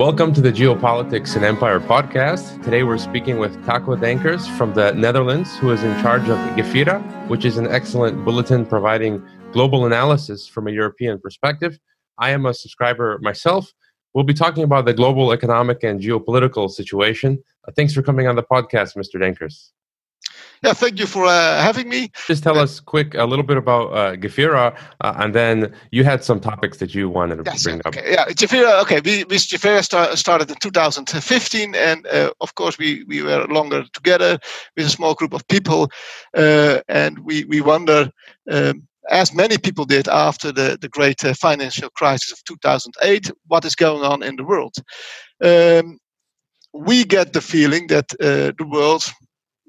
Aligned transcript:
Welcome 0.00 0.32
to 0.32 0.40
the 0.40 0.50
Geopolitics 0.50 1.36
and 1.36 1.44
Empire 1.44 1.78
podcast. 1.78 2.64
Today 2.64 2.84
we're 2.84 2.96
speaking 2.96 3.38
with 3.38 3.52
Taco 3.66 3.96
Dankers 3.96 4.48
from 4.56 4.72
the 4.72 4.92
Netherlands, 4.92 5.54
who 5.58 5.70
is 5.72 5.84
in 5.84 5.92
charge 6.00 6.22
of 6.22 6.38
Gefira, 6.56 7.02
which 7.28 7.44
is 7.44 7.58
an 7.58 7.66
excellent 7.66 8.24
bulletin 8.24 8.64
providing 8.64 9.22
global 9.52 9.84
analysis 9.84 10.46
from 10.46 10.68
a 10.68 10.70
European 10.70 11.20
perspective. 11.20 11.78
I 12.16 12.30
am 12.30 12.46
a 12.46 12.54
subscriber 12.54 13.18
myself. 13.20 13.74
We'll 14.14 14.24
be 14.24 14.32
talking 14.32 14.64
about 14.64 14.86
the 14.86 14.94
global 14.94 15.32
economic 15.32 15.84
and 15.84 16.00
geopolitical 16.00 16.70
situation. 16.70 17.44
Uh, 17.68 17.72
thanks 17.76 17.92
for 17.92 18.00
coming 18.00 18.26
on 18.26 18.36
the 18.36 18.42
podcast, 18.42 18.96
Mr. 18.96 19.16
Dankers. 19.20 19.68
Yeah, 20.62 20.74
thank 20.74 20.98
you 21.00 21.06
for 21.06 21.24
uh, 21.24 21.62
having 21.62 21.88
me. 21.88 22.10
Just 22.26 22.42
tell 22.42 22.58
us 22.58 22.80
quick 22.80 23.14
a 23.14 23.24
little 23.24 23.44
bit 23.44 23.56
about 23.56 23.86
uh, 23.92 24.16
Gefira, 24.16 24.76
uh, 25.00 25.14
and 25.16 25.34
then 25.34 25.72
you 25.90 26.04
had 26.04 26.22
some 26.22 26.38
topics 26.38 26.76
that 26.78 26.94
you 26.94 27.08
wanted 27.08 27.36
to 27.36 27.42
yes, 27.46 27.62
bring 27.62 27.80
okay. 27.86 28.00
up. 28.00 28.28
Yeah, 28.28 28.34
Gefira. 28.34 28.82
Okay, 28.82 29.00
we, 29.02 29.24
we 29.24 29.36
Gefira 29.36 29.82
start, 29.82 30.18
started 30.18 30.50
in 30.50 30.56
2015, 30.56 31.74
and 31.74 32.06
uh, 32.08 32.32
of 32.42 32.54
course 32.56 32.76
we, 32.76 33.04
we 33.04 33.22
were 33.22 33.46
longer 33.46 33.84
together 33.94 34.38
with 34.76 34.86
a 34.86 34.90
small 34.90 35.14
group 35.14 35.32
of 35.32 35.48
people, 35.48 35.90
uh, 36.36 36.80
and 36.88 37.18
we 37.20 37.44
we 37.44 37.60
wonder. 37.60 38.10
Um, 38.50 38.86
as 39.08 39.34
many 39.34 39.58
people 39.58 39.86
did 39.86 40.06
after 40.06 40.52
the, 40.52 40.78
the 40.80 40.88
great 40.88 41.24
uh, 41.24 41.34
financial 41.34 41.88
crisis 41.90 42.30
of 42.30 42.44
2008, 42.44 43.32
what 43.48 43.64
is 43.64 43.74
going 43.74 44.04
on 44.04 44.22
in 44.22 44.36
the 44.36 44.44
world? 44.44 44.74
Um, 45.42 45.98
we 46.72 47.04
get 47.04 47.32
the 47.32 47.40
feeling 47.40 47.88
that 47.88 48.08
the 48.10 48.68
world 48.70 49.10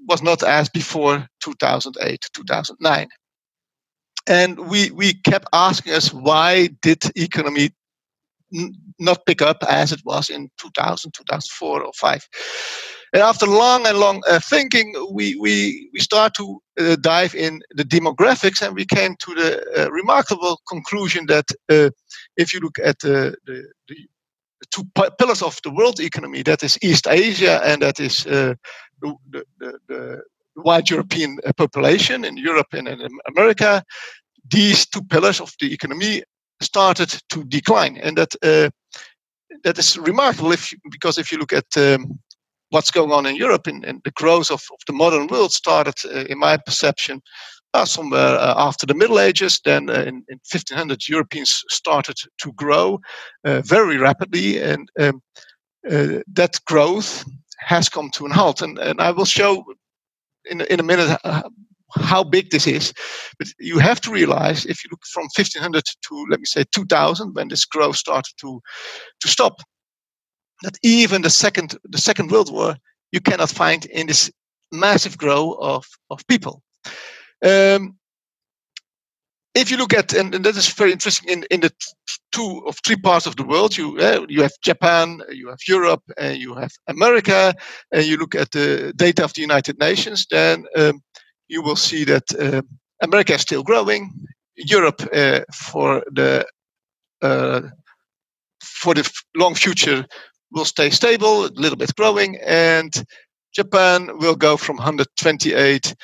was 0.07 0.21
not 0.21 0.43
as 0.43 0.69
before 0.69 1.27
2008, 1.43 2.25
2009. 2.33 3.07
And 4.27 4.69
we, 4.69 4.91
we 4.91 5.13
kept 5.13 5.47
asking 5.53 5.93
us 5.93 6.13
why 6.13 6.69
did 6.81 7.03
economy 7.15 7.71
n- 8.53 8.73
not 8.99 9.25
pick 9.25 9.41
up 9.41 9.63
as 9.69 9.91
it 9.91 10.01
was 10.05 10.29
in 10.29 10.49
2000, 10.59 11.13
2004 11.13 11.83
or 11.83 11.91
5. 11.93 12.29
And 13.13 13.23
after 13.23 13.45
long 13.45 13.85
and 13.87 13.99
long 13.99 14.21
uh, 14.29 14.39
thinking, 14.39 14.93
we, 15.11 15.35
we, 15.35 15.89
we 15.93 15.99
start 15.99 16.33
to 16.35 16.61
uh, 16.79 16.95
dive 17.01 17.35
in 17.35 17.61
the 17.71 17.83
demographics 17.83 18.61
and 18.65 18.75
we 18.75 18.85
came 18.85 19.15
to 19.19 19.35
the 19.35 19.83
uh, 19.85 19.91
remarkable 19.91 20.61
conclusion 20.67 21.25
that 21.27 21.45
uh, 21.69 21.89
if 22.37 22.53
you 22.53 22.59
look 22.61 22.79
at 22.83 22.99
the, 22.99 23.35
the, 23.45 23.67
the 23.89 23.95
two 24.71 24.83
pillars 25.19 25.41
of 25.41 25.59
the 25.63 25.71
world 25.71 25.99
economy, 25.99 26.43
that 26.43 26.63
is 26.63 26.77
East 26.81 27.07
Asia 27.09 27.61
and 27.65 27.81
that 27.81 27.99
is 27.99 28.25
uh, 28.27 28.55
the, 29.01 29.45
the, 29.59 29.79
the, 29.87 30.21
wide 30.57 30.89
European 30.89 31.37
uh, 31.45 31.53
population 31.53 32.25
in 32.25 32.35
Europe 32.37 32.73
and 32.73 32.87
in 32.87 33.01
America, 33.27 33.83
these 34.49 34.85
two 34.85 35.01
pillars 35.03 35.39
of 35.39 35.53
the 35.61 35.73
economy 35.73 36.23
started 36.61 37.09
to 37.29 37.43
decline, 37.45 37.97
and 37.97 38.17
that 38.17 38.35
uh, 38.43 38.69
that 39.63 39.77
is 39.77 39.97
remarkable. 39.97 40.51
If 40.51 40.73
because 40.91 41.17
if 41.17 41.31
you 41.31 41.37
look 41.37 41.53
at 41.53 41.77
um, 41.77 42.19
what's 42.69 42.91
going 42.91 43.11
on 43.11 43.25
in 43.25 43.35
Europe 43.35 43.67
and, 43.67 43.85
and 43.85 44.01
the 44.03 44.11
growth 44.11 44.51
of, 44.51 44.61
of, 44.71 44.79
the 44.87 44.93
modern 44.93 45.27
world 45.27 45.51
started, 45.51 45.95
uh, 46.05 46.25
in 46.29 46.39
my 46.39 46.57
perception, 46.57 47.21
uh, 47.73 47.85
somewhere 47.85 48.37
uh, 48.37 48.53
after 48.57 48.85
the 48.85 48.93
Middle 48.93 49.19
Ages. 49.19 49.61
Then 49.63 49.89
uh, 49.89 50.01
in, 50.01 50.23
in, 50.29 50.39
1500, 50.51 51.07
Europeans 51.07 51.63
started 51.69 52.17
to 52.39 52.51
grow 52.53 52.99
very 53.43 53.97
rapidly, 53.97 54.61
and 54.61 54.89
um, 54.99 55.21
that 55.83 56.59
growth 56.65 57.23
has 57.61 57.89
come 57.89 58.09
to 58.11 58.25
an 58.25 58.31
halt. 58.31 58.61
And, 58.61 58.77
and 58.77 58.99
I 59.01 59.11
will 59.11 59.25
show 59.25 59.63
in, 60.49 60.61
in 60.61 60.79
a 60.79 60.83
minute 60.83 61.17
uh, 61.23 61.43
how 61.95 62.23
big 62.23 62.49
this 62.49 62.67
is. 62.67 62.93
But 63.37 63.47
you 63.59 63.79
have 63.79 64.01
to 64.01 64.11
realize 64.11 64.65
if 64.65 64.83
you 64.83 64.89
look 64.91 65.01
from 65.11 65.23
1500 65.35 65.83
to, 65.85 66.25
let 66.29 66.39
me 66.39 66.45
say, 66.45 66.63
2000, 66.71 67.33
when 67.33 67.47
this 67.47 67.65
growth 67.65 67.95
started 67.95 68.33
to, 68.41 68.61
to 69.19 69.27
stop, 69.27 69.61
that 70.63 70.77
even 70.83 71.21
the 71.21 71.29
second, 71.29 71.77
the 71.83 71.97
second 71.97 72.31
World 72.31 72.51
War, 72.51 72.75
you 73.11 73.19
cannot 73.19 73.49
find 73.49 73.85
in 73.85 74.07
this 74.07 74.31
massive 74.71 75.17
growth 75.17 75.57
of, 75.59 75.85
of 76.09 76.25
people. 76.27 76.61
Um, 77.43 77.97
if 79.53 79.69
you 79.69 79.77
look 79.77 79.93
at 79.93 80.13
and, 80.13 80.33
and, 80.33 80.45
that 80.45 80.55
is 80.55 80.69
very 80.69 80.91
interesting 80.91 81.29
in, 81.29 81.43
in 81.51 81.61
the 81.61 81.71
two 82.31 82.63
of 82.65 82.77
three 82.85 82.95
parts 82.95 83.25
of 83.25 83.35
the 83.35 83.43
world 83.43 83.75
you 83.77 83.97
uh, 83.99 84.25
you 84.29 84.41
have 84.41 84.51
japan 84.63 85.21
you 85.29 85.49
have 85.49 85.59
europe 85.67 86.03
and 86.17 86.37
you 86.37 86.55
have 86.55 86.71
america 86.87 87.53
and 87.91 88.05
you 88.05 88.17
look 88.17 88.35
at 88.35 88.51
the 88.51 88.93
data 88.95 89.23
of 89.23 89.33
the 89.33 89.41
united 89.41 89.77
nations 89.79 90.25
then 90.31 90.65
um, 90.77 91.01
you 91.47 91.61
will 91.61 91.75
see 91.75 92.03
that 92.03 92.23
uh, 92.39 92.61
america 93.01 93.33
is 93.33 93.41
still 93.41 93.63
growing 93.63 94.11
europe 94.55 95.01
uh, 95.13 95.41
for 95.53 96.03
the 96.11 96.45
uh, 97.21 97.61
for 98.61 98.93
the 98.93 99.09
long 99.35 99.55
future 99.55 100.05
will 100.51 100.65
stay 100.65 100.89
stable 100.89 101.45
a 101.45 101.51
little 101.55 101.77
bit 101.77 101.93
growing 101.95 102.37
and 102.45 103.03
japan 103.53 104.09
will 104.19 104.35
go 104.35 104.55
from 104.55 104.77
128 104.77 105.95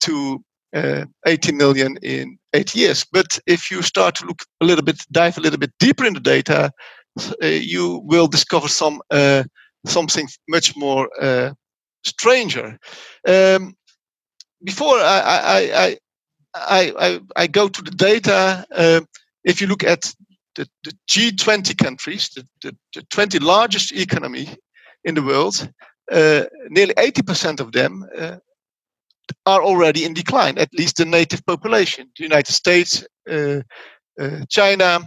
to 0.00 0.44
uh, 0.74 1.04
80 1.26 1.52
million 1.52 1.96
in 2.02 2.36
eight 2.54 2.74
years. 2.74 3.04
But 3.12 3.38
if 3.46 3.70
you 3.70 3.82
start 3.82 4.14
to 4.16 4.26
look 4.26 4.42
a 4.60 4.64
little 4.64 4.84
bit, 4.84 5.02
dive 5.12 5.36
a 5.36 5.40
little 5.40 5.58
bit 5.58 5.72
deeper 5.78 6.04
in 6.04 6.14
the 6.14 6.20
data, 6.20 6.70
uh, 7.42 7.46
you 7.46 8.00
will 8.04 8.26
discover 8.26 8.68
some 8.68 9.02
uh, 9.10 9.44
something 9.86 10.28
much 10.48 10.76
more 10.76 11.08
uh, 11.20 11.52
stranger. 12.04 12.78
Um, 13.28 13.74
before 14.62 14.98
I 14.98 15.20
I, 15.20 15.86
I 15.86 15.98
I, 16.56 16.92
I, 16.98 17.20
I, 17.34 17.46
go 17.48 17.68
to 17.68 17.82
the 17.82 17.90
data, 17.90 18.64
um, 18.76 19.08
if 19.42 19.60
you 19.60 19.66
look 19.66 19.82
at 19.82 20.14
the, 20.54 20.68
the 20.84 20.92
G20 21.08 21.76
countries, 21.76 22.30
the, 22.34 22.46
the, 22.62 22.76
the, 22.94 23.02
20 23.10 23.40
largest 23.40 23.90
economy 23.90 24.48
in 25.02 25.16
the 25.16 25.22
world, 25.22 25.68
uh, 26.12 26.44
nearly 26.68 26.94
80% 26.94 27.58
of 27.58 27.72
them 27.72 28.06
uh, 28.16 28.36
are 29.46 29.62
already 29.62 30.04
in 30.04 30.14
decline, 30.14 30.58
at 30.58 30.72
least 30.72 30.96
the 30.96 31.04
native 31.04 31.44
population. 31.46 32.10
The 32.16 32.24
United 32.24 32.52
States, 32.52 33.04
uh, 33.30 33.60
uh, 34.20 34.40
China, 34.48 35.00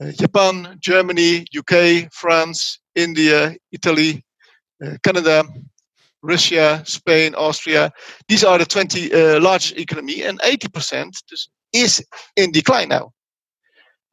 uh, 0.00 0.12
Japan, 0.12 0.76
Germany, 0.80 1.46
UK, 1.56 2.12
France, 2.12 2.80
India, 2.94 3.54
Italy, 3.72 4.24
uh, 4.84 4.96
Canada, 5.02 5.44
Russia, 6.22 6.82
Spain, 6.84 7.34
Austria. 7.34 7.90
These 8.28 8.44
are 8.44 8.58
the 8.58 8.66
20 8.66 9.12
uh, 9.12 9.40
largest 9.40 9.76
economy, 9.76 10.22
and 10.22 10.40
80% 10.40 11.10
is 11.72 12.04
in 12.36 12.52
decline 12.52 12.88
now. 12.88 13.12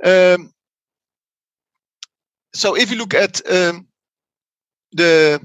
Um, 0.04 0.52
so 2.54 2.76
if 2.76 2.92
you 2.92 2.98
look 2.98 3.14
at 3.14 3.42
um, 3.50 3.88
the 4.92 5.42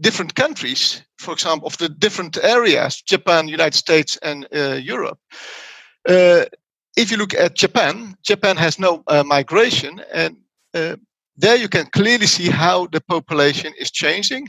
different 0.00 0.34
countries, 0.34 1.02
for 1.18 1.32
example, 1.32 1.66
of 1.66 1.76
the 1.78 1.88
different 1.88 2.36
areas, 2.42 3.02
Japan, 3.02 3.48
United 3.48 3.76
States, 3.76 4.18
and 4.22 4.46
uh, 4.54 4.74
Europe. 4.74 5.18
Uh, 6.08 6.44
if 6.96 7.10
you 7.10 7.16
look 7.16 7.34
at 7.34 7.54
Japan, 7.54 8.16
Japan 8.22 8.56
has 8.56 8.78
no 8.78 9.02
uh, 9.06 9.22
migration, 9.22 10.00
and 10.12 10.36
uh, 10.74 10.96
there 11.36 11.56
you 11.56 11.68
can 11.68 11.86
clearly 11.86 12.26
see 12.26 12.48
how 12.48 12.86
the 12.86 13.00
population 13.00 13.72
is 13.78 13.90
changing. 13.90 14.48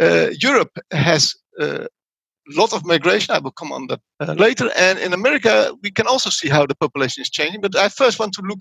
Uh, 0.00 0.28
Europe 0.40 0.78
has 0.92 1.34
a 1.58 1.86
lot 2.56 2.72
of 2.72 2.84
migration. 2.84 3.34
I 3.34 3.38
will 3.40 3.52
come 3.52 3.72
on 3.72 3.88
that 3.88 4.00
uh, 4.20 4.34
later. 4.34 4.70
And 4.76 4.98
in 4.98 5.12
America, 5.12 5.72
we 5.82 5.90
can 5.90 6.06
also 6.06 6.30
see 6.30 6.48
how 6.48 6.66
the 6.66 6.76
population 6.76 7.22
is 7.22 7.30
changing. 7.30 7.60
But 7.60 7.74
I 7.76 7.88
first 7.88 8.18
want 8.18 8.32
to 8.34 8.42
look 8.42 8.60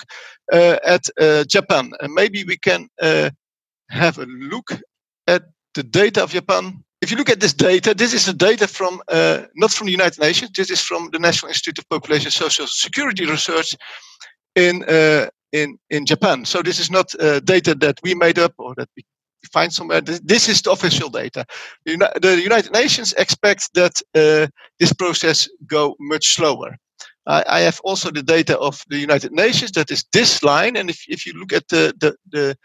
at 0.52 1.04
Japan, 1.48 1.92
and 2.00 2.14
maybe 2.14 2.44
we 2.44 2.58
can 2.58 2.88
have 3.90 4.18
a 4.18 4.26
look 4.26 4.72
at 5.28 5.44
the 5.80 6.00
data 6.04 6.24
of 6.24 6.32
Japan. 6.32 6.84
If 7.02 7.12
you 7.12 7.18
look 7.18 7.30
at 7.30 7.40
this 7.40 7.54
data, 7.54 7.94
this 7.94 8.14
is 8.14 8.26
the 8.26 8.34
data 8.34 8.68
from 8.68 9.02
uh, 9.08 9.38
not 9.56 9.72
from 9.72 9.86
the 9.88 9.94
United 10.00 10.20
Nations. 10.20 10.52
This 10.52 10.70
is 10.70 10.82
from 10.82 11.10
the 11.14 11.20
National 11.20 11.50
Institute 11.50 11.80
of 11.80 11.88
Population 11.88 12.32
Social 12.32 12.68
Security 12.68 13.26
Research 13.26 13.70
in 14.56 14.84
uh, 14.84 15.28
in 15.52 15.78
in 15.90 16.06
Japan. 16.06 16.46
So 16.46 16.62
this 16.62 16.80
is 16.80 16.90
not 16.92 17.08
uh, 17.16 17.40
data 17.40 17.74
that 17.76 17.98
we 18.04 18.14
made 18.26 18.40
up 18.46 18.54
or 18.58 18.76
that 18.76 18.90
we 18.98 19.04
find 19.54 19.72
somewhere. 19.72 20.02
This 20.02 20.50
is 20.50 20.62
the 20.62 20.72
official 20.72 21.10
data. 21.10 21.46
The 21.86 22.42
United 22.44 22.72
Nations 22.74 23.14
expect 23.14 23.62
that 23.74 23.96
uh, 24.16 24.48
this 24.80 24.94
process 24.94 25.50
go 25.66 25.96
much 26.00 26.26
slower. 26.36 26.78
I 27.26 27.62
have 27.62 27.80
also 27.84 28.12
the 28.12 28.24
data 28.24 28.58
of 28.58 28.84
the 28.90 28.98
United 28.98 29.32
Nations. 29.32 29.72
That 29.72 29.92
is 29.92 30.04
this 30.12 30.42
line, 30.42 30.76
and 30.80 30.90
if, 30.90 31.00
if 31.08 31.26
you 31.26 31.34
look 31.40 31.54
at 31.54 31.68
the 31.68 31.94
the, 32.02 32.12
the 32.32 32.56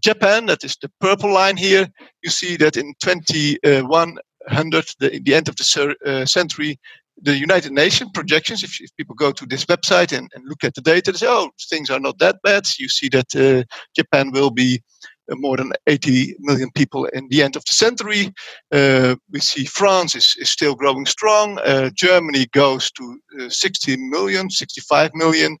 Japan, 0.00 0.46
that 0.46 0.64
is 0.64 0.76
the 0.80 0.90
purple 1.00 1.32
line 1.32 1.56
here, 1.56 1.88
you 2.22 2.30
see 2.30 2.56
that 2.56 2.76
in 2.76 2.94
2100, 3.02 4.84
the, 4.98 5.20
the 5.20 5.34
end 5.34 5.48
of 5.48 5.56
the 5.56 5.96
uh, 6.06 6.24
century, 6.26 6.78
the 7.22 7.36
United 7.36 7.72
Nations 7.72 8.10
projections, 8.14 8.62
if, 8.62 8.80
if, 8.80 8.94
people 8.96 9.14
go 9.14 9.30
to 9.32 9.46
this 9.46 9.66
website 9.66 10.16
and, 10.16 10.30
and, 10.34 10.44
look 10.46 10.64
at 10.64 10.74
the 10.74 10.80
data, 10.80 11.12
they 11.12 11.18
say, 11.18 11.26
oh, 11.28 11.50
things 11.68 11.90
are 11.90 12.00
not 12.00 12.18
that 12.18 12.36
bad. 12.42 12.66
You 12.78 12.88
see 12.88 13.08
that 13.10 13.36
uh, 13.36 13.64
Japan 13.94 14.30
will 14.32 14.50
be 14.50 14.82
uh, 15.30 15.36
more 15.36 15.56
than 15.56 15.72
80 15.86 16.36
million 16.40 16.70
people 16.74 17.04
in 17.06 17.28
the 17.28 17.42
end 17.42 17.56
of 17.56 17.64
the 17.66 17.74
century. 17.74 18.32
Uh, 18.72 19.16
we 19.30 19.40
see 19.40 19.64
France 19.64 20.14
is, 20.14 20.34
is 20.38 20.48
still 20.48 20.74
growing 20.74 21.06
strong. 21.06 21.58
Uh, 21.58 21.90
Germany 21.94 22.46
goes 22.52 22.90
to 22.92 23.18
uh, 23.40 23.48
60 23.48 23.96
million, 24.08 24.48
65 24.48 25.10
million. 25.14 25.58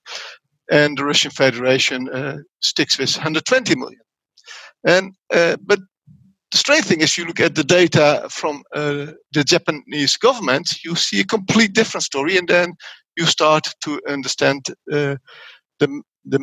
and 0.70 0.96
the 0.96 1.04
Russian 1.04 1.30
Federation 1.30 2.08
sticks 2.60 2.98
with 2.98 3.16
120 3.16 3.76
million. 3.76 4.00
And 4.84 5.12
uh, 5.32 5.56
but 5.64 5.80
the 6.50 6.58
strange 6.58 6.84
thing 6.84 7.00
is, 7.00 7.16
you 7.16 7.24
look 7.24 7.40
at 7.40 7.54
the 7.54 7.64
data 7.64 8.26
from 8.30 8.62
uh, 8.74 9.12
the 9.32 9.44
Japanese 9.44 10.16
government, 10.16 10.84
you 10.84 10.96
see 10.96 11.20
a 11.20 11.24
complete 11.24 11.74
different 11.74 12.04
story, 12.04 12.36
and 12.36 12.48
then 12.48 12.74
you 13.16 13.26
start 13.26 13.68
to 13.84 14.00
understand 14.08 14.66
uh, 14.92 15.16
the 15.78 16.02
the, 16.24 16.38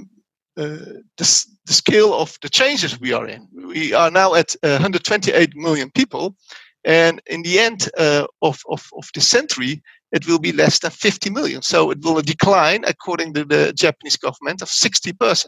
uh, 0.57 1.01
the, 1.17 1.45
the 1.65 1.73
scale 1.73 2.13
of 2.13 2.37
the 2.41 2.49
changes 2.49 2.99
we 2.99 3.13
are 3.13 3.27
in. 3.27 3.47
We 3.53 3.93
are 3.93 4.09
now 4.09 4.33
at 4.33 4.55
128 4.61 5.55
million 5.55 5.91
people, 5.91 6.35
and 6.83 7.21
in 7.27 7.43
the 7.43 7.59
end 7.59 7.89
uh, 7.97 8.25
of, 8.41 8.61
of, 8.69 8.87
of 8.97 9.09
the 9.13 9.21
century, 9.21 9.83
it 10.11 10.27
will 10.27 10.39
be 10.39 10.53
less 10.53 10.79
than 10.79 10.91
50 10.91 11.29
million. 11.31 11.61
So 11.61 11.91
it 11.91 11.99
will 12.01 12.21
decline, 12.21 12.85
according 12.87 13.33
to 13.33 13.43
the 13.43 13.73
Japanese 13.73 14.17
government, 14.17 14.61
of 14.61 14.69
60%. 14.69 15.45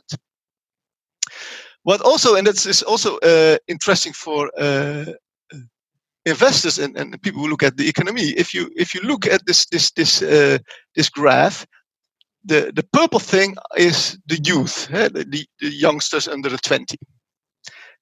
What 1.83 2.01
also, 2.01 2.35
and 2.35 2.45
this 2.45 2.65
is 2.65 2.83
also 2.83 3.17
uh, 3.19 3.57
interesting 3.67 4.13
for 4.13 4.51
uh, 4.57 5.05
investors 6.25 6.77
and, 6.79 6.97
and 6.97 7.21
people 7.21 7.41
who 7.41 7.49
look 7.49 7.63
at 7.63 7.77
the 7.77 7.87
economy. 7.87 8.33
If 8.37 8.53
you 8.53 8.69
if 8.75 8.93
you 8.93 9.01
look 9.01 9.25
at 9.25 9.45
this 9.45 9.65
this 9.67 9.91
this 9.91 10.21
uh, 10.21 10.57
this 10.95 11.09
graph, 11.09 11.65
the 12.43 12.71
the 12.75 12.83
purple 12.93 13.19
thing 13.19 13.55
is 13.77 14.17
the 14.27 14.39
youth, 14.43 14.89
eh, 14.91 15.09
the, 15.09 15.45
the 15.59 15.69
youngsters 15.69 16.27
under 16.27 16.49
the 16.49 16.57
20, 16.57 16.97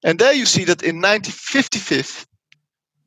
and 0.03 0.19
there 0.19 0.33
you 0.33 0.45
see 0.45 0.65
that 0.65 0.83
in 0.83 0.95
1955 1.01 2.25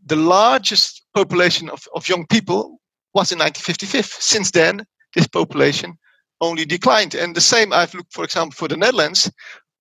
the 0.07 0.17
largest 0.17 1.03
population 1.15 1.71
of, 1.71 1.87
of 1.95 2.09
young 2.09 2.27
people 2.27 2.81
was 3.15 3.33
in 3.33 3.39
1955. 3.39 4.07
Since 4.07 4.51
then, 4.51 4.85
this 5.15 5.27
population 5.27 5.99
only 6.41 6.65
declined. 6.65 7.15
And 7.15 7.35
the 7.35 7.41
same, 7.41 7.73
I've 7.73 7.95
looked, 7.95 8.13
for 8.13 8.25
example, 8.25 8.55
for 8.57 8.69
the 8.69 8.77
Netherlands, 8.77 9.31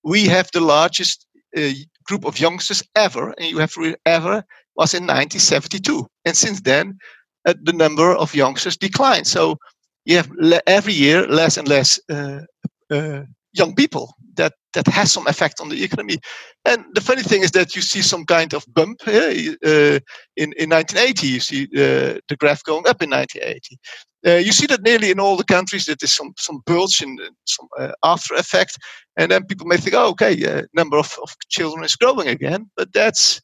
we 0.04 0.26
have 0.28 0.50
the 0.52 0.62
largest 0.62 1.26
uh, 1.58 1.72
group 2.06 2.26
of 2.26 2.40
youngsters 2.40 2.84
ever, 2.96 3.34
and 3.38 3.50
you 3.50 3.60
have 3.60 3.74
ever 4.06 4.44
was 4.76 4.94
in 4.94 5.04
1972. 5.04 6.08
And 6.26 6.36
since 6.38 6.62
then, 6.62 6.98
uh, 7.46 7.54
the 7.64 7.74
number 7.74 8.16
of 8.16 8.36
youngsters 8.36 8.78
declined. 8.78 9.28
So 9.28 9.58
you 10.06 10.16
have 10.18 10.30
le- 10.38 10.62
every 10.68 10.94
year 10.94 11.28
less 11.28 11.58
and 11.58 11.68
less 11.68 12.00
uh, 12.10 12.42
uh 12.90 13.24
young 13.54 13.76
people 13.76 14.14
that 14.36 14.54
that 14.74 14.88
has 14.88 15.12
some 15.12 15.28
effect 15.28 15.60
on 15.60 15.70
the 15.70 15.84
economy. 15.84 16.18
And 16.66 16.86
the 16.94 17.02
funny 17.02 17.24
thing 17.24 17.42
is 17.42 17.52
that 17.52 17.76
you 17.76 17.82
see 17.82 18.02
some 18.02 18.26
kind 18.26 18.54
of 18.54 18.66
bump 18.74 19.00
uh, 19.08 20.00
in 20.36 20.54
in 20.58 20.70
1980. 20.70 21.28
You 21.28 21.40
see 21.40 21.64
uh, 21.76 22.20
the 22.28 22.38
graph 22.38 22.64
going 22.64 22.88
up 22.88 23.02
in 23.02 23.10
1980. 23.10 23.78
Uh, 24.28 24.36
you 24.36 24.52
see 24.52 24.66
that 24.68 24.84
nearly 24.84 25.12
in 25.12 25.20
all 25.20 25.38
the 25.38 25.46
countries 25.46 25.86
that 25.86 26.00
there's 26.00 26.16
some 26.16 26.34
some 26.38 26.62
bulge 26.66 27.02
and 27.02 27.20
some 27.46 27.68
uh, 27.80 27.92
after 28.04 28.36
effect, 28.36 28.78
and 29.18 29.32
then 29.32 29.46
people 29.46 29.66
may 29.66 29.78
think, 29.78 29.96
oh, 29.96 30.10
okay, 30.10 30.46
uh, 30.46 30.64
number 30.74 30.98
of, 30.98 31.18
of 31.24 31.34
children 31.50 31.86
is 31.86 31.96
growing 31.96 32.28
again, 32.28 32.70
but 32.76 32.92
that's 32.94 33.42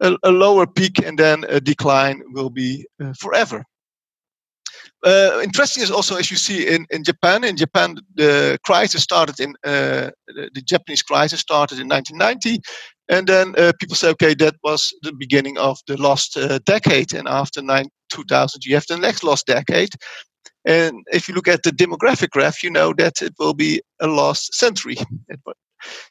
a, 0.00 0.16
a 0.22 0.30
lower 0.30 0.66
peak, 0.66 1.04
and 1.04 1.18
then 1.18 1.44
a 1.48 1.60
decline 1.60 2.22
will 2.32 2.50
be 2.50 2.86
uh, 3.02 3.12
forever. 3.18 3.64
Uh, 5.04 5.40
interesting 5.42 5.82
is 5.82 5.90
also 5.90 6.16
as 6.16 6.30
you 6.30 6.36
see 6.36 6.66
in, 6.66 6.86
in 6.90 7.04
Japan. 7.04 7.44
In 7.44 7.56
Japan, 7.56 7.96
the 8.14 8.58
crisis 8.64 9.02
started 9.02 9.38
in 9.38 9.50
uh, 9.64 10.10
the, 10.28 10.50
the, 10.54 10.62
Japanese 10.62 11.02
crisis 11.02 11.40
started 11.40 11.78
in 11.78 11.88
1990, 11.88 12.62
and 13.08 13.26
then 13.26 13.54
uh, 13.58 13.72
people 13.80 13.96
say, 13.96 14.08
okay, 14.10 14.34
that 14.34 14.54
was 14.62 14.92
the 15.02 15.12
beginning 15.12 15.58
of 15.58 15.78
the 15.86 15.96
lost 15.96 16.36
uh, 16.36 16.58
decade, 16.64 17.12
and 17.14 17.28
after 17.28 17.62
nine, 17.62 17.88
2000, 18.10 18.64
you 18.64 18.74
have 18.74 18.86
the 18.86 18.96
next 18.96 19.24
lost 19.24 19.46
decade. 19.46 19.90
And 20.64 21.04
if 21.12 21.28
you 21.28 21.34
look 21.34 21.48
at 21.48 21.62
the 21.62 21.70
demographic 21.70 22.30
graph, 22.30 22.62
you 22.62 22.70
know 22.70 22.94
that 22.96 23.20
it 23.20 23.34
will 23.38 23.54
be 23.54 23.82
a 24.00 24.06
lost 24.06 24.54
century, 24.54 24.96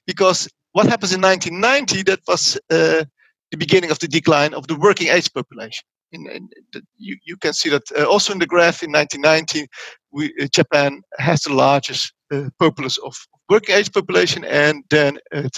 because 0.07 0.47
what 0.73 0.87
happens 0.87 1.13
in 1.13 1.21
1990 1.21 2.03
that 2.03 2.19
was 2.27 2.57
uh, 2.69 3.03
the 3.51 3.57
beginning 3.57 3.91
of 3.91 3.99
the 3.99 4.07
decline 4.07 4.53
of 4.53 4.67
the 4.67 4.75
working 4.75 5.07
age 5.07 5.31
population 5.33 5.83
in, 6.13 6.27
in 6.29 6.49
the, 6.71 6.81
you, 6.97 7.17
you 7.25 7.35
can 7.37 7.53
see 7.53 7.69
that 7.69 7.83
uh, 7.97 8.05
also 8.05 8.31
in 8.31 8.39
the 8.39 8.45
graph 8.45 8.83
in 8.83 8.91
1990, 8.91 9.67
we, 10.11 10.33
uh, 10.41 10.47
Japan 10.53 11.01
has 11.17 11.41
the 11.41 11.53
largest 11.53 12.13
uh, 12.31 12.49
populace 12.59 12.97
of 12.99 13.15
working 13.49 13.75
age 13.75 13.91
population, 13.91 14.45
and 14.45 14.83
then 14.89 15.17
it 15.31 15.57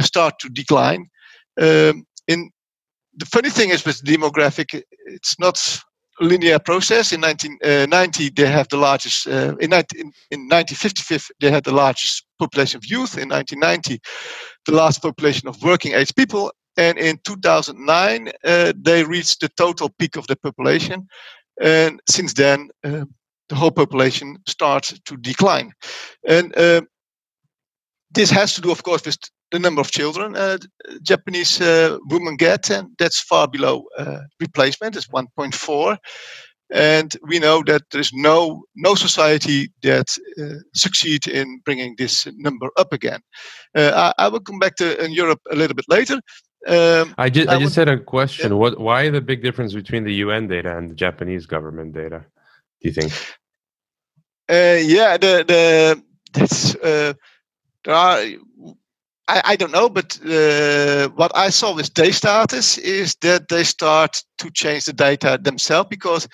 start 0.00 0.38
to 0.40 0.48
decline. 0.48 1.06
Um, 1.60 2.04
in 2.28 2.50
the 3.16 3.26
funny 3.26 3.50
thing 3.50 3.70
is 3.70 3.84
with 3.84 4.02
demographic, 4.04 4.82
it's 5.06 5.38
not 5.38 5.80
linear 6.20 6.58
process. 6.58 7.12
In 7.12 7.20
1990, 7.20 8.26
uh, 8.26 8.30
they 8.36 8.50
have 8.50 8.68
the 8.68 8.76
largest. 8.76 9.26
Uh, 9.26 9.56
in, 9.60 9.70
19, 9.70 10.00
in, 10.00 10.06
in 10.30 10.40
1955, 10.48 11.28
they 11.40 11.50
had 11.50 11.64
the 11.64 11.74
largest 11.74 12.26
population 12.38 12.78
of 12.78 12.84
youth. 12.84 13.16
In 13.18 13.28
1990, 13.28 14.00
the 14.66 14.72
last 14.72 15.02
population 15.02 15.48
of 15.48 15.62
working 15.62 15.92
age 15.92 16.14
people, 16.14 16.52
and 16.76 16.98
in 16.98 17.18
2009, 17.24 18.30
uh, 18.44 18.72
they 18.76 19.04
reached 19.04 19.40
the 19.40 19.48
total 19.56 19.90
peak 19.98 20.16
of 20.16 20.26
the 20.26 20.36
population. 20.36 21.06
And 21.62 22.00
since 22.08 22.34
then, 22.34 22.68
uh, 22.84 23.06
the 23.48 23.54
whole 23.54 23.70
population 23.70 24.38
starts 24.46 24.98
to 25.04 25.16
decline. 25.16 25.72
And 26.26 26.56
uh, 26.56 26.82
this 28.12 28.30
has 28.30 28.54
to 28.54 28.60
do, 28.60 28.70
of 28.70 28.82
course, 28.82 29.04
with 29.06 29.16
the 29.52 29.58
number 29.58 29.80
of 29.80 29.90
children 29.90 30.36
uh, 30.36 30.58
Japanese 31.02 31.60
uh, 31.60 31.98
women 32.10 32.36
get, 32.36 32.70
and 32.70 32.88
that's 32.98 33.20
far 33.20 33.48
below 33.48 33.84
uh, 33.98 34.20
replacement. 34.40 34.96
It's 34.96 35.08
1.4 35.08 35.98
and 36.72 37.16
we 37.22 37.38
know 37.38 37.62
that 37.64 37.82
there 37.92 38.00
is 38.00 38.10
no 38.12 38.64
no 38.74 38.96
society 38.96 39.70
that 39.84 40.16
uh, 40.42 40.58
succeed 40.74 41.28
in 41.28 41.60
bringing 41.64 41.94
this 41.96 42.26
number 42.38 42.68
up 42.76 42.92
again. 42.92 43.20
Uh, 43.76 44.12
I, 44.18 44.24
I, 44.24 44.28
will 44.28 44.40
come 44.40 44.58
back 44.58 44.74
to 44.76 45.04
in 45.04 45.12
Europe 45.12 45.40
a 45.48 45.54
little 45.54 45.76
bit 45.76 45.84
later, 45.88 46.20
um, 46.66 47.14
I 47.16 47.30
just 47.30 47.48
I, 47.48 47.56
I 47.56 47.58
just 47.60 47.76
would, 47.76 47.88
had 47.88 47.98
a 47.98 48.02
question. 48.02 48.50
Yeah. 48.50 48.58
What 48.58 48.80
why 48.80 49.08
the 49.10 49.20
big 49.20 49.42
difference 49.42 49.72
between 49.72 50.04
the 50.04 50.14
UN 50.14 50.48
data 50.48 50.76
and 50.76 50.90
the 50.90 50.94
Japanese 50.94 51.46
government 51.46 51.94
data? 51.94 52.24
Do 52.80 52.88
you 52.88 52.92
think? 52.92 53.12
Uh, 54.48 54.78
yeah, 54.82 55.16
the 55.16 55.44
the 55.46 56.02
that's 56.32 56.74
uh, 56.76 57.12
there 57.84 57.94
are. 57.94 58.20
I, 59.28 59.42
I 59.44 59.56
don't 59.56 59.72
know, 59.72 59.88
but 59.88 60.18
uh, 60.24 61.08
what 61.16 61.32
I 61.34 61.50
saw 61.50 61.74
with 61.74 61.92
Destatis 61.94 62.78
is 62.78 63.16
that 63.22 63.48
they 63.48 63.64
start 63.64 64.22
to 64.38 64.50
change 64.50 64.84
the 64.84 64.92
data 64.92 65.38
themselves 65.42 65.88
because 65.90 66.28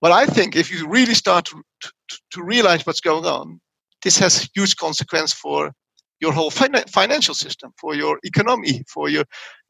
what 0.00 0.12
I 0.12 0.26
think 0.26 0.56
if 0.56 0.70
you 0.70 0.88
really 0.88 1.14
start 1.14 1.46
to, 1.46 1.62
to, 1.82 1.92
to 2.32 2.42
realize 2.42 2.84
what's 2.84 3.00
going 3.00 3.24
on, 3.24 3.60
this 4.02 4.18
has 4.18 4.48
huge 4.54 4.76
consequence 4.76 5.32
for 5.32 5.72
your 6.20 6.32
whole 6.32 6.50
fin- 6.50 6.84
financial 6.88 7.34
system, 7.34 7.72
for 7.78 7.94
your 7.94 8.18
economy, 8.22 8.82
for 8.92 9.08
your 9.08 9.24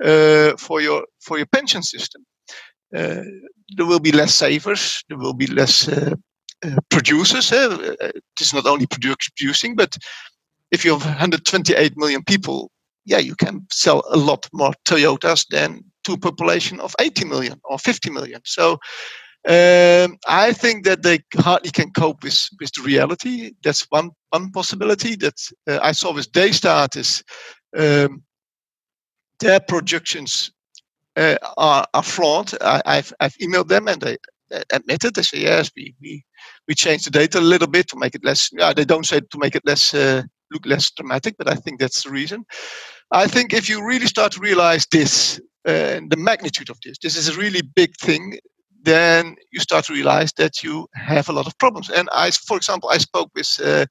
uh, 0.05 0.57
for 0.57 0.81
your 0.81 1.05
for 1.21 1.39
your 1.39 1.47
pension 1.47 1.83
system. 1.83 2.25
Uh, 2.95 3.23
there 3.77 3.87
will 3.87 4.01
be 4.01 4.13
less 4.13 4.35
savers. 4.35 5.03
There 5.09 5.19
will 5.19 5.35
be 5.35 5.47
less 5.47 5.89
uh, 5.89 6.15
uh 6.65 6.77
producers. 6.89 7.53
Uh, 7.53 7.95
it's 8.41 8.55
not 8.55 8.67
only 8.67 8.87
producing, 8.87 9.75
but 9.75 9.97
if 10.71 10.85
you 10.85 10.93
have 10.93 11.05
128 11.05 11.97
million 11.97 12.23
people, 12.25 12.71
yeah, 13.05 13.19
you 13.19 13.37
can 13.37 13.67
sell 13.71 14.03
a 14.11 14.17
lot 14.17 14.49
more 14.53 14.73
Toyotas 14.89 15.47
than 15.49 15.85
to 16.05 16.13
a 16.15 16.19
population 16.19 16.81
of 16.81 16.95
80 17.01 17.25
million 17.27 17.61
or 17.65 17.79
50 17.79 18.11
million. 18.11 18.41
So 18.45 18.79
um, 19.49 20.19
I 20.27 20.53
think 20.53 20.85
that 20.85 21.03
they 21.03 21.21
hardly 21.37 21.71
can 21.71 21.93
cope 21.93 22.25
with, 22.25 22.49
with 22.61 22.73
the 22.73 22.83
reality. 22.83 23.53
That's 23.63 23.87
one 23.91 24.11
one 24.31 24.51
possibility 24.51 25.15
that 25.17 25.35
uh, 25.69 25.79
I 25.83 25.93
saw 25.93 26.13
with 26.13 26.33
Destatis 26.33 26.97
is 26.97 27.23
um, 27.77 28.25
their 29.39 29.61
projections 29.61 30.51
uh, 31.17 31.37
are, 31.57 31.87
are 31.95 32.03
flawed. 32.03 32.53
I, 32.61 32.97
have 32.97 33.13
I've 33.21 33.37
emailed 33.37 33.69
them 33.69 33.87
and 33.87 34.01
they 34.01 34.17
admitted 34.73 35.15
they 35.15 35.23
say 35.23 35.39
yes 35.39 35.71
we, 35.77 35.95
we 36.01 36.25
we 36.69 36.75
changed 36.75 37.07
the 37.07 37.11
data 37.11 37.39
a 37.39 37.41
little 37.41 37.69
bit 37.69 37.89
to 37.89 37.97
make 37.99 38.17
it 38.17 38.25
less. 38.25 38.51
Yeah, 38.53 38.73
they 38.73 38.85
don't 38.85 39.07
say 39.07 39.21
to 39.21 39.39
make 39.39 39.55
it 39.55 39.63
less 39.65 39.95
uh, 39.95 40.23
look 40.53 40.67
less 40.67 40.91
dramatic, 40.91 41.37
but 41.39 41.49
I 41.49 41.55
think 41.55 41.81
that's 41.81 42.05
the 42.05 42.11
reason. 42.11 42.45
I 43.11 43.27
think 43.27 43.53
if 43.53 43.69
you 43.69 43.87
really 43.87 44.07
start 44.07 44.33
to 44.33 44.41
realize 44.41 44.87
this 44.91 45.41
uh, 45.67 46.01
the 46.09 46.17
magnitude 46.17 46.71
of 46.71 46.79
this, 46.85 46.97
this 47.03 47.17
is 47.17 47.29
a 47.29 47.37
really 47.37 47.63
big 47.63 47.97
thing 47.97 48.39
then 48.87 49.35
you 49.51 49.61
start 49.61 49.85
to 49.85 49.93
realize 49.93 50.33
that 50.35 50.63
you 50.63 50.87
have 50.95 51.29
a 51.29 51.33
lot 51.33 51.47
of 51.47 51.59
problems. 51.59 51.91
And 51.91 52.09
I, 52.13 52.31
for 52.31 52.57
example, 52.57 52.89
I 52.89 52.99
spoke 52.99 53.31
with 53.35 53.61
uh, 53.63 53.85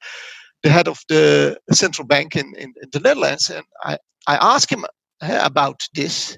the 0.64 0.70
head 0.70 0.88
of 0.88 1.00
the 1.10 1.60
central 1.72 2.08
bank 2.08 2.36
in, 2.36 2.54
in, 2.58 2.74
in, 2.82 2.90
the 2.92 3.02
Netherlands, 3.02 3.50
and 3.50 3.66
I, 3.84 3.98
I 4.26 4.38
asked 4.56 4.72
him 4.72 4.86
uh, 5.22 5.40
about 5.44 5.82
this, 5.94 6.38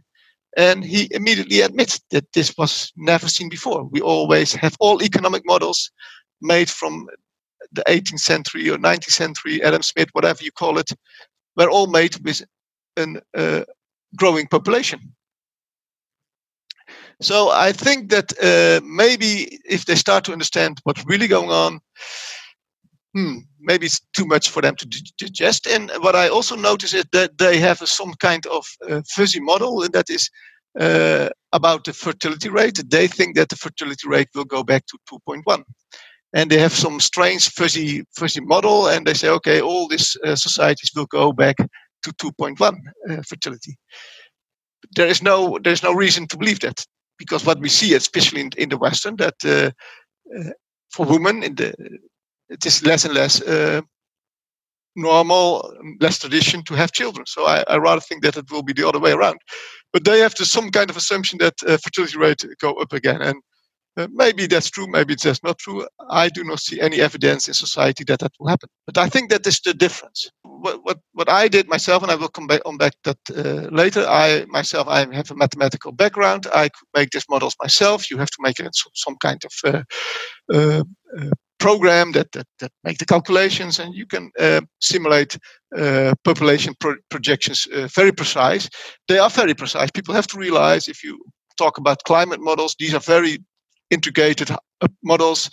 and 0.58 0.84
he 0.84 1.08
immediately 1.12 1.62
admits 1.62 2.02
that 2.10 2.26
this 2.34 2.54
was 2.58 2.92
never 2.98 3.30
seen 3.30 3.48
before. 3.48 3.84
We 3.86 4.02
always 4.02 4.54
have 4.56 4.76
all 4.80 5.04
economic 5.04 5.44
models 5.46 5.92
made 6.42 6.70
from 6.70 7.08
the 7.72 7.84
18th 7.88 8.20
century 8.20 8.70
or 8.70 8.78
19th 8.78 9.12
century, 9.12 9.64
Adam 9.64 9.82
Smith, 9.82 10.10
whatever 10.14 10.44
you 10.44 10.52
call 10.52 10.78
it, 10.78 10.90
were 11.56 11.70
all 11.70 11.88
made 11.88 12.16
with 12.24 12.42
a 12.98 13.22
uh, 13.36 13.64
growing 14.16 14.48
population. 14.48 15.00
So 17.22 17.50
I 17.50 17.72
think 17.72 18.10
that 18.12 18.32
uh, 18.42 18.86
maybe 18.86 19.60
if 19.66 19.86
they 19.86 19.96
start 19.96 20.24
to 20.26 20.34
understand 20.34 20.80
what's 20.84 21.04
really 21.06 21.28
going 21.28 21.50
on, 21.50 21.80
hmm, 23.16 23.40
maybe 23.60 23.88
it's 23.88 24.00
too 24.16 24.26
much 24.26 24.50
for 24.50 24.62
them 24.62 24.76
to 24.76 24.88
digest. 25.18 25.66
And 25.66 25.92
what 26.02 26.16
I 26.16 26.30
also 26.30 26.56
notice 26.56 26.94
is 26.94 27.06
that 27.14 27.38
they 27.38 27.60
have 27.60 27.80
some 27.80 28.14
kind 28.20 28.46
of 28.48 28.66
uh, 28.88 29.02
fuzzy 29.10 29.40
model, 29.40 29.82
and 29.82 29.94
that 29.94 30.10
is 30.10 30.30
uh, 30.80 31.30
about 31.54 31.86
the 31.86 31.94
fertility 31.94 32.50
rate. 32.50 32.80
They 32.88 33.08
think 33.08 33.36
that 33.36 33.50
the 33.50 33.56
fertility 33.56 34.08
rate 34.08 34.30
will 34.36 34.46
go 34.46 34.64
back 34.64 34.86
to 34.88 35.20
2.1. 35.28 35.64
And 36.34 36.52
they 36.52 36.60
have 36.60 36.74
some 36.74 37.00
strange 37.00 37.50
fuzzy 37.50 38.04
fuzzy 38.16 38.42
model, 38.42 38.88
and 38.88 39.06
they 39.06 39.14
say, 39.14 39.30
okay, 39.30 39.62
all 39.62 39.88
these 39.88 40.18
uh, 40.26 40.36
societies 40.36 40.92
will 40.96 41.06
go 41.06 41.32
back 41.32 41.56
to 42.04 42.12
2.1 42.14 42.78
uh, 43.10 43.22
fertility. 43.28 43.78
There 44.96 45.08
is 45.08 45.22
no 45.22 45.58
there 45.64 45.74
is 45.74 45.84
no 45.84 45.94
reason 45.94 46.28
to 46.28 46.38
believe 46.38 46.60
that 46.60 46.86
because 47.18 47.46
what 47.46 47.60
we 47.60 47.70
see, 47.70 47.94
especially 47.94 48.42
in, 48.42 48.50
in 48.58 48.70
the 48.70 48.78
Western, 48.78 49.16
that 49.18 49.36
uh, 49.46 49.72
uh, 50.38 50.52
for 50.92 51.06
women 51.06 51.44
in 51.44 51.56
the 51.56 51.74
it 52.50 52.66
is 52.66 52.86
less 52.86 53.06
and 53.06 53.14
less 53.14 53.42
uh, 53.42 53.82
normal, 54.96 55.74
less 56.00 56.20
tradition 56.20 56.64
to 56.64 56.74
have 56.74 56.92
children. 56.92 57.26
So 57.26 57.46
I, 57.46 57.64
I, 57.68 57.78
rather 57.78 58.02
think 58.02 58.24
that 58.24 58.38
it 58.38 58.50
will 58.52 58.64
be 58.64 58.74
the 58.74 58.88
other 58.88 59.00
way 59.00 59.12
around. 59.12 59.38
But 59.94 60.06
they 60.06 60.20
have 60.20 60.34
to, 60.36 60.46
some 60.46 60.72
kind 60.72 60.90
of 60.90 60.98
assumption 60.98 61.40
that 61.40 61.56
uh, 61.68 61.78
fertility 61.78 62.18
rate 62.18 62.44
go 62.60 62.74
up 62.74 62.94
again, 62.94 63.22
and 63.22 63.36
uh, 63.98 64.08
maybe 64.14 64.46
that's 64.46 64.70
true, 64.70 64.88
maybe 64.88 65.14
it's 65.14 65.24
just 65.24 65.44
not 65.44 65.58
true. 65.58 65.88
I 66.10 66.30
do 66.30 66.44
not 66.44 66.60
see 66.60 66.80
any 66.80 67.02
evidence 67.02 67.48
in 67.48 67.56
society 67.56 68.04
that 68.06 68.20
that 68.20 68.32
will 68.40 68.48
happen. 68.48 68.70
But 68.86 68.98
I 68.98 69.10
think 69.10 69.32
that 69.32 69.48
is 69.48 69.60
the 69.60 69.74
difference. 69.74 70.30
What 70.44 70.84
what, 70.84 71.00
what 71.14 71.30
I 71.30 71.48
did 71.48 71.68
myself, 71.68 72.04
and 72.04 72.12
I 72.12 72.16
will 72.16 72.28
come 72.30 72.46
back 72.46 72.62
on 72.66 72.78
back 72.78 72.94
that 73.06 73.18
uh, 73.36 73.68
later. 73.76 74.06
I 74.08 74.46
myself, 74.50 74.88
I 74.88 75.00
have 75.16 75.32
a 75.32 75.36
mathematical 75.36 75.92
background. 75.92 76.46
I 76.54 76.70
could 76.70 76.88
make 76.96 77.10
these 77.10 77.26
models 77.28 77.56
myself. 77.62 78.12
You 78.12 78.18
have 78.18 78.30
to 78.30 78.38
make 78.42 78.60
it 78.60 78.76
some 78.94 79.16
kind 79.20 79.44
of 79.44 79.54
uh, 79.74 79.84
uh, 80.54 80.84
uh 81.20 81.32
program 81.60 82.12
that, 82.12 82.32
that, 82.34 82.46
that 82.60 82.72
make 82.84 83.00
the 83.00 83.06
calculations 83.06 83.80
and 83.80 83.96
you 83.96 84.06
can 84.06 84.30
simulate 84.80 85.40
population 86.24 86.76
pro- 86.80 87.02
projections 87.10 87.68
very 87.96 88.12
precise 88.12 88.70
they 89.08 89.18
are 89.18 89.32
very 89.32 89.56
precise 89.56 89.90
people 89.90 90.14
have 90.14 90.28
to 90.28 90.38
realize 90.38 90.88
if 90.88 91.04
you 91.04 91.20
talk 91.58 91.80
about 91.80 92.04
climate 92.04 92.40
models 92.40 92.76
these 92.78 92.94
are 92.94 93.00
very 93.00 93.40
integrated 93.92 94.52
uh, 94.52 94.88
models 95.04 95.50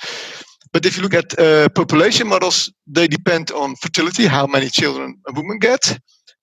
but 0.73 0.85
if 0.85 0.97
you 0.97 1.03
look 1.03 1.15
at 1.15 1.39
uh, 1.39 1.69
population 1.71 2.27
models 2.27 2.73
they 2.87 3.07
depend 3.07 3.51
on 3.53 3.77
fertility 3.77 4.27
how 4.27 4.47
many 4.47 4.69
children 4.69 5.17
a 5.29 5.33
woman 5.33 5.59
gets 5.59 5.99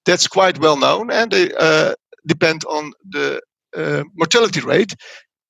that's 0.05 0.27
quite 0.27 0.59
well 0.59 0.77
known 0.77 1.11
and 1.11 1.31
they 1.31 1.51
uh, 1.59 1.93
depend 2.27 2.63
on 2.65 2.91
the 3.09 3.39
mortality 4.15 4.59
rate 4.59 4.93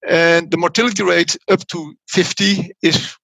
and 0.07 0.49
the 0.51 0.57
mortality 0.57 1.03
rate 1.03 1.37
up 1.49 1.65
to 1.67 1.93
50 2.09 2.71
is 2.81 3.15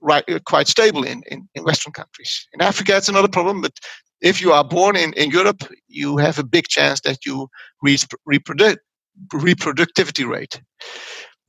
right, 0.00 0.24
uh, 0.28 0.38
quite 0.46 0.68
stable 0.68 1.04
in, 1.04 1.22
in, 1.30 1.48
in 1.54 1.64
Western 1.64 1.92
countries. 1.92 2.46
In 2.52 2.62
Africa, 2.62 2.96
it's 2.96 3.08
another 3.08 3.28
problem, 3.28 3.60
but 3.60 3.72
if 4.20 4.40
you 4.40 4.52
are 4.52 4.64
born 4.64 4.96
in, 4.96 5.12
in 5.14 5.30
Europe, 5.30 5.62
you 5.86 6.16
have 6.16 6.38
a 6.38 6.44
big 6.44 6.68
chance 6.68 7.00
that 7.00 7.24
you 7.24 7.48
reach 7.82 8.06
reproduct, 8.26 8.78
reproductivity 9.32 10.28
rate. 10.28 10.60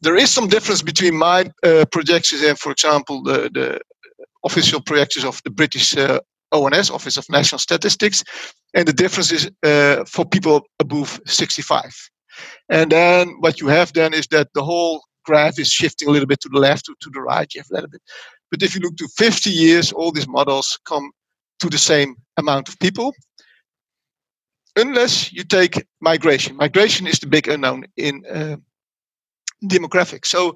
There 0.01 0.15
is 0.15 0.31
some 0.31 0.47
difference 0.47 0.81
between 0.81 1.15
my 1.15 1.51
uh, 1.63 1.85
projections 1.91 2.41
and, 2.41 2.57
for 2.57 2.71
example, 2.71 3.21
the, 3.23 3.49
the 3.53 3.79
official 4.45 4.81
projections 4.81 5.25
of 5.25 5.41
the 5.43 5.49
British 5.49 5.97
uh, 5.97 6.19
ONS, 6.51 6.89
Office 6.89 7.17
of 7.17 7.25
National 7.29 7.59
Statistics, 7.59 8.23
and 8.73 8.87
the 8.87 8.93
difference 8.93 9.31
is 9.31 9.51
uh, 9.63 10.05
for 10.05 10.25
people 10.25 10.61
above 10.79 11.19
65. 11.25 11.83
And 12.69 12.91
then 12.91 13.35
what 13.39 13.59
you 13.59 13.67
have 13.67 13.93
then 13.93 14.13
is 14.13 14.27
that 14.27 14.47
the 14.53 14.63
whole 14.63 15.01
graph 15.25 15.59
is 15.59 15.69
shifting 15.71 16.07
a 16.07 16.11
little 16.11 16.27
bit 16.27 16.39
to 16.41 16.49
the 16.49 16.59
left 16.59 16.87
or 16.89 16.95
to 17.01 17.09
the 17.11 17.21
right. 17.21 17.53
You 17.53 17.61
have 17.61 17.71
a 17.71 17.73
little 17.75 17.89
bit. 17.89 18.01
But 18.51 18.63
if 18.63 18.75
you 18.75 18.81
look 18.81 18.95
to 18.97 19.07
50 19.17 19.49
years, 19.49 19.91
all 19.91 20.11
these 20.11 20.27
models 20.27 20.79
come 20.85 21.11
to 21.59 21.69
the 21.69 21.77
same 21.77 22.15
amount 22.37 22.69
of 22.69 22.79
people. 22.79 23.13
Unless 24.75 25.33
you 25.33 25.43
take 25.43 25.85
migration. 25.99 26.55
Migration 26.55 27.05
is 27.05 27.19
the 27.19 27.27
big 27.27 27.47
unknown 27.47 27.85
in 27.97 28.23
demographics. 29.63 30.27
So 30.27 30.55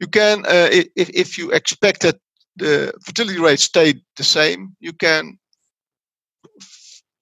you 0.00 0.06
can, 0.06 0.44
uh, 0.46 0.68
if, 0.70 1.10
if 1.10 1.38
you 1.38 1.50
expect 1.50 2.02
that 2.02 2.16
the 2.56 2.92
fertility 3.04 3.38
rate 3.38 3.60
stayed 3.60 4.00
the 4.16 4.24
same, 4.24 4.76
you 4.80 4.92
can 4.92 5.38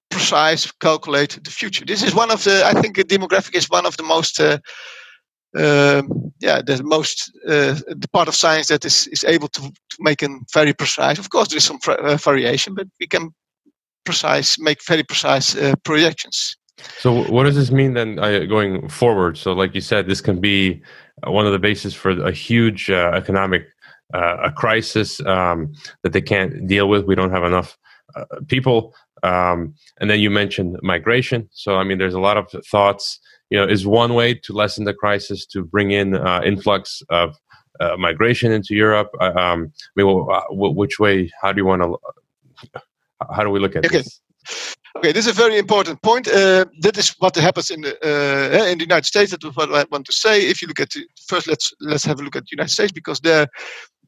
precise 0.09 0.71
calculate 0.79 1.39
the 1.43 1.51
future. 1.51 1.85
This 1.85 2.03
is 2.03 2.13
one 2.13 2.31
of 2.31 2.43
the, 2.43 2.63
I 2.65 2.79
think, 2.79 2.97
demographic 2.97 3.55
is 3.55 3.69
one 3.69 3.85
of 3.85 3.97
the 3.97 4.03
most 4.03 4.39
uh, 4.39 4.59
um, 5.55 6.33
yeah, 6.39 6.61
the 6.61 6.81
most 6.83 7.31
uh, 7.47 7.75
the 7.87 8.09
part 8.11 8.27
of 8.27 8.35
science 8.35 8.67
that 8.67 8.85
is 8.85 9.07
is 9.07 9.23
able 9.23 9.47
to, 9.49 9.61
to 9.61 9.97
make 9.99 10.23
a 10.23 10.29
very 10.51 10.73
precise. 10.73 11.19
Of 11.19 11.29
course, 11.29 11.49
there 11.49 11.57
is 11.57 11.63
some 11.63 11.79
uh, 11.87 12.17
variation, 12.17 12.73
but 12.73 12.87
we 12.99 13.07
can 13.07 13.33
precise 14.03 14.57
make 14.59 14.83
very 14.83 15.03
precise 15.03 15.55
uh, 15.55 15.75
projections. 15.83 16.57
So, 16.99 17.23
what 17.31 17.43
does 17.43 17.55
this 17.55 17.71
mean 17.71 17.93
then 17.93 18.17
uh, 18.17 18.45
going 18.45 18.89
forward? 18.89 19.37
So, 19.37 19.53
like 19.53 19.75
you 19.75 19.81
said, 19.81 20.07
this 20.07 20.21
can 20.21 20.41
be 20.41 20.81
one 21.25 21.45
of 21.45 21.51
the 21.51 21.59
bases 21.59 21.93
for 21.93 22.11
a 22.11 22.31
huge 22.31 22.89
uh, 22.89 23.11
economic 23.13 23.67
uh, 24.13 24.37
a 24.43 24.51
crisis 24.51 25.19
um, 25.25 25.73
that 26.03 26.13
they 26.13 26.21
can't 26.21 26.67
deal 26.67 26.87
with. 26.87 27.05
We 27.05 27.15
don't 27.15 27.31
have 27.31 27.43
enough 27.43 27.77
people. 28.47 28.93
Um, 29.23 29.73
and 29.99 30.09
then 30.09 30.19
you 30.19 30.29
mentioned 30.29 30.77
migration. 30.83 31.49
So, 31.51 31.77
I 31.77 31.83
mean, 31.83 31.97
there's 31.97 32.13
a 32.13 32.19
lot 32.19 32.37
of 32.37 32.51
thoughts 32.69 33.19
you 33.53 33.59
know, 33.59 33.67
is 33.67 33.85
one 33.85 34.15
way 34.15 34.33
to 34.33 34.51
lessen 34.51 34.85
the 34.85 34.95
crisis 34.95 35.45
to 35.45 35.63
bring 35.63 35.91
in 35.91 36.15
uh, 36.15 36.41
influx 36.43 37.03
of 37.09 37.37
uh, 37.79 37.95
migration 37.97 38.51
into 38.51 38.73
Europe. 38.73 39.09
Uh, 39.21 39.31
um, 39.35 39.71
I 39.77 39.91
mean, 39.95 40.07
well, 40.07 40.27
uh, 40.31 40.41
which 40.49 40.99
way? 40.99 41.31
How 41.39 41.51
do 41.51 41.61
you 41.61 41.65
want 41.65 41.83
to? 41.83 42.81
How 43.31 43.43
do 43.43 43.51
we 43.51 43.59
look 43.59 43.75
at 43.75 43.85
okay. 43.85 43.99
this? 43.99 44.21
Okay, 44.97 45.11
this 45.11 45.25
is 45.25 45.31
a 45.31 45.41
very 45.41 45.57
important 45.57 46.01
point. 46.03 46.27
Uh, 46.27 46.65
that 46.81 46.97
is 46.97 47.15
what 47.17 47.35
happens 47.35 47.71
in 47.71 47.81
the 47.81 47.93
uh, 48.03 48.65
in 48.71 48.77
the 48.77 48.83
United 48.83 49.05
States. 49.05 49.31
That 49.31 49.43
is 49.43 49.55
what 49.55 49.73
I 49.73 49.85
want 49.91 50.05
to 50.05 50.13
say. 50.13 50.47
If 50.47 50.61
you 50.61 50.67
look 50.67 50.79
at 50.79 50.91
the, 50.91 51.05
first, 51.27 51.47
let's 51.47 51.73
let's 51.79 52.05
have 52.05 52.19
a 52.19 52.23
look 52.23 52.35
at 52.35 52.43
the 52.43 52.55
United 52.55 52.71
States 52.71 52.91
because 52.91 53.19
there 53.19 53.47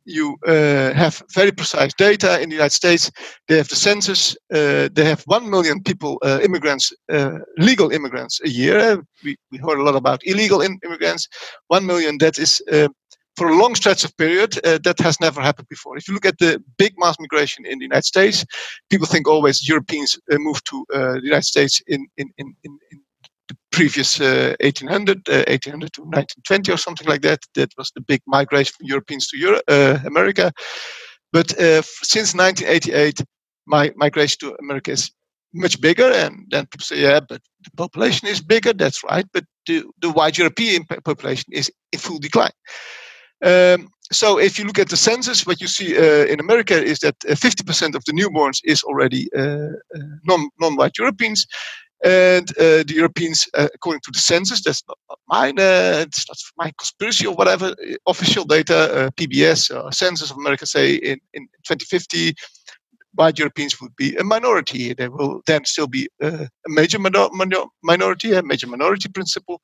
you 0.05 0.37
uh, 0.47 0.93
have 0.93 1.23
very 1.33 1.51
precise 1.51 1.93
data 1.95 2.39
in 2.39 2.49
the 2.49 2.55
United 2.55 2.75
States. 2.75 3.11
They 3.47 3.57
have 3.57 3.67
the 3.67 3.75
census. 3.75 4.37
Uh, 4.53 4.89
they 4.93 5.05
have 5.05 5.23
one 5.25 5.49
million 5.49 5.81
people, 5.81 6.19
uh, 6.23 6.39
immigrants, 6.43 6.93
uh, 7.11 7.39
legal 7.57 7.91
immigrants 7.91 8.39
a 8.45 8.49
year. 8.49 9.03
We, 9.23 9.35
we 9.51 9.57
heard 9.57 9.79
a 9.79 9.83
lot 9.83 9.95
about 9.95 10.21
illegal 10.23 10.61
immigrants. 10.61 11.27
One 11.67 11.85
million. 11.87 12.19
That 12.19 12.37
is 12.37 12.61
for 13.37 13.49
a 13.49 13.57
long 13.57 13.75
stretch 13.75 14.03
of 14.03 14.15
period. 14.17 14.57
Uh, 14.65 14.79
that 14.83 14.99
has 14.99 15.19
never 15.19 15.41
happened 15.41 15.67
before. 15.69 15.97
If 15.97 16.07
you 16.07 16.13
look 16.13 16.25
at 16.25 16.37
the 16.39 16.61
big 16.77 16.93
mass 16.97 17.15
migration 17.19 17.65
in 17.65 17.79
the 17.79 17.85
United 17.85 18.05
States, 18.05 18.45
people 18.89 19.07
think 19.07 19.27
always 19.27 19.67
Europeans 19.67 20.17
move 20.29 20.63
to 20.65 20.85
the 20.89 21.21
United 21.23 21.45
States 21.45 21.81
in 21.87 22.07
in 22.17 22.31
in, 22.37 22.55
in 22.63 22.79
the 23.47 23.57
previous 23.71 24.19
uh, 24.19 24.55
1800, 24.61 25.29
uh, 25.29 25.43
1800 25.47 25.93
to 25.93 26.01
1920 26.01 26.71
or 26.71 26.77
something 26.77 27.07
like 27.07 27.21
that. 27.21 27.39
That 27.55 27.71
was 27.77 27.91
the 27.95 28.01
big 28.01 28.21
migration 28.27 28.73
from 28.77 28.87
Europeans 28.87 29.27
to 29.27 29.37
Europe, 29.37 29.63
uh, 29.67 29.99
America. 30.05 30.51
But 31.31 31.51
uh, 31.59 31.81
since 31.81 32.33
1988, 32.33 33.21
my 33.67 33.91
migration 33.95 34.37
to 34.41 34.55
America 34.59 34.91
is 34.91 35.11
much 35.53 35.79
bigger. 35.81 36.11
And 36.11 36.45
then 36.49 36.65
people 36.67 36.85
say, 36.85 37.01
yeah, 37.01 37.19
but 37.19 37.41
the 37.63 37.71
population 37.75 38.27
is 38.27 38.41
bigger. 38.41 38.73
That's 38.73 39.03
right. 39.03 39.25
But 39.33 39.45
the, 39.67 39.83
the 40.01 40.11
white 40.11 40.37
European 40.37 40.85
population 40.85 41.51
is 41.51 41.71
in 41.91 41.99
full 41.99 42.19
decline. 42.19 42.51
Um, 43.45 43.89
so 44.11 44.39
if 44.39 44.59
you 44.59 44.65
look 44.65 44.79
at 44.79 44.89
the 44.89 44.97
census, 44.97 45.45
what 45.45 45.61
you 45.61 45.67
see 45.67 45.97
uh, 45.97 46.25
in 46.25 46.39
America 46.39 46.81
is 46.81 46.99
that 46.99 47.17
50% 47.19 47.95
uh, 47.95 47.97
of 47.97 48.05
the 48.05 48.13
newborns 48.13 48.59
is 48.63 48.83
already 48.83 49.27
uh, 49.33 49.69
non, 50.25 50.49
non-white 50.59 50.97
Europeans, 50.97 51.45
and 52.03 52.49
uh, 52.59 52.83
the 52.83 52.93
Europeans, 52.93 53.47
uh, 53.55 53.67
according 53.73 54.01
to 54.01 54.11
the 54.11 54.19
census, 54.19 54.61
that's 54.63 54.83
not 54.87 54.97
mine, 55.27 55.57
uh, 55.57 56.03
it's 56.05 56.27
not 56.29 56.37
my 56.57 56.71
conspiracy 56.77 57.25
or 57.25 57.33
whatever, 57.33 57.67
uh, 57.67 57.95
official 58.07 58.45
data, 58.45 58.77
uh, 59.05 59.09
PBS, 59.11 59.71
uh, 59.71 59.89
Census 59.91 60.29
of 60.29 60.37
America 60.37 60.67
say 60.67 60.95
in, 60.95 61.19
in 61.33 61.47
2050, 61.65 62.35
white 63.13 63.39
Europeans 63.39 63.81
would 63.81 63.95
be 63.95 64.15
a 64.17 64.23
minority. 64.23 64.93
They 64.93 65.07
will 65.07 65.41
then 65.47 65.65
still 65.65 65.87
be 65.87 66.07
a 66.21 66.47
major 66.67 66.99
minor- 66.99 67.65
minority, 67.81 68.33
a 68.33 68.43
major 68.43 68.67
minority 68.67 69.09
principle, 69.09 69.61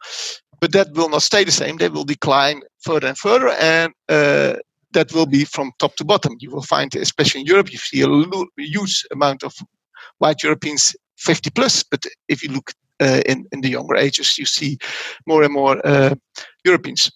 but 0.62 0.72
that 0.72 0.94
will 0.94 1.10
not 1.10 1.24
stay 1.24 1.44
the 1.44 1.52
same. 1.52 1.78
They 1.78 1.90
will 1.90 2.06
decline 2.06 2.62
further 2.80 3.08
and 3.08 3.18
further, 3.18 3.50
and 3.50 3.94
that 4.94 5.14
will 5.14 5.26
be 5.26 5.46
from 5.46 5.72
top 5.80 5.96
to 5.96 6.06
bottom. 6.06 6.36
You 6.40 6.52
will 6.52 6.64
find, 6.64 6.94
especially 6.96 7.42
in 7.42 7.48
Europe, 7.48 7.72
you 7.72 7.78
see 7.78 8.02
a 8.02 8.62
huge 8.62 9.06
amount 9.12 9.44
of 9.44 9.54
white 10.20 10.44
Europeans 10.44 10.96
50 11.18 11.50
plus. 11.52 11.84
But 11.84 12.04
if 12.28 12.44
you 12.44 12.50
look 12.50 12.72
uh, 13.02 13.22
in, 13.26 13.46
in 13.52 13.62
the 13.62 13.70
younger 13.70 13.96
ages, 13.96 14.38
you 14.38 14.46
see 14.46 14.78
more 15.26 15.44
and 15.44 15.54
more 15.54 15.86
uh, 15.86 16.16
Europeans 16.66 17.12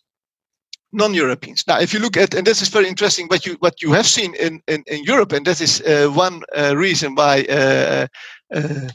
non-Europeans. 0.94 1.66
Now, 1.68 1.82
if 1.82 1.94
you 1.94 2.00
look 2.00 2.16
at, 2.16 2.34
and 2.34 2.48
this 2.48 2.62
is 2.62 2.70
very 2.70 2.88
interesting, 2.88 3.28
what 3.28 3.46
you 3.46 3.58
what 3.60 3.82
you 3.82 3.92
have 3.92 4.06
seen 4.06 4.34
in 4.36 4.62
in, 4.68 4.82
in 4.88 5.04
Europe, 5.04 5.34
and 5.34 5.46
that 5.46 5.60
is 5.60 5.82
uh, 5.82 6.08
one 6.08 6.42
uh, 6.56 6.74
reason 6.78 7.16
why 7.16 7.46
uh, 7.50 8.08
uh 8.56 8.88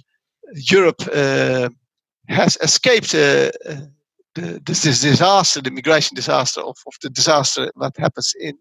Europe 0.55 1.03
has 2.29 2.57
escaped 2.63 3.15
the, 4.35 4.61
this, 4.65 4.83
this, 4.83 5.01
disaster, 5.01 5.61
the 5.61 5.71
migration 5.71 6.15
disaster 6.15 6.61
of, 6.61 6.77
of 6.87 6.95
the 7.03 7.11
disaster 7.11 7.71
that 7.81 7.97
happens 7.99 8.35
in 8.41 8.57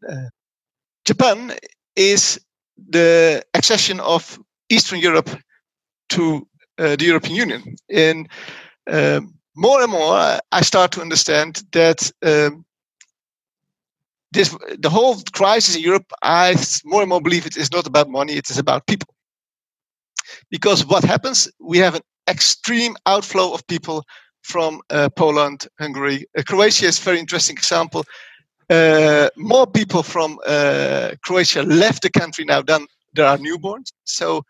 Japan, 1.05 1.53
is 1.95 2.39
the 2.89 3.43
accession 3.53 3.99
of 3.99 4.39
Eastern 4.69 4.99
Europe 4.99 5.29
to 6.09 6.47
uh, 6.77 6.95
the 6.95 7.05
European 7.05 7.35
Union. 7.35 7.75
And 7.89 8.27
um, 8.89 9.33
more 9.55 9.81
and 9.81 9.91
more, 9.91 10.39
I 10.51 10.61
start 10.61 10.91
to 10.93 11.01
understand 11.01 11.63
that 11.71 12.11
um, 12.23 12.65
this 14.31 14.55
the 14.77 14.89
whole 14.89 15.17
crisis 15.33 15.75
in 15.75 15.81
Europe. 15.81 16.11
I 16.21 16.55
more 16.85 17.01
and 17.01 17.09
more 17.09 17.21
believe 17.21 17.45
it 17.45 17.57
is 17.57 17.71
not 17.71 17.87
about 17.87 18.09
money; 18.09 18.33
it 18.33 18.49
is 18.49 18.57
about 18.57 18.87
people. 18.87 19.13
Because 20.49 20.85
what 20.85 21.03
happens, 21.03 21.51
we 21.59 21.79
have 21.79 21.95
an 21.95 22.03
extreme 22.29 22.95
outflow 23.07 23.53
of 23.53 23.65
people 23.67 24.03
from 24.43 24.81
uh, 24.89 25.09
Poland, 25.09 25.67
Hungary. 25.79 26.25
Uh, 26.37 26.43
Croatia 26.47 26.85
is 26.85 26.99
a 26.99 27.03
very 27.03 27.19
interesting 27.19 27.55
example. 27.57 28.03
Uh, 28.69 29.29
more 29.35 29.65
people 29.65 30.03
from 30.03 30.37
Croatia 31.23 31.63
left 31.63 32.03
the 32.03 32.09
country 32.11 32.45
now 32.45 32.61
than 32.61 32.85
there 33.13 33.25
are 33.25 33.37
newborns. 33.37 33.91
So, 34.03 34.43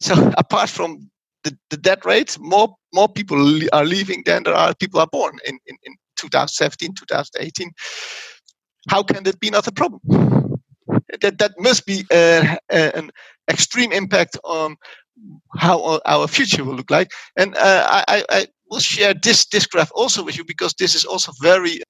so 0.00 0.32
apart 0.38 0.70
from 0.70 1.10
the, 1.42 1.56
the 1.70 1.76
death 1.76 2.04
rate, 2.04 2.38
more 2.38 2.74
more 2.92 3.08
people 3.08 3.36
are 3.72 3.84
leaving 3.84 4.22
than 4.24 4.44
there 4.44 4.54
are 4.54 4.74
people 4.74 5.00
are 5.00 5.08
born 5.10 5.38
in, 5.46 5.58
in, 5.66 5.76
in 5.82 5.94
2017, 6.16 6.94
2018. 6.94 7.70
How 8.88 9.02
can 9.02 9.24
that 9.24 9.40
be 9.40 9.50
not 9.50 9.66
a 9.66 9.72
problem? 9.72 10.00
That 11.20 11.38
that 11.38 11.52
must 11.58 11.86
be 11.86 12.04
uh, 12.10 12.56
an 12.70 13.10
extreme 13.50 13.92
impact 13.92 14.38
on 14.44 14.76
how 15.56 16.00
our 16.06 16.26
future 16.28 16.64
will 16.64 16.74
look 16.74 16.90
like. 16.90 17.10
And 17.36 17.56
uh, 17.56 17.86
I, 18.08 18.24
I, 18.30 18.46
will 18.74 18.80
share 18.80 19.14
this 19.14 19.46
this 19.46 19.66
graph 19.66 19.92
also 19.94 20.24
with 20.24 20.36
you 20.36 20.44
because 20.44 20.74
this 20.74 20.94
is 20.94 21.04
also 21.04 21.32
very 21.40 21.80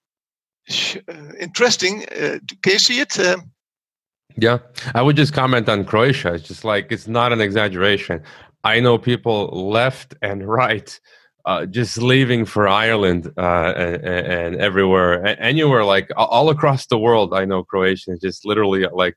uh, 1.09 1.33
interesting. 1.41 2.05
Uh, 2.13 2.39
can 2.63 2.73
you 2.73 2.79
see 2.79 3.01
it? 3.01 3.19
Um, 3.19 3.51
yeah, 4.37 4.59
I 4.95 5.03
would 5.03 5.17
just 5.17 5.33
comment 5.33 5.69
on 5.69 5.85
Croatia. 5.85 6.35
It's 6.35 6.49
just 6.49 6.65
like 6.65 6.93
it's 6.93 7.09
not 7.09 7.33
an 7.33 7.41
exaggeration. 7.41 8.23
I 8.65 8.81
know 8.81 8.99
people 8.99 9.71
left 9.71 10.15
and 10.23 10.47
right 10.61 11.01
uh, 11.47 11.67
just 11.67 11.99
leaving 11.99 12.47
for 12.47 12.67
Ireland 12.67 13.31
uh, 13.37 13.73
and, 13.77 14.07
and, 14.07 14.57
everywhere, 14.57 15.37
anywhere, 15.39 15.85
like 15.85 16.09
all 16.17 16.49
across 16.49 16.87
the 16.87 16.99
world. 16.99 17.35
I 17.35 17.45
know 17.45 17.63
Croatians 17.63 18.21
just 18.21 18.47
literally 18.47 18.87
like 18.93 19.17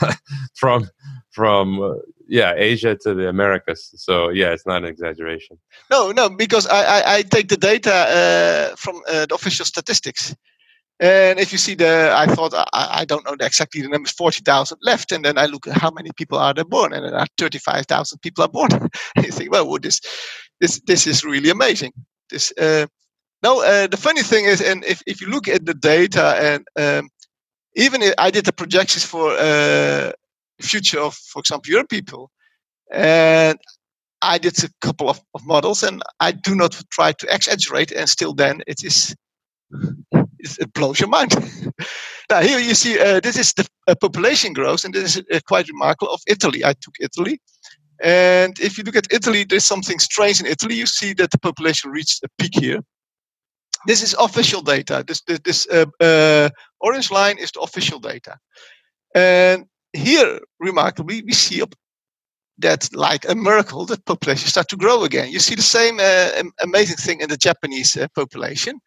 from 0.56 0.88
from 1.30 1.80
uh, 1.80 1.94
yeah 2.30 2.54
Asia 2.56 2.96
to 3.02 3.14
the 3.14 3.28
Americas. 3.28 3.90
So 3.96 4.30
yeah, 4.30 4.52
it's 4.52 4.66
not 4.66 4.82
an 4.82 4.88
exaggeration. 4.88 5.58
No, 5.90 6.12
no, 6.12 6.30
because 6.30 6.66
I 6.66 6.82
I, 6.96 7.14
I 7.16 7.22
take 7.22 7.48
the 7.48 7.56
data 7.56 7.92
uh, 7.92 8.76
from 8.76 9.02
uh, 9.08 9.26
the 9.26 9.34
official 9.34 9.66
statistics. 9.66 10.34
And 11.00 11.40
if 11.40 11.50
you 11.50 11.56
see 11.56 11.74
the, 11.74 12.12
I 12.14 12.26
thought 12.26 12.52
I, 12.54 13.00
I 13.00 13.04
don't 13.06 13.24
know 13.24 13.34
exactly 13.40 13.80
the 13.80 13.88
numbers, 13.88 14.12
forty 14.12 14.42
thousand 14.42 14.78
left, 14.82 15.12
and 15.12 15.24
then 15.24 15.38
I 15.38 15.46
look 15.46 15.66
at 15.66 15.78
how 15.78 15.90
many 15.90 16.10
people 16.14 16.38
are 16.38 16.52
there 16.52 16.64
born, 16.64 16.92
and 16.92 17.04
there 17.04 17.14
are 17.14 17.26
thirty-five 17.38 17.86
thousand 17.86 18.18
people 18.20 18.44
are 18.44 18.48
born. 18.48 18.68
you 19.16 19.32
think, 19.32 19.50
well, 19.50 19.66
well, 19.66 19.78
this, 19.80 20.00
this, 20.60 20.80
this 20.86 21.06
is 21.06 21.24
really 21.24 21.48
amazing. 21.48 21.92
This, 22.28 22.52
uh, 22.60 22.86
no, 23.42 23.62
uh, 23.64 23.86
the 23.86 23.96
funny 23.96 24.22
thing 24.22 24.44
is, 24.44 24.60
and 24.60 24.84
if, 24.84 25.02
if 25.06 25.22
you 25.22 25.28
look 25.28 25.48
at 25.48 25.64
the 25.64 25.72
data, 25.72 26.36
and 26.38 26.66
um, 26.76 27.08
even 27.76 28.02
if 28.02 28.12
I 28.18 28.30
did 28.30 28.44
the 28.44 28.52
projections 28.52 29.02
for 29.02 29.32
uh, 29.38 30.12
future 30.60 31.00
of, 31.00 31.14
for 31.14 31.40
example, 31.40 31.70
Europe 31.70 31.88
people, 31.88 32.30
and 32.92 33.58
I 34.22 34.38
did 34.38 34.62
a 34.64 34.68
couple 34.80 35.08
of, 35.08 35.20
of 35.34 35.46
models, 35.46 35.82
and 35.82 36.02
I 36.20 36.32
do 36.32 36.54
not 36.54 36.80
try 36.90 37.12
to 37.12 37.34
exaggerate, 37.34 37.92
and 37.92 38.08
still 38.08 38.34
then 38.34 38.62
it 38.66 38.84
is 38.84 39.14
it 40.40 40.72
blows 40.72 41.00
your 41.00 41.08
mind. 41.08 41.34
now 42.30 42.40
here 42.40 42.58
you 42.58 42.74
see 42.74 42.98
uh, 42.98 43.20
this 43.20 43.38
is 43.38 43.52
the 43.54 43.66
uh, 43.86 43.94
population 43.94 44.52
growth, 44.52 44.84
and 44.84 44.94
this 44.94 45.16
is 45.16 45.22
uh, 45.32 45.40
quite 45.46 45.68
remarkable 45.68 46.12
of 46.12 46.20
Italy. 46.26 46.64
I 46.64 46.74
took 46.74 46.94
Italy, 47.00 47.40
and 48.02 48.58
if 48.60 48.76
you 48.76 48.84
look 48.84 48.96
at 48.96 49.12
Italy, 49.12 49.44
there's 49.44 49.66
something 49.66 49.98
strange 49.98 50.40
in 50.40 50.46
Italy. 50.46 50.74
You 50.74 50.86
see 50.86 51.14
that 51.14 51.30
the 51.30 51.38
population 51.38 51.90
reached 51.90 52.22
a 52.24 52.28
peak 52.38 52.52
here. 52.54 52.80
This 53.86 54.02
is 54.02 54.14
official 54.18 54.60
data. 54.60 55.04
This 55.06 55.22
this, 55.22 55.40
this 55.40 55.66
uh, 55.68 55.86
uh, 56.00 56.50
orange 56.80 57.10
line 57.10 57.38
is 57.38 57.50
the 57.52 57.60
official 57.60 57.98
data, 57.98 58.36
and 59.14 59.64
here 59.92 60.40
remarkably 60.58 61.22
we 61.22 61.32
see 61.32 61.62
that 62.58 62.88
like 62.94 63.28
a 63.28 63.34
miracle 63.34 63.86
that 63.86 64.04
population 64.04 64.48
start 64.48 64.68
to 64.68 64.76
grow 64.76 65.04
again. 65.04 65.30
You 65.30 65.38
see 65.38 65.54
the 65.54 65.62
same 65.62 65.98
uh, 65.98 66.42
amazing 66.62 66.96
thing 66.96 67.20
in 67.20 67.28
the 67.28 67.36
Japanese 67.36 67.96
population 68.14 68.80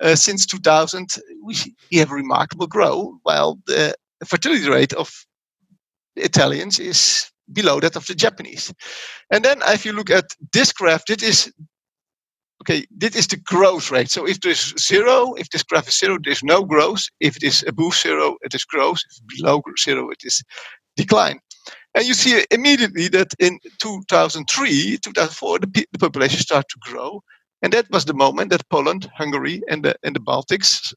uh, 0.00 0.14
since 0.14 0.46
2000, 0.46 1.08
we, 1.44 1.56
we 1.90 1.98
have 1.98 2.10
remarkable 2.10 2.66
growth, 2.66 3.14
while 3.22 3.58
the 3.66 3.94
fertility 4.26 4.68
rate 4.68 4.92
of 4.92 5.10
the 6.14 6.24
Italians 6.24 6.78
is 6.78 7.30
below 7.52 7.80
that 7.80 7.96
of 7.96 8.06
the 8.06 8.14
Japanese. 8.14 8.72
And 9.30 9.44
then 9.44 9.60
if 9.66 9.84
you 9.84 9.92
look 9.92 10.10
at 10.10 10.26
this 10.52 10.72
graph, 10.72 11.04
this 11.06 11.22
is 11.22 11.52
okay, 12.66 12.84
this 12.90 13.14
is 13.14 13.28
the 13.28 13.36
growth 13.36 13.90
rate. 13.90 14.10
So 14.10 14.26
if 14.26 14.40
there's 14.40 14.74
zero, 14.78 15.34
if 15.34 15.48
this 15.50 15.62
graph 15.62 15.88
is 15.88 15.98
zero, 15.98 16.18
there's 16.22 16.42
no 16.42 16.64
growth. 16.64 17.04
If 17.20 17.36
it 17.36 17.44
is 17.44 17.64
above 17.66 17.94
zero, 17.94 18.36
it 18.42 18.54
is 18.54 18.64
growth. 18.64 18.98
If 19.10 19.38
below 19.38 19.62
zero, 19.78 20.10
it 20.10 20.18
is 20.24 20.42
decline. 20.96 21.38
And 21.94 22.06
you 22.06 22.14
see 22.14 22.44
immediately 22.50 23.08
that 23.08 23.28
in 23.38 23.58
2003, 23.80 24.98
2004, 25.02 25.58
the, 25.60 25.86
the 25.92 25.98
population 25.98 26.40
started 26.40 26.68
to 26.70 26.90
grow. 26.90 27.22
And 27.62 27.72
that 27.72 27.90
was 27.90 28.04
the 28.04 28.14
moment 28.14 28.50
that 28.50 28.68
Poland, 28.68 29.08
Hungary, 29.14 29.62
and 29.68 29.84
the, 29.84 29.94
and 30.02 30.14
the 30.14 30.20
Baltics, 30.20 30.92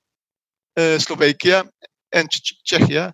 uh, 0.75 0.97
Slovakia, 0.97 1.65
and 2.12 2.29
Czechia 2.65 3.13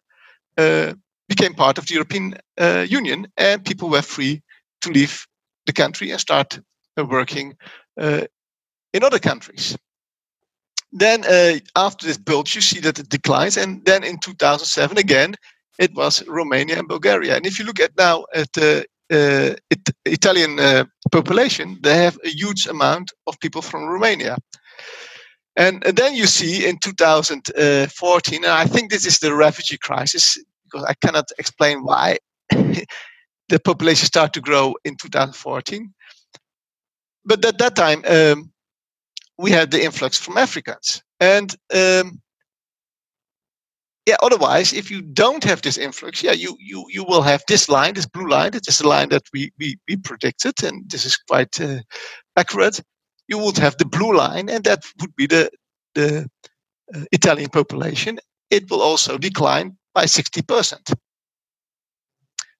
uh, 0.57 0.93
became 1.27 1.53
part 1.53 1.77
of 1.77 1.85
the 1.87 1.93
European 1.93 2.35
uh, 2.59 2.85
Union, 2.89 3.27
and 3.37 3.63
people 3.63 3.89
were 3.89 4.01
free 4.01 4.41
to 4.81 4.89
leave 4.89 5.25
the 5.65 5.73
country 5.73 6.11
and 6.11 6.19
start 6.19 6.59
uh, 6.97 7.05
working 7.05 7.55
uh, 7.99 8.21
in 8.95 9.03
other 9.03 9.19
countries. 9.19 9.77
Then, 10.91 11.25
uh, 11.25 11.59
after 11.75 12.07
this 12.07 12.17
bulge, 12.17 12.55
you 12.55 12.61
see 12.61 12.79
that 12.79 12.99
it 12.99 13.09
declines, 13.09 13.57
and 13.57 13.83
then 13.85 14.03
in 14.03 14.17
2007 14.19 14.97
again, 14.97 15.35
it 15.77 15.93
was 15.93 16.25
Romania 16.27 16.79
and 16.79 16.87
Bulgaria. 16.87 17.35
And 17.35 17.45
if 17.45 17.59
you 17.59 17.65
look 17.65 17.81
at 17.81 17.97
now 17.97 18.25
at 18.33 18.47
the 18.53 18.85
uh, 19.11 19.53
it, 19.69 19.89
Italian 20.05 20.59
uh, 20.59 20.85
population, 21.11 21.77
they 21.83 21.97
have 21.97 22.17
a 22.23 22.29
huge 22.29 22.65
amount 22.67 23.11
of 23.27 23.39
people 23.41 23.61
from 23.61 23.83
Romania. 23.85 24.37
And, 25.57 25.85
and 25.85 25.97
then 25.97 26.15
you 26.15 26.27
see 26.27 26.65
in 26.65 26.77
2014, 26.79 28.43
and 28.43 28.53
I 28.53 28.65
think 28.65 28.89
this 28.89 29.05
is 29.05 29.19
the 29.19 29.33
refugee 29.35 29.77
crisis, 29.77 30.37
because 30.63 30.85
I 30.85 30.93
cannot 31.05 31.25
explain 31.37 31.83
why 31.83 32.17
the 32.49 33.59
population 33.63 34.05
started 34.05 34.33
to 34.33 34.41
grow 34.41 34.75
in 34.85 34.95
2014. 34.95 35.93
But 37.25 37.43
at 37.45 37.57
that 37.57 37.75
time, 37.75 38.03
um, 38.07 38.51
we 39.37 39.51
had 39.51 39.71
the 39.71 39.83
influx 39.83 40.17
from 40.19 40.37
Africans. 40.37 41.03
And 41.19 41.55
um, 41.73 42.21
yeah 44.07 44.17
otherwise 44.23 44.73
if 44.73 44.91
you 44.91 45.01
don't 45.01 45.43
have 45.45 45.61
this 45.63 45.77
influx 45.77 46.23
yeah 46.23 46.33
you 46.33 46.57
you 46.59 46.85
you 46.89 47.05
will 47.05 47.23
have 47.23 47.43
this 47.47 47.69
line 47.69 47.93
this 47.95 48.07
blue 48.07 48.29
line 48.29 48.53
It 48.55 48.67
is 48.67 48.81
a 48.81 48.87
line 48.87 49.09
that 49.09 49.23
we 49.33 49.51
we, 49.59 49.77
we 49.89 49.97
predicted 49.97 50.63
and 50.63 50.89
this 50.91 51.05
is 51.05 51.17
quite 51.17 51.61
uh, 51.61 51.79
accurate. 52.37 52.81
You 53.29 53.39
would 53.39 53.57
have 53.59 53.77
the 53.77 53.85
blue 53.85 54.15
line 54.17 54.49
and 54.49 54.63
that 54.65 54.83
would 55.01 55.15
be 55.15 55.27
the 55.27 55.49
the 55.95 56.27
uh, 56.95 57.05
italian 57.11 57.49
population. 57.49 58.19
It 58.51 58.69
will 58.71 58.81
also 58.81 59.17
decline 59.17 59.77
by 59.95 60.05
60% 60.05 60.81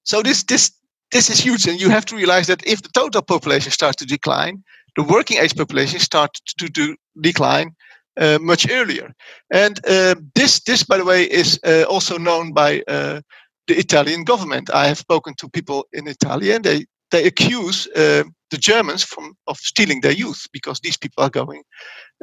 so 0.04 0.24
this 0.24 0.44
this 0.44 0.72
this 1.14 1.30
is 1.30 1.40
huge 1.40 1.68
and 1.68 1.80
you 1.82 1.90
have 1.90 2.06
to 2.06 2.16
realize 2.16 2.48
that 2.48 2.66
if 2.68 2.82
the 2.82 2.90
total 2.90 3.22
population 3.22 3.72
starts 3.72 3.98
to 3.98 4.06
decline 4.06 4.64
the 4.96 5.04
working 5.04 5.38
age 5.38 5.56
population 5.56 6.00
starts 6.00 6.40
to, 6.58 6.68
to 6.70 6.96
decline 7.22 7.76
uh, 8.18 8.40
much 8.42 8.70
earlier. 8.70 9.14
And 9.52 9.80
uh, 9.88 10.16
this, 10.36 10.62
this, 10.62 10.84
by 10.84 10.98
the 10.98 11.06
way, 11.06 11.24
is 11.24 11.60
uh, 11.66 11.84
also 11.90 12.18
known 12.18 12.54
by 12.54 12.82
uh, 12.88 13.22
the 13.68 13.76
Italian 13.78 14.24
government. 14.24 14.70
I 14.74 14.88
have 14.88 14.98
spoken 14.98 15.34
to 15.40 15.50
people 15.50 15.86
in 15.94 16.08
Italy, 16.08 16.52
and 16.52 16.64
they 16.64 16.86
they 17.12 17.26
accuse 17.26 17.88
uh, 17.96 18.24
the 18.50 18.58
Germans 18.58 19.04
from 19.04 19.34
of 19.48 19.58
stealing 19.58 20.02
their 20.02 20.12
youth 20.12 20.48
because 20.52 20.80
these 20.80 20.98
people 20.98 21.24
are 21.24 21.30
going. 21.30 21.64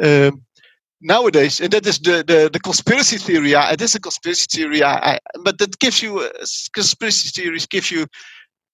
Um, 0.02 0.42
nowadays, 1.00 1.61
and 1.61 1.72
that 1.72 1.87
is 1.87 1.98
the, 1.98 2.24
the, 2.26 2.50
the 2.52 2.61
conspiracy 2.61 3.18
theory. 3.18 3.52
it 3.52 3.80
is 3.80 3.94
a 3.94 4.00
conspiracy 4.00 4.46
theory, 4.50 4.82
I, 4.82 5.18
but 5.44 5.58
that 5.58 5.78
gives 5.78 6.02
you 6.02 6.28
conspiracy 6.74 7.28
theories 7.28 7.66
give 7.66 7.90
you 7.90 8.06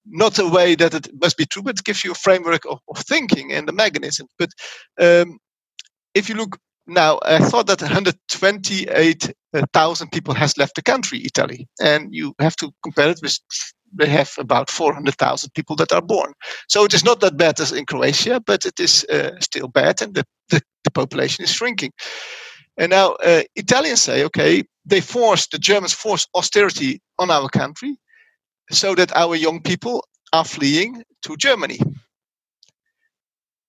not 0.07 0.39
a 0.39 0.47
way 0.47 0.75
that 0.75 0.95
it 0.95 1.09
must 1.21 1.37
be 1.37 1.45
true, 1.47 1.63
but 1.63 1.85
gives 1.85 2.05
you 2.05 2.13
a 2.13 2.17
framework 2.17 2.63
of, 2.69 2.81
of 2.89 2.99
thinking 2.99 3.53
and 3.53 3.69
the 3.69 3.73
mechanism. 3.73 4.27
But 4.39 4.51
um, 5.01 5.39
if 6.15 6.29
you 6.29 6.35
look 6.35 6.59
now, 6.87 7.19
I 7.23 7.39
thought 7.39 7.67
that 7.67 7.83
128,000 7.83 10.11
people 10.11 10.35
has 10.35 10.57
left 10.57 10.75
the 10.75 10.83
country, 10.83 11.23
Italy, 11.25 11.69
and 11.81 12.15
you 12.15 12.35
have 12.39 12.57
to 12.57 12.73
compare 12.83 13.11
it 13.11 13.21
with 13.23 13.39
they 13.95 14.07
have 14.07 14.33
about 14.39 14.71
400,000 14.71 15.51
people 15.55 15.77
that 15.77 15.93
are 15.93 16.03
born. 16.03 16.33
So 16.69 16.85
it 16.85 16.95
is 16.95 17.05
not 17.05 17.21
that 17.21 17.37
bad 17.37 17.61
as 17.61 17.73
in 17.73 17.87
Croatia, 17.87 18.41
but 18.45 18.67
it 18.67 18.79
is 18.79 19.05
uh, 19.05 19.33
still 19.41 19.69
bad, 19.69 20.03
and 20.03 20.15
the, 20.15 20.25
the, 20.51 20.63
the, 20.85 20.91
population 20.91 21.45
is 21.45 21.51
shrinking. 21.51 21.93
And 22.77 22.91
now 22.91 23.13
uh, 23.25 23.43
Italians 23.57 24.03
say, 24.03 24.25
okay, 24.25 24.65
they 24.85 25.01
forced 25.01 25.53
the 25.53 25.59
Germans 25.59 25.93
forced 25.93 26.29
austerity 26.35 27.01
on 27.19 27.31
our 27.31 27.49
country, 27.49 27.97
so 28.71 28.95
that 28.95 29.15
our 29.17 29.37
young 29.37 29.63
people 29.63 30.05
are 30.33 30.45
fleeing 30.45 31.03
to 31.23 31.37
Germany. 31.37 31.79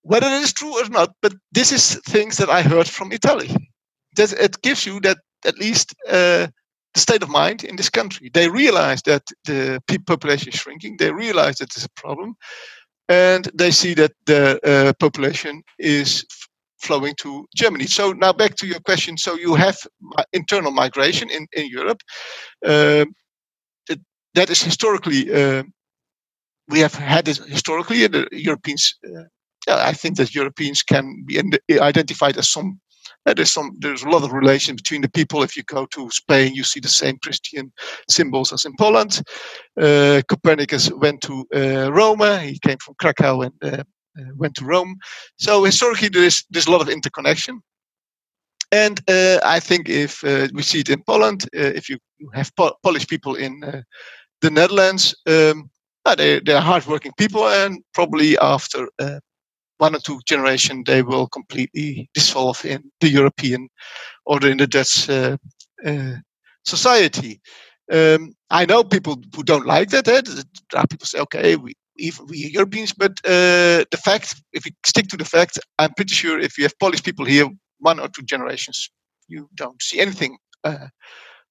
Whether 0.04 0.28
it 0.28 0.42
is 0.44 0.54
true 0.54 0.80
or 0.80 0.90
not, 0.90 1.12
but 1.22 1.34
this 1.52 1.72
is 1.72 1.96
things 2.08 2.38
that 2.38 2.50
I 2.50 2.62
heard 2.62 2.88
from 2.88 3.12
Italy. 3.12 3.50
That 4.16 4.34
it 4.34 4.62
gives 4.62 4.86
you 4.86 5.00
that 5.02 5.18
at 5.46 5.58
least 5.60 5.94
uh, 6.08 6.48
the 6.94 7.00
state 7.00 7.24
of 7.24 7.30
mind 7.30 7.64
in 7.64 7.76
this 7.76 7.90
country. 7.90 8.30
They 8.34 8.50
realize 8.50 9.02
that 9.04 9.24
the 9.46 9.82
population 10.08 10.50
is 10.50 10.56
shrinking. 10.60 10.98
They 10.98 11.12
realize 11.12 11.58
that 11.58 11.70
there's 11.74 11.86
a 11.86 12.02
problem, 12.02 12.36
and 13.08 13.50
they 13.54 13.72
see 13.72 13.94
that 13.96 14.12
the 14.26 14.60
uh, 14.66 14.94
population 15.00 15.64
is 15.78 16.26
flowing 16.82 17.14
to 17.22 17.46
Germany. 17.56 17.86
So 17.88 18.14
now 18.14 18.34
back 18.34 18.56
to 18.56 18.68
your 18.68 18.80
question. 18.80 19.18
So 19.18 19.36
you 19.36 19.56
have 19.56 19.78
internal 20.34 20.72
migration 20.72 21.30
in 21.30 21.48
in 21.54 21.68
Europe. 21.68 22.02
Uh, 22.66 23.06
that 24.36 24.50
is 24.50 24.62
historically 24.62 25.32
uh, 25.34 25.64
we 26.70 26.80
have 26.80 26.94
had 26.94 27.28
it 27.28 27.38
historically. 27.38 28.08
The 28.08 28.28
Europeans, 28.32 28.96
uh, 29.06 29.24
I 29.68 29.94
think 29.94 30.18
that 30.18 30.36
Europeans 30.36 30.84
can 30.84 31.24
be 31.26 31.42
identified 31.80 32.38
as 32.38 32.50
some 32.50 32.80
uh, 33.26 33.34
there's 33.34 33.52
some 33.52 33.76
there's 33.80 34.04
a 34.04 34.10
lot 34.10 34.24
of 34.24 34.32
relation 34.32 34.76
between 34.76 35.02
the 35.02 35.10
people. 35.10 35.44
If 35.44 35.58
you 35.58 35.64
go 35.64 35.86
to 35.88 36.10
Spain, 36.12 36.56
you 36.56 36.64
see 36.64 36.80
the 36.80 36.90
same 36.90 37.18
Christian 37.22 37.72
symbols 38.10 38.54
as 38.54 38.66
in 38.66 38.76
Poland. 38.78 39.22
Uh, 39.80 40.22
Copernicus 40.28 40.92
went 40.92 41.22
to 41.22 41.46
uh, 41.54 41.92
Rome. 41.92 42.42
He 42.42 42.60
came 42.60 42.78
from 42.78 42.96
Krakow 43.00 43.42
and 43.42 43.54
uh, 43.62 43.84
uh, 44.20 44.32
went 44.36 44.56
to 44.56 44.66
Rome. 44.66 44.96
So 45.38 45.64
historically, 45.64 46.10
there's 46.10 46.46
there's 46.50 46.68
a 46.68 46.72
lot 46.72 46.82
of 46.82 46.90
interconnection. 46.90 47.62
And 48.72 49.00
uh, 49.10 49.40
I 49.44 49.60
think 49.60 49.90
if 49.90 50.22
we 50.54 50.62
see 50.62 50.80
it 50.82 50.90
in 50.90 51.02
Poland, 51.04 51.50
if 51.54 51.90
you 51.90 51.98
have 52.34 52.56
po- 52.56 52.78
Polish 52.84 53.08
people 53.08 53.34
in 53.34 53.84
the 54.42 54.52
Netherlands, 54.52 55.16
um, 55.28 55.70
they 56.18 56.40
they're 56.40 56.62
hardworking 56.62 57.14
people, 57.18 57.48
and 57.48 57.84
probably 57.94 58.38
after 58.40 58.88
one 59.80 59.96
or 59.96 60.00
two 60.00 60.20
generation 60.26 60.84
they 60.86 61.02
will 61.02 61.28
completely 61.28 62.10
dissolve 62.14 62.64
in 62.66 62.84
the 63.00 63.10
European 63.10 63.70
or 64.26 64.46
in 64.46 64.58
the 64.58 64.68
Dutch 64.68 65.10
uh, 65.10 65.38
uh, 65.86 66.16
society. 66.66 67.42
Um, 67.92 68.34
I 68.52 68.66
know 68.66 68.84
people 68.84 69.16
who 69.36 69.44
don't 69.44 69.66
like 69.66 69.90
that. 69.90 70.08
Eh? 70.08 70.22
There 70.24 70.82
are 70.82 70.88
people 70.88 71.08
say, 71.08 71.20
okay, 71.20 71.56
we 71.56 71.74
even 71.98 72.28
we 72.28 72.38
Europeans, 72.54 72.94
but 72.94 73.12
uh, 73.26 73.84
the 73.92 74.00
fact, 74.04 74.42
if 74.54 74.66
we 74.66 74.72
stick 74.86 75.08
to 75.08 75.18
the 75.18 75.26
fact, 75.26 75.60
I'm 75.80 75.94
pretty 75.96 76.14
sure 76.14 76.40
if 76.40 76.58
you 76.58 76.64
have 76.66 76.80
Polish 76.80 77.04
people 77.04 77.26
here, 77.26 77.50
one 77.80 78.00
or 78.00 78.10
two 78.10 78.24
generations, 78.24 78.90
you 79.28 79.50
don't 79.56 79.82
see 79.82 80.00
anything 80.00 80.38
uh, 80.64 80.88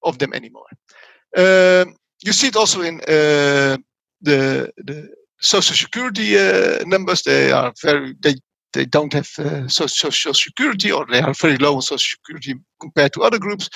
of 0.03 0.17
them 0.19 0.33
anymore. 0.33 0.67
Um, 1.37 1.95
you 2.21 2.33
see 2.33 2.47
it 2.47 2.55
also 2.55 2.81
in 2.81 2.99
uh, 3.01 3.77
the 4.21 4.71
the 4.77 5.09
social 5.39 5.75
security 5.75 6.37
uh, 6.37 6.83
numbers. 6.85 7.23
They 7.23 7.51
are 7.51 7.73
very 7.81 8.15
they 8.21 8.35
they 8.73 8.85
don't 8.85 9.13
have 9.13 9.29
uh, 9.39 9.67
social 9.67 10.33
security 10.33 10.91
or 10.91 11.05
they 11.05 11.21
are 11.21 11.33
very 11.33 11.57
low 11.57 11.75
on 11.75 11.81
social 11.81 12.17
security 12.17 12.55
compared 12.79 13.13
to 13.13 13.23
other 13.23 13.39
groups. 13.39 13.69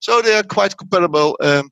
So 0.00 0.22
they 0.22 0.36
are 0.36 0.42
quite 0.42 0.76
comparable 0.76 1.36
um, 1.40 1.70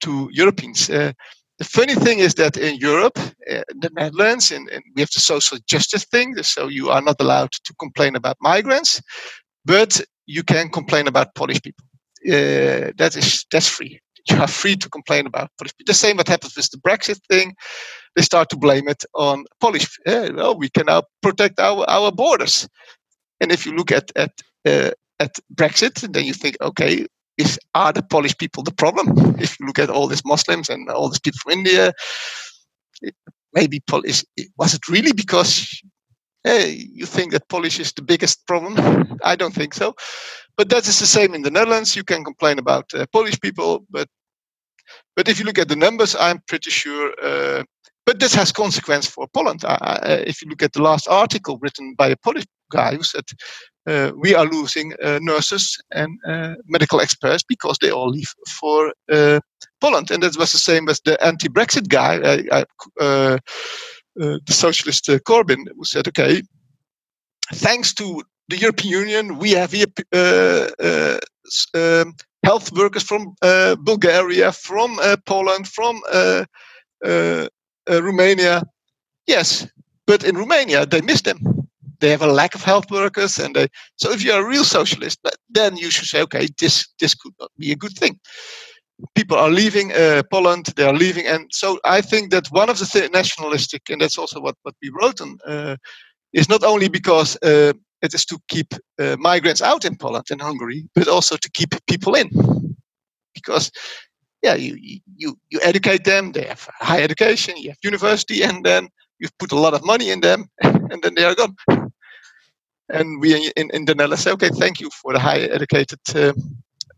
to 0.00 0.28
Europeans. 0.32 0.90
Uh, 0.90 1.12
the 1.58 1.64
funny 1.64 1.94
thing 1.94 2.18
is 2.18 2.34
that 2.34 2.56
in 2.56 2.76
Europe, 2.76 3.18
uh, 3.18 3.62
the 3.80 3.90
Netherlands, 3.94 4.50
and, 4.50 4.68
and, 4.68 4.82
we 4.94 5.02
have 5.02 5.10
the 5.14 5.20
social 5.20 5.58
justice 5.66 6.04
thing, 6.04 6.34
so 6.42 6.68
you 6.68 6.90
are 6.90 7.00
not 7.00 7.16
allowed 7.20 7.52
to 7.52 7.74
complain 7.80 8.14
about 8.14 8.36
migrants, 8.40 9.00
but 9.64 10.00
you 10.26 10.42
can 10.42 10.68
complain 10.68 11.06
about 11.06 11.34
Polish 11.34 11.62
people. 11.62 11.84
Uh, 12.26 12.92
that 12.98 13.16
is 13.16 13.46
that's 13.50 13.68
free. 13.68 14.00
You 14.30 14.40
are 14.40 14.48
free 14.48 14.76
to 14.76 14.88
complain 14.88 15.26
about 15.26 15.50
people. 15.62 15.72
The 15.86 15.94
same 15.94 16.16
what 16.16 16.28
happens 16.28 16.56
with 16.56 16.70
the 16.70 16.78
Brexit 16.78 17.20
thing 17.30 17.54
they 18.16 18.22
start 18.22 18.48
to 18.50 18.56
blame 18.56 18.88
it 18.88 19.04
on 19.14 19.44
Polish. 19.60 19.86
Uh, 20.06 20.30
well, 20.34 20.58
we 20.58 20.70
can 20.70 20.86
now 20.86 21.02
protect 21.22 21.60
our, 21.60 21.88
our 21.88 22.10
borders. 22.10 22.66
And 23.40 23.52
if 23.52 23.66
you 23.66 23.76
look 23.76 23.92
at 23.92 24.10
at 24.16 24.32
uh, 24.66 24.90
at 25.20 25.38
Brexit, 25.54 26.12
then 26.12 26.24
you 26.24 26.32
think, 26.32 26.56
okay, 26.60 27.06
is 27.38 27.58
are 27.74 27.92
the 27.92 28.02
Polish 28.02 28.36
people 28.36 28.62
the 28.62 28.74
problem? 28.74 29.36
If 29.38 29.60
you 29.60 29.66
look 29.66 29.78
at 29.78 29.90
all 29.90 30.08
these 30.08 30.24
Muslims 30.24 30.70
and 30.70 30.88
all 30.88 31.08
these 31.08 31.20
people 31.20 31.38
from 31.42 31.58
India, 31.58 31.92
maybe 33.52 33.80
Polish 33.86 34.24
was 34.56 34.74
it 34.74 34.88
really 34.88 35.12
because 35.12 35.82
hey, 36.44 36.88
you 36.94 37.06
think 37.06 37.32
that 37.32 37.48
Polish 37.48 37.80
is 37.80 37.92
the 37.92 38.02
biggest 38.02 38.46
problem? 38.46 39.18
I 39.24 39.36
don't 39.36 39.54
think 39.54 39.74
so. 39.74 39.94
But 40.56 40.68
that 40.70 40.88
is 40.88 40.98
the 40.98 41.06
same 41.06 41.34
in 41.34 41.42
the 41.42 41.50
Netherlands. 41.50 41.96
You 41.96 42.04
can 42.04 42.24
complain 42.24 42.58
about 42.58 42.92
uh, 42.94 43.06
Polish 43.12 43.40
people, 43.40 43.84
but 43.90 44.08
but 45.16 45.28
if 45.28 45.38
you 45.38 45.44
look 45.44 45.58
at 45.58 45.68
the 45.68 45.76
numbers, 45.76 46.14
I'm 46.14 46.40
pretty 46.46 46.70
sure 46.70 47.12
uh, 47.22 47.64
but 48.06 48.20
this 48.20 48.34
has 48.34 48.52
consequence 48.52 49.06
for 49.08 49.26
Poland. 49.26 49.64
Uh, 49.64 50.22
if 50.26 50.40
you 50.40 50.48
look 50.48 50.62
at 50.62 50.72
the 50.72 50.82
last 50.82 51.08
article 51.08 51.58
written 51.60 51.94
by 51.98 52.08
a 52.08 52.16
Polish 52.16 52.44
guy 52.70 52.94
who 52.94 53.02
said, 53.02 53.24
uh, 53.88 54.12
we 54.16 54.34
are 54.34 54.46
losing 54.46 54.92
uh, 55.02 55.18
nurses 55.20 55.76
and 55.90 56.18
uh, 56.26 56.54
medical 56.66 57.00
experts 57.00 57.42
because 57.42 57.78
they 57.78 57.90
all 57.90 58.08
leave 58.08 58.32
for 58.60 58.92
Poland. 59.80 60.10
And 60.10 60.22
that 60.22 60.36
was 60.36 60.52
the 60.52 60.58
same 60.58 60.88
as 60.88 61.00
the 61.00 61.22
anti-Brexit 61.24 61.88
guy, 61.88 62.18
the 62.98 64.40
socialist 64.48 65.08
Corbyn, 65.26 65.66
who 65.76 65.84
said, 65.84 66.06
okay, 66.08 66.42
thanks 67.54 67.92
to 67.94 68.22
the 68.48 68.56
European 68.58 69.00
Union, 69.00 69.38
we 69.38 69.50
have 69.52 69.72
here 69.72 69.86
um, 71.74 72.14
health 72.44 72.72
workers 72.72 73.02
from 73.02 73.34
Bulgaria, 73.84 74.52
from 74.52 74.98
Poland, 75.26 75.68
from 75.68 76.00
uh, 76.12 76.44
Romania, 77.88 78.62
yes, 79.26 79.66
but 80.06 80.24
in 80.24 80.36
Romania 80.36 80.86
they 80.86 81.00
miss 81.00 81.22
them. 81.22 81.38
They 82.00 82.10
have 82.10 82.22
a 82.22 82.32
lack 82.32 82.54
of 82.54 82.62
health 82.62 82.90
workers, 82.90 83.38
and 83.38 83.54
they. 83.54 83.68
So 83.96 84.10
if 84.12 84.22
you're 84.22 84.44
a 84.44 84.48
real 84.48 84.64
socialist, 84.64 85.18
then 85.48 85.76
you 85.76 85.90
should 85.90 86.08
say, 86.08 86.22
okay, 86.22 86.48
this 86.58 86.86
this 86.98 87.14
could 87.14 87.32
not 87.40 87.50
be 87.58 87.72
a 87.72 87.76
good 87.76 87.96
thing. 87.98 88.18
People 89.14 89.36
are 89.38 89.50
leaving 89.50 89.92
uh, 89.92 90.22
Poland. 90.30 90.66
They 90.76 90.84
are 90.84 90.96
leaving, 90.96 91.26
and 91.26 91.48
so 91.52 91.78
I 91.84 92.02
think 92.02 92.30
that 92.30 92.48
one 92.50 92.70
of 92.70 92.78
the 92.78 92.86
th- 92.86 93.10
nationalistic, 93.12 93.90
and 93.90 94.00
that's 94.00 94.18
also 94.18 94.40
what 94.40 94.56
what 94.62 94.74
we 94.82 94.90
wrote 94.90 95.20
on, 95.22 95.38
uh, 95.46 95.76
is 96.32 96.48
not 96.48 96.62
only 96.64 96.88
because 96.88 97.38
uh, 97.42 97.72
it 98.02 98.14
is 98.14 98.24
to 98.26 98.38
keep 98.48 98.74
uh, 98.98 99.16
migrants 99.18 99.62
out 99.62 99.84
in 99.84 99.96
Poland 99.96 100.26
and 100.30 100.40
Hungary, 100.40 100.88
but 100.94 101.08
also 101.08 101.36
to 101.36 101.50
keep 101.50 101.74
people 101.86 102.14
in, 102.14 102.28
because 103.34 103.70
yeah, 104.42 104.54
you, 104.54 104.76
you, 105.16 105.36
you 105.50 105.60
educate 105.62 106.04
them, 106.04 106.32
they 106.32 106.44
have 106.44 106.68
high 106.80 107.02
education, 107.02 107.56
you 107.56 107.70
have 107.70 107.78
university, 107.82 108.42
and 108.42 108.64
then 108.64 108.88
you 109.18 109.28
put 109.38 109.52
a 109.52 109.58
lot 109.58 109.74
of 109.74 109.84
money 109.84 110.10
in 110.10 110.20
them, 110.20 110.48
and 110.62 111.02
then 111.02 111.14
they 111.14 111.24
are 111.24 111.34
gone. 111.34 111.56
And 112.88 113.20
we 113.20 113.50
in, 113.56 113.70
in 113.72 113.84
the 113.84 113.94
Netherlands 113.94 114.22
say, 114.22 114.30
okay, 114.32 114.50
thank 114.50 114.80
you 114.80 114.90
for 114.90 115.12
the 115.12 115.18
high 115.18 115.40
educated 115.40 115.98
uh, 116.14 116.32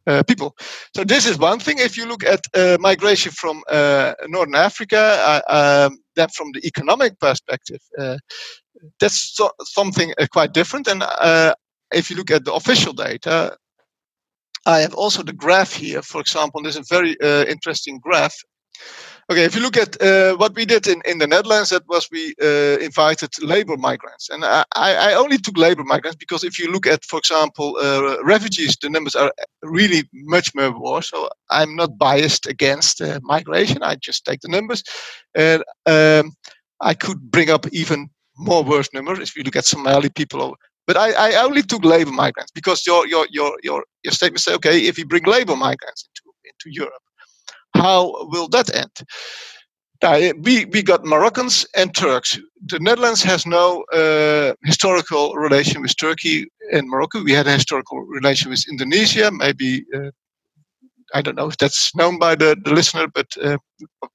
uh, 0.08 0.22
people. 0.22 0.56
So 0.96 1.04
this 1.04 1.26
is 1.26 1.38
one 1.38 1.60
thing. 1.60 1.78
If 1.78 1.96
you 1.96 2.06
look 2.06 2.24
at 2.24 2.40
uh, 2.54 2.78
migration 2.80 3.32
from 3.32 3.62
uh, 3.68 4.14
Northern 4.26 4.54
Africa, 4.54 5.42
um, 5.48 5.98
then 6.16 6.28
from 6.30 6.48
the 6.52 6.66
economic 6.66 7.18
perspective, 7.20 7.80
uh, 7.98 8.18
that's 9.00 9.36
so, 9.36 9.50
something 9.62 10.12
uh, 10.18 10.26
quite 10.32 10.52
different. 10.52 10.88
And 10.88 11.04
if 11.92 12.10
you 12.10 12.16
look 12.16 12.30
at 12.30 12.44
the 12.44 12.52
official 12.52 12.92
data, 12.92 13.56
I 14.66 14.80
have 14.80 14.94
also 14.94 15.22
the 15.22 15.32
graph 15.32 15.72
here, 15.72 16.02
for 16.02 16.20
example. 16.20 16.62
There's 16.62 16.76
a 16.76 16.82
very 16.88 17.16
uh, 17.20 17.44
interesting 17.44 18.00
graph. 18.02 18.34
Okay, 19.30 19.44
if 19.44 19.54
you 19.54 19.60
look 19.60 19.76
at 19.76 20.00
uh, 20.00 20.36
what 20.36 20.54
we 20.54 20.64
did 20.64 20.86
in, 20.86 21.02
in 21.04 21.18
the 21.18 21.26
Netherlands, 21.26 21.68
that 21.68 21.86
was 21.86 22.08
we 22.10 22.34
uh, 22.42 22.78
invited 22.78 23.30
labor 23.42 23.76
migrants. 23.76 24.30
And 24.30 24.42
I, 24.42 24.64
I 24.74 25.14
only 25.14 25.36
took 25.36 25.58
labor 25.58 25.84
migrants 25.84 26.16
because 26.16 26.44
if 26.44 26.58
you 26.58 26.72
look 26.72 26.86
at, 26.86 27.04
for 27.04 27.18
example, 27.18 27.76
uh, 27.78 28.16
refugees, 28.22 28.78
the 28.80 28.88
numbers 28.88 29.14
are 29.14 29.30
really 29.62 30.08
much 30.14 30.54
more. 30.54 31.02
So 31.02 31.28
I'm 31.50 31.76
not 31.76 31.98
biased 31.98 32.46
against 32.46 33.02
uh, 33.02 33.20
migration. 33.22 33.82
I 33.82 33.96
just 33.96 34.24
take 34.24 34.40
the 34.40 34.48
numbers. 34.48 34.82
And 35.34 35.62
um, 35.84 36.32
I 36.80 36.94
could 36.94 37.30
bring 37.30 37.50
up 37.50 37.66
even 37.70 38.08
more 38.38 38.64
worse 38.64 38.88
numbers 38.94 39.18
if 39.18 39.36
you 39.36 39.42
look 39.42 39.56
at 39.56 39.66
Somali 39.66 40.08
people 40.10 40.56
but 40.86 40.96
I, 40.96 41.34
I 41.34 41.44
only 41.44 41.62
took 41.62 41.84
labor 41.84 42.12
migrants 42.12 42.50
because 42.52 42.86
your 42.86 43.06
your 43.06 43.26
your 43.30 43.58
your 43.62 43.84
your 44.04 44.12
statement 44.12 44.40
say, 44.40 44.54
okay, 44.54 44.86
if 44.86 44.96
you 44.96 45.04
bring 45.04 45.24
labor 45.24 45.54
migrants 45.54 46.08
into 46.08 46.22
into 46.44 46.74
Europe, 46.80 47.02
how 47.78 48.26
will 48.28 48.48
that 48.48 48.74
end? 48.74 48.92
Uh, 50.02 50.32
we 50.42 50.64
we 50.66 50.82
got 50.82 51.04
Moroccans 51.04 51.66
and 51.76 51.94
Turks. 51.94 52.38
The 52.66 52.78
Netherlands 52.80 53.22
has 53.24 53.46
no 53.46 53.84
uh, 53.92 54.54
historical 54.64 55.34
relation 55.34 55.82
with 55.82 55.98
Turkey 55.98 56.46
and 56.72 56.88
Morocco. 56.88 57.24
We 57.24 57.32
had 57.32 57.48
a 57.48 57.52
historical 57.52 58.00
relation 58.02 58.50
with 58.50 58.64
Indonesia, 58.70 59.30
maybe 59.32 59.84
uh, 59.94 60.10
I 61.14 61.22
don't 61.22 61.36
know 61.36 61.48
if 61.48 61.56
that's 61.56 61.94
known 61.96 62.18
by 62.18 62.34
the, 62.34 62.56
the 62.64 62.72
listener, 62.72 63.06
but 63.08 63.26
uh, 63.42 63.58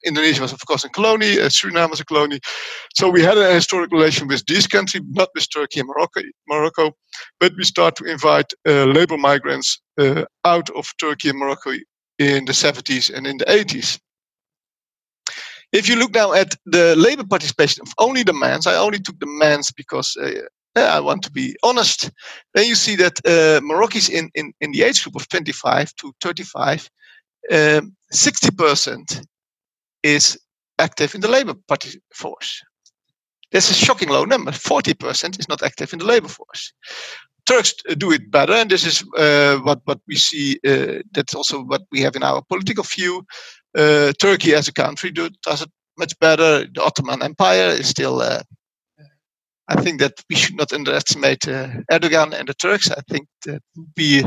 Indonesia 0.06 0.42
was, 0.42 0.52
of 0.52 0.64
course, 0.66 0.84
a 0.84 0.88
colony, 0.90 1.40
uh, 1.40 1.48
Suriname 1.48 1.90
was 1.90 2.00
a 2.00 2.04
colony. 2.04 2.40
So 2.94 3.10
we 3.10 3.22
had 3.22 3.38
a 3.38 3.52
historic 3.54 3.92
relation 3.92 4.28
with 4.28 4.44
these 4.46 4.66
countries, 4.66 5.02
not 5.10 5.30
with 5.34 5.48
Turkey 5.52 5.80
and 5.80 5.88
Morocco, 5.88 6.20
Morocco 6.48 6.92
but 7.40 7.52
we 7.56 7.64
start 7.64 7.96
to 7.96 8.04
invite 8.04 8.52
uh, 8.68 8.84
labor 8.84 9.16
migrants 9.18 9.80
uh, 10.00 10.24
out 10.44 10.70
of 10.70 10.86
Turkey 11.00 11.30
and 11.30 11.38
Morocco 11.38 11.72
in 12.18 12.44
the 12.44 12.52
70s 12.52 13.12
and 13.12 13.26
in 13.26 13.38
the 13.38 13.44
80s. 13.46 13.98
If 15.72 15.88
you 15.88 15.96
look 15.96 16.14
now 16.14 16.32
at 16.32 16.54
the 16.66 16.94
labor 16.96 17.24
participation 17.24 17.82
of 17.82 17.92
only 17.98 18.22
the 18.22 18.32
men's, 18.32 18.66
I 18.66 18.76
only 18.76 19.00
took 19.00 19.18
the 19.18 19.26
men's 19.26 19.72
because 19.72 20.16
uh, 20.16 20.30
I 20.76 21.00
want 21.00 21.22
to 21.24 21.32
be 21.32 21.56
honest. 21.62 22.10
Then 22.54 22.66
you 22.66 22.76
see 22.76 22.96
that 22.96 23.18
uh, 23.26 23.60
Moroccans 23.64 24.08
in, 24.08 24.30
in, 24.34 24.52
in 24.60 24.72
the 24.72 24.82
age 24.82 25.02
group 25.02 25.16
of 25.16 25.28
25 25.28 25.94
to 25.96 26.12
35, 26.20 26.88
um, 27.50 27.96
60% 28.12 29.26
is 30.02 30.38
active 30.78 31.14
in 31.14 31.20
the 31.20 31.28
labor 31.28 31.54
party 31.66 32.00
force. 32.12 32.62
That's 33.50 33.70
a 33.70 33.74
shocking 33.74 34.08
low 34.08 34.24
number. 34.24 34.50
40% 34.50 35.38
is 35.38 35.48
not 35.48 35.62
active 35.62 35.92
in 35.92 36.00
the 36.00 36.04
labor 36.04 36.28
force. 36.28 36.72
Turks 37.46 37.74
do 37.98 38.10
it 38.12 38.30
better, 38.30 38.54
and 38.54 38.70
this 38.70 38.86
is 38.86 39.04
uh, 39.16 39.58
what 39.58 39.80
what 39.84 40.00
we 40.08 40.16
see. 40.16 40.58
Uh, 40.66 41.02
that's 41.12 41.34
also 41.34 41.62
what 41.62 41.82
we 41.92 42.00
have 42.00 42.16
in 42.16 42.22
our 42.22 42.42
political 42.42 42.84
view. 42.84 43.22
Uh, 43.76 44.12
Turkey 44.18 44.54
as 44.54 44.68
a 44.68 44.72
country 44.72 45.10
do, 45.10 45.28
does 45.42 45.62
it 45.62 45.70
much 45.98 46.18
better. 46.20 46.66
The 46.72 46.82
Ottoman 46.82 47.22
Empire 47.22 47.68
is 47.68 47.88
still. 47.88 48.20
Uh, 48.20 48.42
I 49.68 49.80
think 49.80 50.00
that 50.00 50.12
we 50.28 50.36
should 50.36 50.56
not 50.56 50.72
underestimate 50.72 51.48
uh, 51.48 51.68
Erdogan 51.90 52.34
and 52.34 52.48
the 52.48 52.54
Turks. 52.54 52.90
I 52.90 53.00
think 53.08 53.28
that 53.46 53.62
would 53.76 53.94
be 53.94 54.24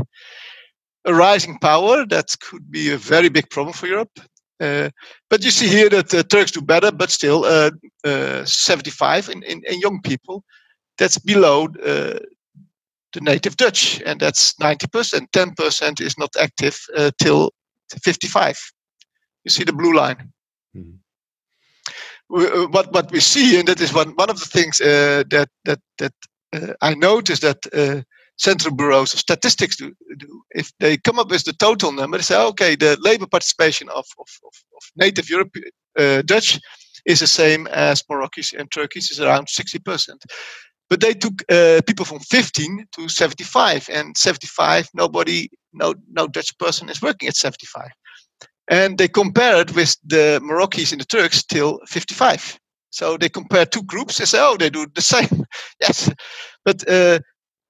a 1.06 1.14
rising 1.14 1.60
power 1.60 2.06
that 2.08 2.26
could 2.42 2.70
be 2.72 2.92
a 2.92 2.98
very 2.98 3.30
big 3.30 3.50
problem 3.50 3.74
for 3.74 3.88
Europe. 3.88 4.20
Uh, 4.60 4.90
but 5.30 5.44
you 5.44 5.52
see 5.52 5.68
here 5.68 5.90
that 5.90 6.10
the 6.10 6.24
Turks 6.24 6.52
do 6.52 6.62
better, 6.62 6.92
but 6.92 7.12
still 7.12 7.46
uh, 7.46 7.70
uh, 8.04 8.44
75 8.46 9.30
in, 9.30 9.44
in, 9.44 9.62
in, 9.68 9.80
young 9.80 10.02
people. 10.02 10.44
That's 10.98 11.20
below 11.20 11.68
the 13.14 13.22
native 13.22 13.58
Dutch, 13.58 14.02
and 14.06 14.20
that's 14.20 14.54
90%. 14.56 15.32
10% 15.32 16.02
is 16.02 16.18
not 16.18 16.36
active 16.40 16.80
till 17.20 17.52
55. 18.04 18.60
You 19.44 19.52
see 19.52 19.64
the 19.64 19.74
blue 19.74 19.96
line. 19.96 20.32
Mm-hmm 20.76 20.98
what 22.30 22.92
what 22.92 23.12
we 23.12 23.20
see, 23.20 23.60
and 23.60 23.68
that 23.68 23.82
is 23.82 23.94
one 23.94 24.14
one 24.16 24.30
of 24.30 24.40
the 24.40 24.46
things 24.46 24.82
uh, 24.82 25.24
that 25.30 25.50
that 25.66 25.80
that 25.98 26.14
uh, 26.54 26.74
I 26.82 26.94
noticed 26.94 27.42
that 27.42 27.58
uh, 27.74 28.02
central 28.38 28.76
bureaus 28.76 29.14
of 29.14 29.20
statistics 29.20 29.78
do, 29.78 29.94
do, 30.18 30.44
if 30.52 30.72
they 30.80 30.98
come 30.98 31.20
up 31.20 31.30
with 31.30 31.44
the 31.44 31.54
total 31.54 31.92
number, 31.92 32.18
they 32.18 32.24
say, 32.24 32.38
okay, 32.38 32.76
the 32.76 32.98
labor 33.02 33.26
participation 33.26 33.90
of, 33.90 34.06
of, 34.20 34.28
of, 34.46 34.54
of 34.76 34.84
native 34.96 35.30
European 35.30 35.66
uh, 35.98 36.22
Dutch 36.22 36.60
is 37.06 37.20
the 37.20 37.28
same 37.28 37.68
as 37.68 38.04
Moroccans 38.10 38.54
and 38.54 38.70
Turkish 38.72 39.10
is 39.10 39.20
around 39.20 39.48
60%. 39.48 40.10
But 40.90 41.02
they 41.02 41.14
took 41.14 41.44
uh, 41.52 41.82
people 41.86 42.06
from 42.06 42.20
15 42.20 42.86
to 42.96 43.10
75, 43.10 43.90
and 43.92 44.16
75, 44.16 44.90
nobody, 44.94 45.50
no, 45.74 45.94
no 46.12 46.28
Dutch 46.28 46.58
person 46.58 46.90
is 46.90 47.02
working 47.02 47.28
at 47.28 47.36
75. 47.36 47.90
And 48.70 48.98
they 48.98 49.08
compared 49.08 49.72
with 49.72 49.98
the 50.06 50.40
Moroccans 50.42 50.92
and 50.92 51.02
the 51.02 51.06
Turks 51.06 51.44
till 51.44 51.80
55. 51.88 52.60
So 52.90 53.18
they 53.18 53.30
compare 53.30 53.66
two 53.66 53.84
groups. 53.84 54.18
They 54.18 54.26
say, 54.26 54.40
oh, 54.42 54.58
they 54.58 54.70
do 54.70 54.88
the 54.94 55.02
same. 55.16 55.46
yes. 55.82 56.10
But 56.66 56.90
uh, 56.90 57.20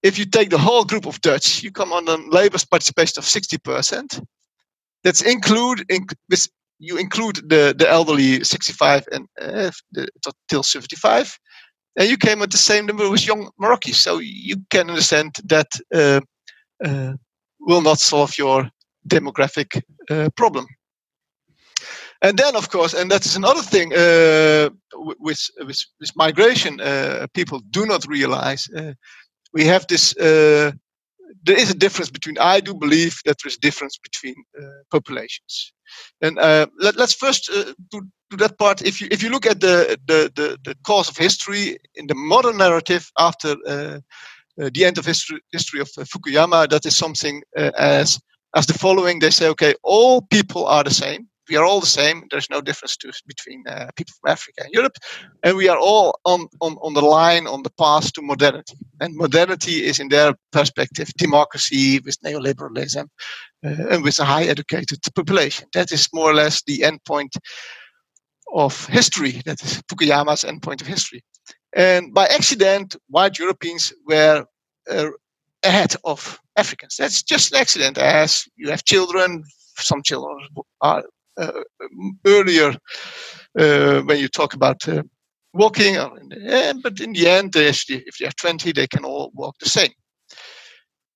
if 0.03 0.17
you 0.17 0.25
take 0.25 0.49
the 0.49 0.57
whole 0.57 0.85
group 0.85 1.05
of 1.05 1.21
Dutch, 1.21 1.63
you 1.63 1.71
come 1.71 1.91
on 1.91 2.07
a 2.07 2.17
labor 2.29 2.57
participation 2.69 3.15
of 3.17 3.25
60%. 3.25 4.23
That's 5.03 5.21
include 5.21 5.85
in, 5.89 6.05
with, 6.29 6.47
you 6.79 6.97
include 6.97 7.37
the, 7.49 7.75
the 7.77 7.89
elderly 7.89 8.43
65 8.43 9.07
and 9.11 9.27
uh, 9.41 9.71
the, 9.91 10.07
till 10.49 10.63
75, 10.63 11.37
and 11.97 12.09
you 12.09 12.17
came 12.17 12.41
at 12.41 12.51
the 12.51 12.57
same 12.57 12.85
number 12.85 13.09
with 13.09 13.27
young 13.27 13.49
Moroccans. 13.57 13.97
So 13.97 14.19
you 14.19 14.57
can 14.69 14.89
understand 14.89 15.35
that 15.45 15.67
uh, 15.93 16.21
uh, 16.83 17.13
will 17.59 17.81
not 17.81 17.99
solve 17.99 18.37
your 18.37 18.69
demographic 19.09 19.81
uh, 20.09 20.29
problem. 20.35 20.67
And 22.21 22.37
then, 22.37 22.55
of 22.55 22.69
course, 22.69 22.93
and 22.93 23.11
that 23.11 23.25
is 23.25 23.35
another 23.35 23.61
thing 23.61 23.93
uh, 23.93 24.69
with, 25.19 25.39
with, 25.59 25.79
with 25.99 26.15
migration, 26.15 26.81
uh, 26.81 27.27
people 27.33 27.61
do 27.69 27.85
not 27.85 28.07
realize 28.07 28.67
we 29.53 29.65
have 29.65 29.85
this 29.87 30.15
uh, 30.17 30.71
there 31.43 31.59
is 31.59 31.69
a 31.69 31.73
difference 31.75 32.09
between 32.09 32.37
i 32.39 32.59
do 32.59 32.73
believe 32.73 33.15
that 33.25 33.37
there 33.41 33.49
is 33.49 33.55
a 33.55 33.59
difference 33.59 33.97
between 33.97 34.35
uh, 34.59 34.83
populations. 34.91 35.73
And 36.21 36.37
uh, 36.39 36.67
let, 36.79 36.97
us 36.97 37.13
first 37.13 37.49
uh, 37.49 37.73
do, 37.91 38.01
do 38.29 38.37
that 38.37 38.57
part. 38.57 38.81
If 38.81 38.99
you 38.99 39.07
if 39.11 39.23
you 39.23 39.29
look 39.29 39.45
at 39.45 39.61
the, 39.61 39.97
the 40.07 40.31
the, 40.35 40.57
the 40.63 40.75
course 40.83 41.09
of 41.09 41.17
history 41.17 41.77
in 41.95 42.07
the 42.07 42.15
modern 42.15 42.57
narrative 42.57 43.09
after 43.17 43.55
uh, 43.65 43.99
uh, 44.61 44.69
the 44.73 44.85
end 44.85 44.97
of 44.97 45.05
history 45.05 45.39
history 45.51 45.79
of 45.79 45.89
fukuyama 45.89 46.67
that 46.69 46.85
is 46.85 46.97
something 46.97 47.41
as 47.55 48.19
as 48.55 48.65
the 48.65 48.73
following 48.73 49.19
they 49.19 49.29
say 49.29 49.47
okay 49.47 49.75
all 49.83 50.21
people 50.21 50.65
are 50.65 50.83
the 50.83 50.93
same 50.93 51.27
we 51.49 51.55
are 51.55 51.65
all 51.65 51.79
the 51.79 51.85
same. 51.85 52.23
There's 52.29 52.49
no 52.49 52.61
difference 52.61 52.97
to, 52.97 53.11
between 53.27 53.63
uh, 53.67 53.89
people 53.95 54.13
from 54.19 54.31
Africa 54.31 54.63
and 54.63 54.73
Europe, 54.73 54.97
and 55.43 55.57
we 55.57 55.69
are 55.69 55.77
all 55.77 56.19
on, 56.25 56.47
on, 56.61 56.77
on 56.81 56.93
the 56.93 57.01
line, 57.01 57.47
on 57.47 57.63
the 57.63 57.71
path 57.71 58.13
to 58.13 58.21
modernity. 58.21 58.77
And 58.99 59.15
modernity 59.15 59.85
is, 59.85 59.99
in 59.99 60.09
their 60.09 60.35
perspective, 60.51 61.09
democracy 61.17 61.99
with 61.99 62.19
neoliberalism 62.21 63.07
uh, 63.65 63.87
and 63.89 64.03
with 64.03 64.19
a 64.19 64.25
high 64.25 64.43
educated 64.43 64.99
population. 65.15 65.67
That 65.73 65.91
is 65.91 66.09
more 66.13 66.29
or 66.31 66.33
less 66.33 66.63
the 66.63 66.79
endpoint 66.79 67.37
of 68.53 68.85
history. 68.87 69.41
That 69.45 69.61
is 69.63 69.81
Fukuyama's 69.83 70.43
endpoint 70.43 70.81
of 70.81 70.87
history. 70.87 71.23
And 71.75 72.13
by 72.13 72.25
accident, 72.27 72.95
white 73.09 73.37
Europeans 73.37 73.93
were 74.05 74.45
uh, 74.89 75.09
ahead 75.63 75.95
of 76.03 76.39
Africans. 76.55 76.95
That's 76.97 77.21
just 77.21 77.53
an 77.53 77.59
accident, 77.59 77.97
as 77.97 78.45
you 78.55 78.69
have 78.69 78.85
children 78.85 79.43
some 79.79 80.01
children 80.03 80.37
are 80.81 81.03
earlier 82.25 82.75
uh, 83.59 84.01
when 84.01 84.19
you 84.19 84.27
talk 84.27 84.53
about 84.53 84.87
uh, 84.87 85.03
walking, 85.53 85.95
but 85.95 86.99
in 86.99 87.13
the 87.13 87.27
end, 87.27 87.55
if 87.55 88.17
they 88.19 88.25
are 88.25 88.31
20, 88.31 88.71
they 88.71 88.87
can 88.87 89.05
all 89.05 89.31
walk 89.33 89.55
the 89.59 89.69
same. 89.69 89.91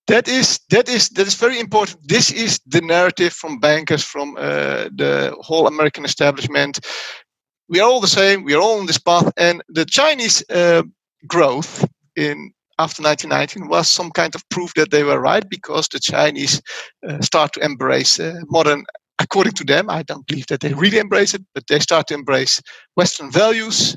That 0.07 0.27
is 0.27 0.59
that 0.71 0.89
is 0.89 1.09
that 1.09 1.27
is 1.27 1.35
very 1.35 1.59
important. 1.59 2.05
This 2.07 2.31
is 2.31 2.59
the 2.65 2.81
narrative 2.81 3.31
from 3.33 3.59
bankers, 3.59 4.03
from 4.03 4.35
uh, 4.35 4.89
the 4.95 5.33
whole 5.39 5.67
American 5.67 6.05
establishment. 6.05 6.79
We 7.69 7.79
are 7.79 7.89
all 7.89 8.01
the 8.01 8.07
same. 8.07 8.43
We 8.43 8.53
are 8.55 8.61
all 8.61 8.79
on 8.79 8.87
this 8.87 8.97
path, 8.97 9.31
and 9.37 9.61
the 9.69 9.85
Chinese 9.85 10.43
uh, 10.49 10.83
growth 11.27 11.85
in 12.15 12.51
after 12.79 13.03
1919 13.03 13.69
was 13.69 13.89
some 13.89 14.11
kind 14.11 14.33
of 14.33 14.47
proof 14.49 14.73
that 14.73 14.89
they 14.89 15.03
were 15.03 15.19
right 15.19 15.47
because 15.49 15.87
the 15.87 15.99
Chinese 15.99 16.61
uh, 17.07 17.21
start 17.21 17.53
to 17.53 17.63
embrace 17.63 18.19
uh, 18.19 18.33
modern 18.47 18.83
according 19.21 19.53
to 19.53 19.63
them, 19.63 19.89
I 19.89 20.03
don't 20.03 20.25
believe 20.27 20.47
that 20.47 20.59
they 20.59 20.73
really 20.73 20.97
embrace 20.97 21.33
it, 21.33 21.43
but 21.53 21.67
they 21.67 21.79
start 21.79 22.07
to 22.07 22.13
embrace 22.13 22.61
Western 22.95 23.31
values, 23.31 23.95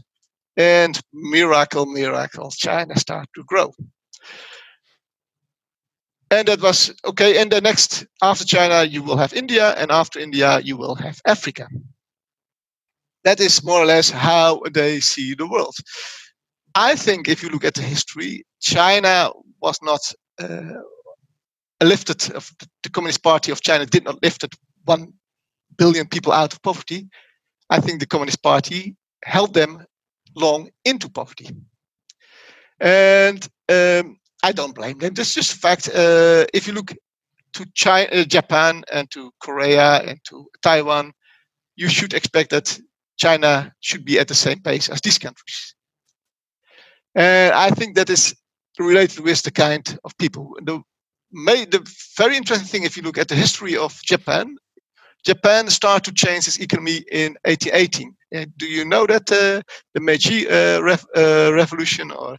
and 0.57 1.01
miracle, 1.13 1.87
miracle, 1.87 2.51
China 2.51 2.97
start 2.97 3.27
to 3.35 3.43
grow. 3.45 3.73
And 6.31 6.49
that 6.49 6.61
was 6.61 6.95
okay. 7.05 7.41
And 7.41 7.51
the 7.51 7.61
next, 7.61 8.07
after 8.23 8.45
China, 8.45 8.85
you 8.85 9.03
will 9.03 9.17
have 9.17 9.33
India, 9.35 9.75
and 9.77 9.91
after 9.91 10.19
India, 10.19 10.61
you 10.61 10.77
will 10.77 10.95
have 10.95 11.21
Africa. 11.27 11.69
That 13.25 13.41
is 13.41 13.65
more 13.65 13.81
or 13.81 13.87
less 13.87 14.11
how 14.11 14.63
they 14.73 15.01
see 15.01 15.35
the 15.35 15.47
world. 15.47 15.75
I 16.75 16.97
think 16.97 17.29
if 17.29 17.43
you 17.43 17.49
look 17.49 17.65
at 17.65 17.75
the 17.75 17.83
history, 17.83 18.45
China 18.61 19.31
was 19.61 19.79
not 19.83 20.01
uh, 20.41 20.83
lifted, 21.83 22.19
the 22.19 22.91
Communist 22.91 23.23
Party 23.23 23.53
of 23.53 23.61
China 23.61 23.87
did 23.87 24.05
not 24.05 24.23
lift 24.23 24.45
it 24.45 24.55
1 24.85 25.13
billion 25.77 26.07
people 26.07 26.33
out 26.33 26.53
of 26.53 26.63
poverty, 26.63 27.09
I 27.71 27.81
think 27.81 28.01
the 28.01 28.07
Communist 28.07 28.43
Party 28.43 28.97
held 29.25 29.55
them 29.55 29.85
long 30.35 30.71
into 30.85 31.09
poverty. 31.09 31.51
And 32.81 33.47
um, 33.69 34.19
I 34.43 34.53
don't 34.53 34.75
blame 34.75 34.99
them. 34.99 35.15
That's 35.15 35.35
just 35.35 35.55
fact. 35.55 35.89
Uh, 35.89 36.45
if 36.53 36.67
you 36.67 36.75
look 36.75 36.93
to 37.55 37.67
China, 37.75 38.09
uh, 38.13 38.25
Japan 38.25 38.85
and 38.93 39.11
to 39.13 39.33
Korea 39.41 40.03
and 40.03 40.19
to 40.25 40.47
Taiwan, 40.63 41.13
you 41.77 41.89
should 41.89 42.13
expect 42.13 42.51
that 42.51 42.79
China 43.17 43.73
should 43.81 44.05
be 44.05 44.19
at 44.19 44.29
the 44.29 44.35
same 44.35 44.61
pace 44.61 44.89
as 44.89 45.01
these 45.01 45.19
countries. 45.19 45.75
And 47.15 47.55
I 47.55 47.71
think 47.71 47.95
that 47.95 48.11
is 48.11 48.35
related 48.79 49.21
with 49.21 49.43
the 49.43 49.53
kind 49.53 49.99
of 50.05 50.17
people. 50.19 50.57
The, 50.63 50.83
the 51.33 51.97
very 52.17 52.37
interesting 52.37 52.67
thing, 52.67 52.83
if 52.83 52.97
you 52.97 53.03
look 53.03 53.19
at 53.19 53.29
the 53.29 53.37
history 53.37 53.77
of 53.77 54.01
Japan, 54.03 54.57
Japan 55.25 55.69
started 55.69 56.05
to 56.05 56.27
change 56.27 56.47
its 56.47 56.61
economy 56.61 57.03
in 57.11 57.37
1818. 57.45 58.15
Uh, 58.35 58.47
do 58.57 58.67
you 58.67 58.85
know 58.85 59.07
that 59.07 59.31
uh, 59.33 59.63
the 59.95 60.01
Meiji 60.01 60.49
uh, 60.49 60.81
ref, 60.81 61.05
uh, 61.17 61.53
Revolution, 61.53 62.11
or 62.11 62.37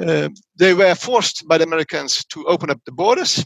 uh, 0.00 0.28
they 0.56 0.74
were 0.74 0.94
forced 0.94 1.46
by 1.48 1.58
the 1.58 1.64
Americans 1.64 2.24
to 2.26 2.46
open 2.46 2.70
up 2.70 2.80
the 2.84 2.92
borders, 2.92 3.44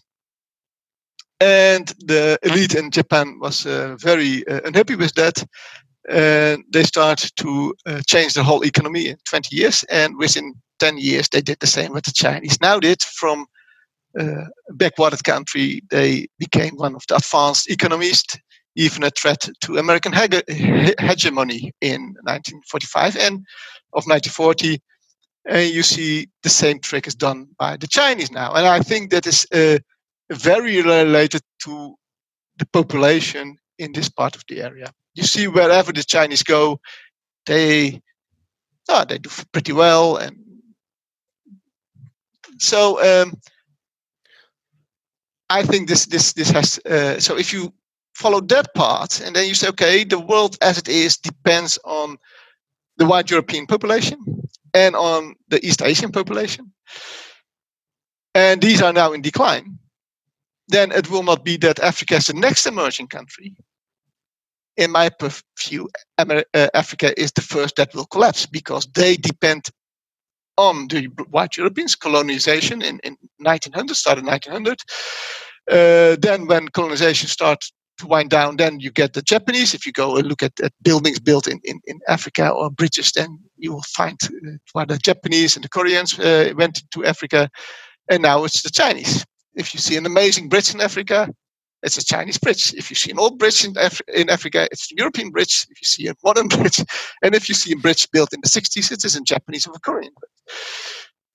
and 1.41 1.93
the 2.01 2.39
elite 2.43 2.75
in 2.75 2.91
Japan 2.91 3.39
was 3.41 3.63
very 4.03 4.43
unhappy 4.49 4.97
with 4.97 5.13
that. 5.15 5.45
And 6.09 6.65
they 6.73 6.85
started 6.85 7.33
to 7.37 7.75
change 8.07 8.35
the 8.35 8.45
whole 8.45 8.65
economy 8.65 9.09
in 9.09 9.17
20 9.29 9.55
years, 9.55 9.85
and 9.91 10.17
within 10.17 10.55
10 10.79 10.99
years 10.99 11.29
they 11.29 11.43
did 11.43 11.59
the 11.61 11.67
same 11.67 11.93
what 11.93 12.05
the 12.05 12.13
Chinese 12.13 12.59
now 12.61 12.81
did 12.81 13.03
from 13.03 13.47
uh, 14.19 14.47
backwarded 14.71 15.23
country, 15.25 15.83
they 15.91 16.27
became 16.39 16.75
one 16.77 16.95
of 16.95 17.03
the 17.07 17.17
advanced 17.17 17.71
economies 17.71 18.25
even 18.77 19.03
a 19.03 19.11
threat 19.11 19.49
to 19.63 19.79
American 19.79 20.13
hege- 20.13 20.45
hegemony 21.01 21.73
in 21.81 22.15
1945 22.23 23.17
and 23.17 23.35
of 23.93 24.05
1940. 24.07 24.81
And 25.49 25.73
you 25.73 25.83
see 25.83 26.29
the 26.43 26.49
same 26.49 26.81
trick 26.81 27.07
is 27.07 27.15
done 27.15 27.49
by 27.59 27.77
the 27.77 27.87
Chinese 27.87 28.31
now. 28.31 28.53
And 28.55 28.67
I 28.67 28.81
think 28.81 29.11
that 29.11 29.27
is 29.27 29.47
uh, 29.53 29.79
very 30.31 30.83
related 30.83 31.43
to 31.65 31.95
the 32.59 32.67
population 32.67 33.57
in 33.79 33.93
this 33.93 34.09
part 34.09 34.37
of 34.37 34.45
the 34.49 34.63
area. 34.63 34.93
You 35.15 35.25
see, 35.25 35.49
wherever 35.49 35.93
the 35.93 36.03
Chinese 36.03 36.43
go, 36.43 36.81
they 37.47 38.01
oh, 38.89 39.05
they 39.09 39.19
do 39.19 39.31
pretty 39.53 39.73
well, 39.73 40.17
and 40.17 40.37
so 42.59 43.01
um, 43.23 43.35
I 45.49 45.63
think 45.63 45.89
this 45.89 46.07
this 46.07 46.33
this 46.33 46.51
has. 46.51 46.79
Uh, 46.79 47.19
so 47.21 47.39
if 47.39 47.53
you 47.53 47.73
follow 48.17 48.41
that 48.41 48.75
part, 48.75 49.21
and 49.21 49.37
then 49.37 49.47
you 49.47 49.55
say, 49.55 49.69
okay, 49.69 50.03
the 50.05 50.19
world 50.19 50.57
as 50.63 50.79
it 50.79 50.89
is 50.89 51.19
depends 51.19 51.79
on 51.85 52.17
the 52.97 53.05
white 53.05 53.31
European 53.31 53.67
population 53.67 54.19
and 54.73 54.97
on 54.97 55.35
the 55.49 55.65
East 55.65 55.83
Asian 55.83 56.11
population, 56.11 56.73
and 58.35 58.63
these 58.63 58.81
are 58.81 58.93
now 58.93 59.13
in 59.13 59.21
decline. 59.21 59.79
Then 60.69 60.93
it 60.93 61.11
will 61.11 61.23
not 61.23 61.45
be 61.45 61.59
that 61.59 61.79
Africa 61.79 62.17
is 62.17 62.27
the 62.27 62.35
next 62.35 62.67
emerging 62.67 63.09
country. 63.09 63.55
In 64.77 64.91
my 64.91 65.11
view, 65.59 65.89
uh, 66.19 66.43
Africa 66.75 67.19
is 67.21 67.33
the 67.33 67.43
first 67.43 67.77
that 67.77 67.95
will 67.95 68.07
collapse 68.07 68.47
because 68.47 68.87
they 68.95 69.17
depend 69.17 69.69
on 70.59 70.89
the 70.89 71.07
white 71.31 71.57
Europeans, 71.57 71.95
colonization 71.95 72.83
in, 72.83 72.99
in 73.05 73.17
1900, 73.39 73.95
started 73.95 74.25
1900. 74.25 74.81
Uh, 75.71 76.17
then 76.21 76.47
when 76.47 76.69
colonization 76.69 77.29
starts 77.29 77.73
to 77.99 78.07
wind 78.07 78.31
down, 78.31 78.57
then 78.57 78.81
you 78.81 78.91
get 78.91 79.13
the 79.13 79.23
Japanese. 79.23 79.75
If 79.75 79.87
you 79.87 79.93
go 79.93 80.17
and 80.17 80.27
look 80.27 80.43
at, 80.43 80.59
at 80.61 80.73
buildings 80.83 81.21
built 81.21 81.47
in, 81.47 81.61
in, 81.65 81.81
in 81.87 82.01
Africa 82.09 82.51
or 82.51 82.71
bridges, 82.71 83.13
then 83.13 83.39
you 83.57 83.73
will 83.73 83.85
find 83.89 84.19
uh, 84.25 84.53
where 84.73 84.87
the 84.87 84.99
Japanese 84.99 85.57
and 85.57 85.65
the 85.65 85.69
Koreans 85.69 86.19
uh, 86.19 86.53
went 86.57 86.83
to 86.93 87.05
Africa. 87.05 87.49
And 88.11 88.23
now 88.23 88.45
it's 88.45 88.63
the 88.63 88.71
Chinese. 88.71 89.25
If 89.55 89.75
you 89.75 89.81
see 89.81 89.97
an 89.97 90.07
amazing 90.07 90.49
bridge 90.49 90.75
in 90.75 90.81
Africa, 90.81 91.29
it's 91.83 91.99
a 91.99 92.05
Chinese 92.05 92.39
bridge. 92.39 92.75
If 92.75 92.91
you 92.91 92.97
see 92.97 93.11
an 93.11 93.19
old 93.19 93.39
bridge 93.39 93.65
in, 93.65 93.75
Af- 93.79 94.03
in 94.13 94.31
Africa, 94.31 94.69
it's 94.71 94.91
a 94.93 94.97
European 94.97 95.31
bridge. 95.31 95.67
If 95.71 95.81
you 95.81 95.87
see 95.87 96.09
a 96.09 96.15
modern 96.25 96.49
bridge, 96.57 96.79
and 97.23 97.35
if 97.35 97.49
you 97.49 97.55
see 97.55 97.73
a 97.73 97.77
bridge 97.77 98.11
built 98.13 98.33
in 98.33 98.41
the 98.43 98.49
60s, 98.49 98.93
it 98.93 99.05
is 99.05 99.17
a 99.17 99.21
Japanese 99.23 99.67
or 99.67 99.75
a 99.77 99.81
Korean 99.81 100.13
bridge. 100.19 100.31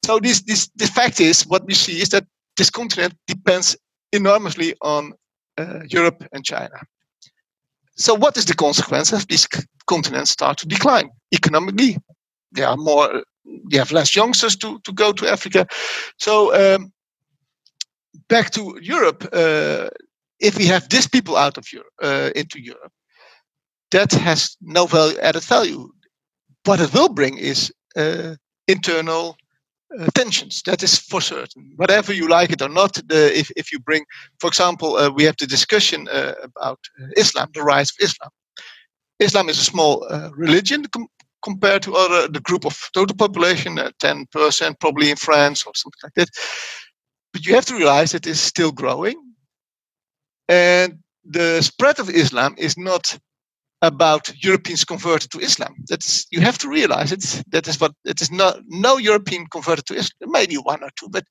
So 0.05 0.19
this, 0.19 0.41
this, 0.41 0.69
the 0.75 0.87
fact 0.87 1.19
is, 1.19 1.43
what 1.43 1.65
we 1.65 1.73
see 1.73 2.01
is 2.01 2.09
that 2.09 2.25
this 2.57 2.69
continent 2.69 3.13
depends 3.27 3.77
enormously 4.11 4.75
on 4.81 5.13
Europe 5.89 6.23
and 6.31 6.43
China. 6.43 6.77
So 7.95 8.15
what 8.15 8.37
is 8.37 8.45
the 8.45 8.55
consequence 8.55 9.11
of 9.13 9.27
these 9.27 9.47
continents 9.85 10.31
start 10.31 10.57
to 10.59 10.67
decline 10.67 11.09
economically? 11.33 11.97
There 12.51 12.67
are 12.67 12.77
more. 12.77 13.23
they 13.71 13.77
have 13.77 13.91
less 13.91 14.15
youngsters 14.15 14.55
to, 14.57 14.79
to 14.83 14.93
go 14.93 15.13
to 15.13 15.27
Africa. 15.27 15.65
So 16.17 16.33
um, 16.53 16.91
back 18.27 18.51
to 18.51 18.77
Europe, 18.81 19.27
uh, 19.33 19.89
if 20.39 20.57
we 20.57 20.65
have 20.67 20.87
these 20.89 21.07
people 21.07 21.37
out 21.37 21.57
of 21.57 21.65
Europe 21.73 21.93
uh, 22.01 22.29
into 22.35 22.59
Europe, 22.59 22.93
that 23.91 24.11
has 24.13 24.57
no 24.61 24.85
value 24.85 25.17
added 25.19 25.43
value. 25.43 25.89
What 26.65 26.79
it 26.79 26.93
will 26.93 27.09
bring 27.09 27.37
is 27.37 27.71
uh, 27.95 28.35
internal 28.67 29.35
uh, 29.99 30.07
tensions. 30.15 30.61
That 30.65 30.83
is 30.83 30.99
for 30.99 31.21
certain. 31.21 31.73
Whatever 31.77 32.13
you 32.13 32.27
like 32.29 32.51
it 32.51 32.61
or 32.61 32.69
not, 32.69 32.93
the, 33.07 33.37
if 33.37 33.51
if 33.57 33.71
you 33.71 33.79
bring, 33.79 34.05
for 34.39 34.47
example, 34.47 34.97
uh, 34.97 35.09
we 35.09 35.23
have 35.25 35.37
the 35.37 35.47
discussion 35.47 36.07
uh, 36.09 36.33
about 36.43 36.79
uh, 37.01 37.07
Islam, 37.17 37.49
the 37.53 37.63
rise 37.63 37.91
of 37.91 38.03
Islam. 38.05 38.31
Islam 39.19 39.49
is 39.49 39.59
a 39.59 39.63
small 39.63 40.07
religion 40.37 40.85
com- 40.87 41.07
compared 41.43 41.83
to 41.83 41.95
other 41.95 42.27
the 42.27 42.41
group 42.41 42.65
of 42.65 42.77
total 42.93 43.15
population, 43.17 43.79
ten 43.99 44.25
percent 44.31 44.79
probably 44.79 45.09
in 45.11 45.17
France 45.17 45.63
or 45.65 45.73
something 45.75 46.01
like 46.03 46.13
that. 46.15 46.29
But 47.33 47.45
you 47.45 47.55
have 47.55 47.65
to 47.67 47.75
realize 47.75 48.13
it 48.15 48.27
is 48.27 48.41
still 48.41 48.71
growing 48.73 49.17
and 50.47 50.99
the 51.25 51.61
spread 51.61 51.99
of 51.99 52.09
Islam 52.09 52.55
is 52.57 52.77
not 52.77 53.17
about 53.81 54.31
Europeans 54.43 54.85
converted 54.85 55.31
to 55.31 55.39
Islam. 55.39 55.75
That's 55.87 56.27
you 56.31 56.41
have 56.41 56.57
to 56.59 56.69
realize 56.69 57.11
it. 57.11 57.43
That 57.51 57.67
is 57.67 57.79
what 57.79 57.93
it 58.05 58.21
is 58.21 58.31
not. 58.31 58.59
No 58.67 58.97
European 58.97 59.47
converted 59.47 59.85
to 59.87 59.95
Islam. 59.95 60.31
Maybe 60.31 60.55
one 60.55 60.83
or 60.83 60.89
two, 60.99 61.09
but 61.09 61.25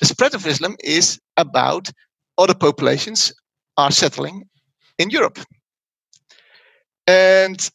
the 0.00 0.06
spread 0.06 0.34
of 0.34 0.46
Islam 0.46 0.76
is 0.82 1.18
about 1.36 1.90
other 2.36 2.54
populations 2.54 3.32
are 3.76 3.90
settling 3.90 4.44
in 4.98 5.10
Europe. 5.10 5.38
And 7.06 7.68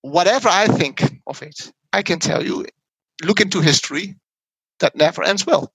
whatever 0.00 0.48
I 0.48 0.66
think 0.66 1.02
of 1.26 1.42
it, 1.42 1.72
I 1.92 2.02
can 2.02 2.18
tell 2.18 2.44
you, 2.44 2.66
look 3.22 3.40
into 3.40 3.60
history, 3.60 4.16
that 4.80 4.96
never 4.96 5.22
ends 5.22 5.46
well. 5.46 5.72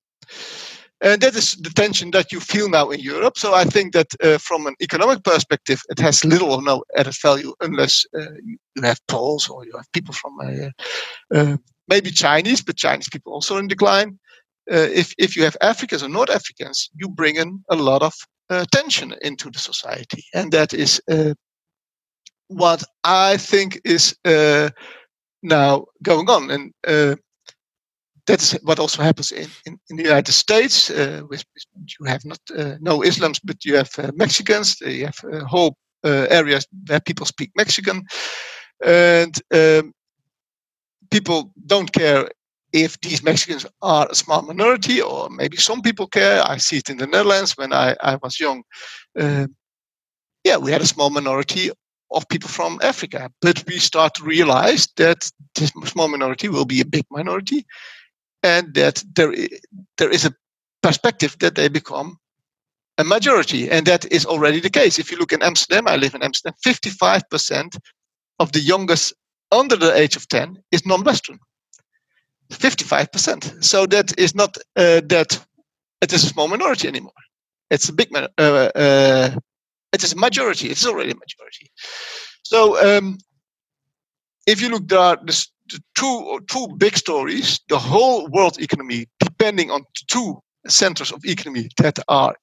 And 1.02 1.22
that 1.22 1.36
is 1.36 1.52
the 1.52 1.70
tension 1.70 2.12
that 2.12 2.32
you 2.32 2.40
feel 2.40 2.70
now 2.70 2.90
in 2.90 3.00
Europe. 3.00 3.38
So 3.38 3.54
I 3.54 3.66
think 3.66 3.94
that 3.94 4.08
uh, 4.24 4.40
from 4.40 4.66
an 4.66 4.76
economic 4.82 5.24
perspective, 5.24 5.80
it 5.90 6.00
has 6.00 6.26
little 6.26 6.52
or 6.52 6.62
no 6.62 6.84
added 6.96 7.14
value 7.22 7.54
unless 7.62 8.06
uh, 8.18 8.34
you 8.44 8.58
have 8.82 9.00
Poles 9.08 9.48
or 9.48 9.64
you 9.64 9.74
have 9.76 9.92
people 9.94 10.14
from 10.14 10.40
uh, 10.40 11.38
uh 11.38 11.58
maybe 11.88 12.10
Chinese, 12.10 12.64
but 12.64 12.78
Chinese 12.78 13.10
people 13.10 13.34
also 13.34 13.58
in 13.58 13.68
decline. 13.68 14.18
Uh, 14.72 14.90
if 14.92 15.14
if 15.18 15.36
you 15.38 15.44
have 15.44 15.56
Africans 15.62 16.02
or 16.02 16.10
North 16.10 16.32
Africans, 16.32 16.90
you 16.96 17.10
bring 17.10 17.36
in 17.36 17.64
a 17.70 17.76
lot 17.76 18.02
of 18.02 18.14
uh, 18.50 18.66
tension 18.72 19.14
into 19.22 19.52
the 19.52 19.60
society, 19.60 20.24
and 20.34 20.52
that 20.52 20.74
is 20.74 21.00
what 22.48 22.84
I 23.04 23.38
think 23.38 23.80
is 23.84 24.16
now 25.44 25.86
going 26.02 26.30
on. 26.30 26.50
And 26.50 26.74
that 28.28 28.42
is 28.42 28.52
what 28.64 28.80
also 28.80 29.02
happens 29.02 29.32
in, 29.32 29.50
in, 29.66 29.80
in 29.90 29.98
the 29.98 30.04
United 30.04 30.34
States. 30.34 30.90
Uh, 30.90 31.22
with, 31.30 31.44
you 31.76 32.06
have 32.06 32.24
not 32.26 32.40
uh, 32.56 32.76
no 32.80 33.00
Islams, 33.00 33.40
but 33.44 33.64
you 33.66 33.76
have 33.76 33.90
uh, 33.98 34.12
Mexicans. 34.16 34.80
You 34.82 35.06
have 35.06 35.20
uh, 35.24 35.46
whole 35.46 35.78
uh, 36.04 36.28
areas 36.30 36.68
where 36.88 37.00
people 37.00 37.26
speak 37.26 37.52
Mexican, 37.56 38.04
and 38.86 39.34
um, 39.54 39.94
people 41.10 41.54
don't 41.66 41.92
care 41.92 42.30
if 42.74 43.00
these 43.00 43.24
Mexicans 43.24 43.66
are 43.82 44.08
a 44.10 44.16
small 44.16 44.42
minority, 44.42 45.02
or 45.02 45.30
maybe 45.30 45.58
some 45.58 45.82
people 45.82 46.08
care. 46.08 46.44
I 46.46 46.58
see 46.58 46.78
it 46.78 46.90
in 46.90 46.98
the 46.98 47.08
Netherlands 47.08 47.58
when 47.58 47.72
I, 47.72 47.96
I 48.02 48.18
was 48.22 48.40
young. 48.40 48.64
Uh, 49.18 49.48
yeah, 50.44 50.58
we 50.58 50.72
had 50.72 50.82
a 50.82 50.88
small 50.88 51.10
minority 51.10 51.72
of 52.12 52.28
people 52.30 52.50
from 52.50 52.80
Africa, 52.84 53.30
but 53.42 53.64
we 53.68 53.80
start 53.80 54.14
to 54.16 54.24
realize 54.24 54.88
that 54.98 55.30
this 55.56 55.72
small 55.86 56.08
minority 56.08 56.50
will 56.50 56.66
be 56.66 56.82
a 56.82 56.86
big 56.86 57.06
minority 57.10 57.66
and 58.48 58.74
that 58.74 59.04
there 59.16 59.34
there 59.98 60.10
is 60.10 60.26
a 60.26 60.34
perspective 60.82 61.36
that 61.40 61.56
they 61.56 61.70
become 61.70 62.18
a 62.98 63.04
majority, 63.04 63.70
and 63.70 63.86
that 63.86 64.12
is 64.12 64.26
already 64.26 64.60
the 64.60 64.70
case. 64.70 65.00
If 65.00 65.12
you 65.12 65.18
look 65.18 65.34
in 65.34 65.44
Amsterdam, 65.44 65.88
I 65.88 65.98
live 65.98 66.16
in 66.16 66.24
Amsterdam, 66.24 66.56
55% 66.66 67.78
of 68.40 68.52
the 68.52 68.60
youngest 68.60 69.14
under 69.52 69.76
the 69.76 69.96
age 69.96 70.16
of 70.16 70.28
10 70.28 70.58
is 70.72 70.86
non-Western. 70.86 71.40
55%. 72.52 73.64
So 73.64 73.86
that 73.88 74.18
is 74.18 74.34
not 74.34 74.58
uh, 74.76 75.02
that 75.06 75.40
it 76.02 76.14
is 76.14 76.24
a 76.24 76.28
small 76.28 76.48
minority 76.48 76.88
anymore. 76.88 77.12
It's 77.70 77.90
a 77.90 77.94
big, 77.94 78.16
uh, 78.16 78.30
uh, 78.40 79.30
it 79.94 80.04
is 80.04 80.14
a 80.14 80.18
majority. 80.18 80.70
It's 80.70 80.86
already 80.86 81.12
a 81.12 81.16
majority. 81.16 81.72
So 82.44 82.98
um, 82.98 83.18
if 84.46 84.62
you 84.62 84.70
look, 84.70 84.88
there 84.88 85.00
are 85.00 85.18
this, 85.24 85.52
two 85.96 86.40
two 86.48 86.68
big 86.78 86.98
stories. 86.98 87.60
The 87.70 87.80
whole 87.80 88.28
world 88.30 88.60
economy 88.60 89.08
depending 89.20 89.72
on 89.72 89.84
two 90.08 90.42
centers 90.68 91.12
of 91.12 91.24
economy 91.26 91.70
that 91.78 92.00
are 92.08 92.36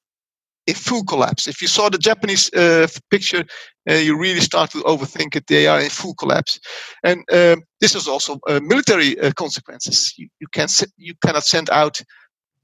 in 0.66 0.74
full 0.74 1.04
collapse. 1.04 1.46
If 1.46 1.60
you 1.60 1.68
saw 1.68 1.88
the 1.88 1.98
Japanese 1.98 2.52
uh, 2.54 2.86
picture, 3.10 3.44
uh, 3.88 3.94
you 3.94 4.18
really 4.18 4.40
start 4.40 4.70
to 4.70 4.78
overthink 4.78 5.36
it. 5.36 5.46
They 5.46 5.66
are 5.66 5.80
in 5.80 5.90
full 5.90 6.14
collapse, 6.14 6.58
and 7.02 7.18
um, 7.32 7.62
this 7.80 7.94
is 7.94 8.08
also 8.08 8.38
uh, 8.48 8.60
military 8.62 9.18
uh, 9.20 9.32
consequences. 9.32 10.14
You, 10.16 10.28
you 10.40 10.46
can 10.52 10.68
you 10.96 11.14
cannot 11.24 11.44
send 11.44 11.68
out 11.70 12.00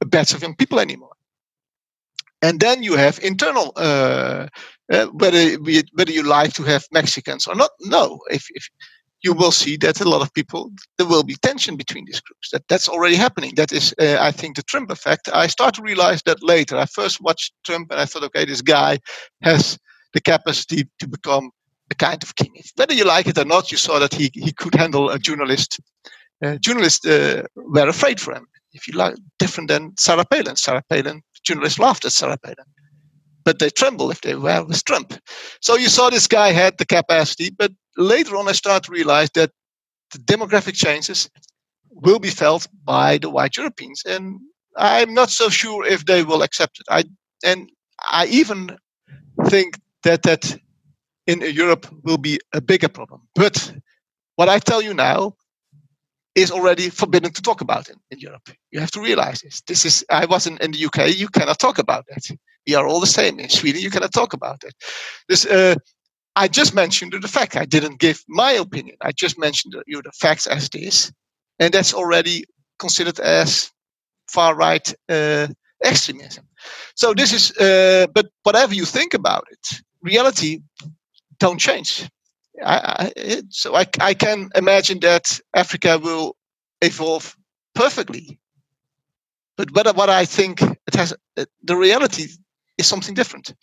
a 0.00 0.06
batch 0.06 0.34
of 0.34 0.42
young 0.42 0.56
people 0.56 0.80
anymore. 0.80 1.12
And 2.42 2.58
then 2.58 2.82
you 2.82 2.96
have 2.96 3.18
internal 3.22 3.72
uh, 3.76 4.46
uh, 4.90 5.06
whether 5.06 5.56
whether 5.94 6.12
you 6.12 6.22
like 6.22 6.54
to 6.54 6.62
have 6.62 6.84
Mexicans 6.90 7.46
or 7.46 7.54
not. 7.54 7.70
No, 7.80 8.20
if, 8.30 8.46
if 8.50 8.66
you 9.22 9.32
will 9.32 9.52
see 9.52 9.76
that 9.78 10.00
a 10.00 10.08
lot 10.08 10.22
of 10.22 10.32
people 10.34 10.70
there 10.98 11.06
will 11.06 11.22
be 11.22 11.36
tension 11.36 11.76
between 11.76 12.04
these 12.06 12.20
groups. 12.20 12.50
That 12.50 12.66
that's 12.68 12.88
already 12.88 13.16
happening. 13.16 13.54
That 13.56 13.72
is, 13.72 13.94
uh, 14.00 14.16
I 14.20 14.30
think, 14.30 14.56
the 14.56 14.62
Trump 14.62 14.90
effect. 14.90 15.28
I 15.32 15.46
start 15.46 15.74
to 15.74 15.82
realize 15.82 16.22
that 16.22 16.42
later. 16.42 16.76
I 16.76 16.86
first 16.86 17.20
watched 17.20 17.52
Trump 17.64 17.90
and 17.90 18.00
I 18.00 18.06
thought, 18.06 18.24
okay, 18.24 18.44
this 18.44 18.62
guy 18.62 18.98
has 19.42 19.78
the 20.14 20.20
capacity 20.20 20.88
to 20.98 21.08
become 21.08 21.50
a 21.90 21.94
kind 21.94 22.22
of 22.22 22.34
king. 22.36 22.52
Whether 22.76 22.94
you 22.94 23.04
like 23.04 23.26
it 23.26 23.38
or 23.38 23.44
not, 23.44 23.70
you 23.70 23.78
saw 23.78 23.98
that 23.98 24.14
he 24.14 24.30
he 24.34 24.52
could 24.52 24.74
handle 24.74 25.10
a 25.10 25.18
journalist. 25.18 25.80
Uh, 26.44 26.56
journalists 26.56 27.06
uh, 27.06 27.42
were 27.56 27.88
afraid 27.88 28.20
for 28.20 28.34
him. 28.34 28.46
If 28.72 28.86
you 28.88 28.94
like, 28.94 29.16
different 29.38 29.68
than 29.68 29.94
Sarah 29.98 30.24
Palin. 30.24 30.56
Sarah 30.56 30.82
Palin, 30.88 31.22
journalists 31.42 31.78
laughed 31.78 32.04
at 32.04 32.12
Sarah 32.12 32.38
Palin 32.38 32.64
but 33.50 33.58
they 33.58 33.68
tremble 33.68 34.12
if 34.12 34.20
they 34.20 34.36
were 34.36 34.62
with 34.64 34.84
Trump. 34.84 35.12
So 35.60 35.74
you 35.76 35.88
saw 35.88 36.08
this 36.08 36.28
guy 36.28 36.52
had 36.52 36.78
the 36.78 36.86
capacity, 36.86 37.50
but 37.50 37.72
later 37.96 38.36
on 38.36 38.46
I 38.46 38.52
started 38.52 38.84
to 38.84 38.92
realize 38.92 39.28
that 39.30 39.50
the 40.12 40.18
demographic 40.18 40.74
changes 40.74 41.28
will 41.90 42.20
be 42.20 42.30
felt 42.30 42.68
by 42.84 43.18
the 43.18 43.28
white 43.28 43.56
Europeans, 43.56 44.04
and 44.06 44.38
I'm 44.76 45.14
not 45.14 45.30
so 45.30 45.48
sure 45.48 45.84
if 45.84 46.06
they 46.06 46.22
will 46.22 46.42
accept 46.42 46.78
it. 46.78 46.86
I 46.88 47.02
and 47.44 47.68
I 48.08 48.26
even 48.26 48.78
think 49.46 49.80
that 50.04 50.22
that 50.22 50.56
in 51.26 51.40
Europe 51.40 51.88
will 52.04 52.18
be 52.18 52.38
a 52.52 52.60
bigger 52.60 52.88
problem. 52.88 53.22
But 53.34 53.72
what 54.36 54.48
I 54.48 54.60
tell 54.60 54.80
you 54.80 54.94
now 54.94 55.34
is 56.36 56.52
already 56.52 56.88
forbidden 56.88 57.32
to 57.32 57.42
talk 57.42 57.60
about 57.62 57.88
in, 57.88 57.96
in 58.12 58.20
Europe. 58.20 58.48
You 58.70 58.78
have 58.78 58.92
to 58.92 59.00
realize 59.00 59.40
this. 59.40 59.60
This 59.66 59.84
is 59.84 60.04
I 60.08 60.26
was 60.26 60.46
in, 60.46 60.56
in 60.58 60.70
the 60.70 60.84
UK. 60.86 61.18
You 61.18 61.28
cannot 61.28 61.58
talk 61.58 61.78
about 61.78 62.04
that. 62.10 62.24
We 62.66 62.74
are 62.74 62.86
all 62.86 63.00
the 63.00 63.06
same 63.06 63.38
in 63.40 63.48
Sweden. 63.48 63.80
You 63.80 63.90
cannot 63.90 64.12
talk 64.12 64.32
about 64.32 64.64
it. 64.64 64.74
This 65.28 65.46
uh, 65.46 65.74
I 66.36 66.48
just 66.48 66.74
mentioned 66.74 67.12
the 67.12 67.28
fact. 67.28 67.56
I 67.56 67.64
didn't 67.64 68.00
give 68.00 68.22
my 68.28 68.52
opinion. 68.52 68.96
I 69.02 69.12
just 69.12 69.38
mentioned 69.38 69.74
you 69.86 70.02
the 70.02 70.12
facts 70.12 70.46
as 70.46 70.66
it 70.66 70.74
is, 70.76 71.12
and 71.58 71.72
that's 71.74 71.94
already 71.94 72.44
considered 72.78 73.20
as 73.20 73.70
far 74.28 74.54
right 74.54 74.94
uh, 75.08 75.48
extremism. 75.84 76.44
So 76.94 77.14
this 77.14 77.32
is. 77.32 77.50
Uh, 77.58 78.06
but 78.14 78.26
whatever 78.42 78.74
you 78.74 78.84
think 78.84 79.14
about 79.14 79.44
it, 79.50 79.80
reality 80.02 80.60
don't 81.38 81.58
change. 81.58 82.08
I, 82.64 83.12
I, 83.16 83.42
so 83.48 83.74
I, 83.74 83.86
I 84.00 84.14
can 84.14 84.50
imagine 84.54 85.00
that 85.00 85.40
Africa 85.54 85.98
will 85.98 86.36
evolve 86.82 87.36
perfectly. 87.74 88.38
But 89.56 89.70
what, 89.74 89.96
what 89.96 90.10
I 90.10 90.24
think 90.24 90.62
it 90.62 90.94
has, 90.94 91.14
the 91.64 91.76
reality 91.76 92.28
is 92.80 92.86
something 92.86 93.14
different. 93.14 93.54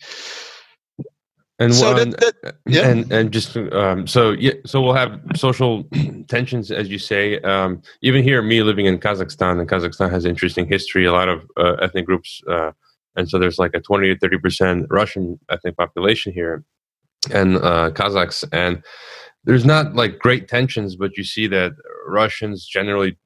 And 1.60 1.74
so 1.74 1.92
one, 1.92 2.10
that, 2.10 2.34
that, 2.42 2.56
yeah. 2.66 2.88
and 2.88 3.10
and 3.12 3.32
just 3.32 3.56
um, 3.56 4.06
so 4.06 4.30
yeah, 4.30 4.52
so 4.64 4.80
we'll 4.80 4.94
have 4.94 5.20
social 5.34 5.82
tensions, 6.28 6.70
as 6.70 6.88
you 6.88 7.00
say. 7.00 7.40
Um, 7.40 7.82
even 8.00 8.22
here, 8.22 8.40
me 8.42 8.62
living 8.62 8.86
in 8.86 8.98
Kazakhstan, 8.98 9.58
and 9.58 9.68
Kazakhstan 9.68 10.08
has 10.10 10.24
interesting 10.24 10.68
history. 10.68 11.04
A 11.04 11.12
lot 11.12 11.28
of 11.28 11.44
uh, 11.56 11.72
ethnic 11.82 12.06
groups, 12.06 12.40
uh, 12.48 12.70
and 13.16 13.28
so 13.28 13.40
there's 13.40 13.58
like 13.58 13.74
a 13.74 13.80
twenty 13.80 14.14
to 14.14 14.18
thirty 14.18 14.38
percent 14.38 14.86
Russian 14.88 15.40
ethnic 15.50 15.76
population 15.76 16.32
here, 16.32 16.62
and 17.32 17.56
uh, 17.56 17.90
Kazakhs, 17.90 18.44
and 18.52 18.80
there's 19.42 19.64
not 19.64 19.96
like 19.96 20.20
great 20.20 20.46
tensions, 20.46 20.94
but 20.94 21.16
you 21.16 21.24
see 21.24 21.48
that 21.48 21.72
Russians 22.06 22.66
generally. 22.66 23.18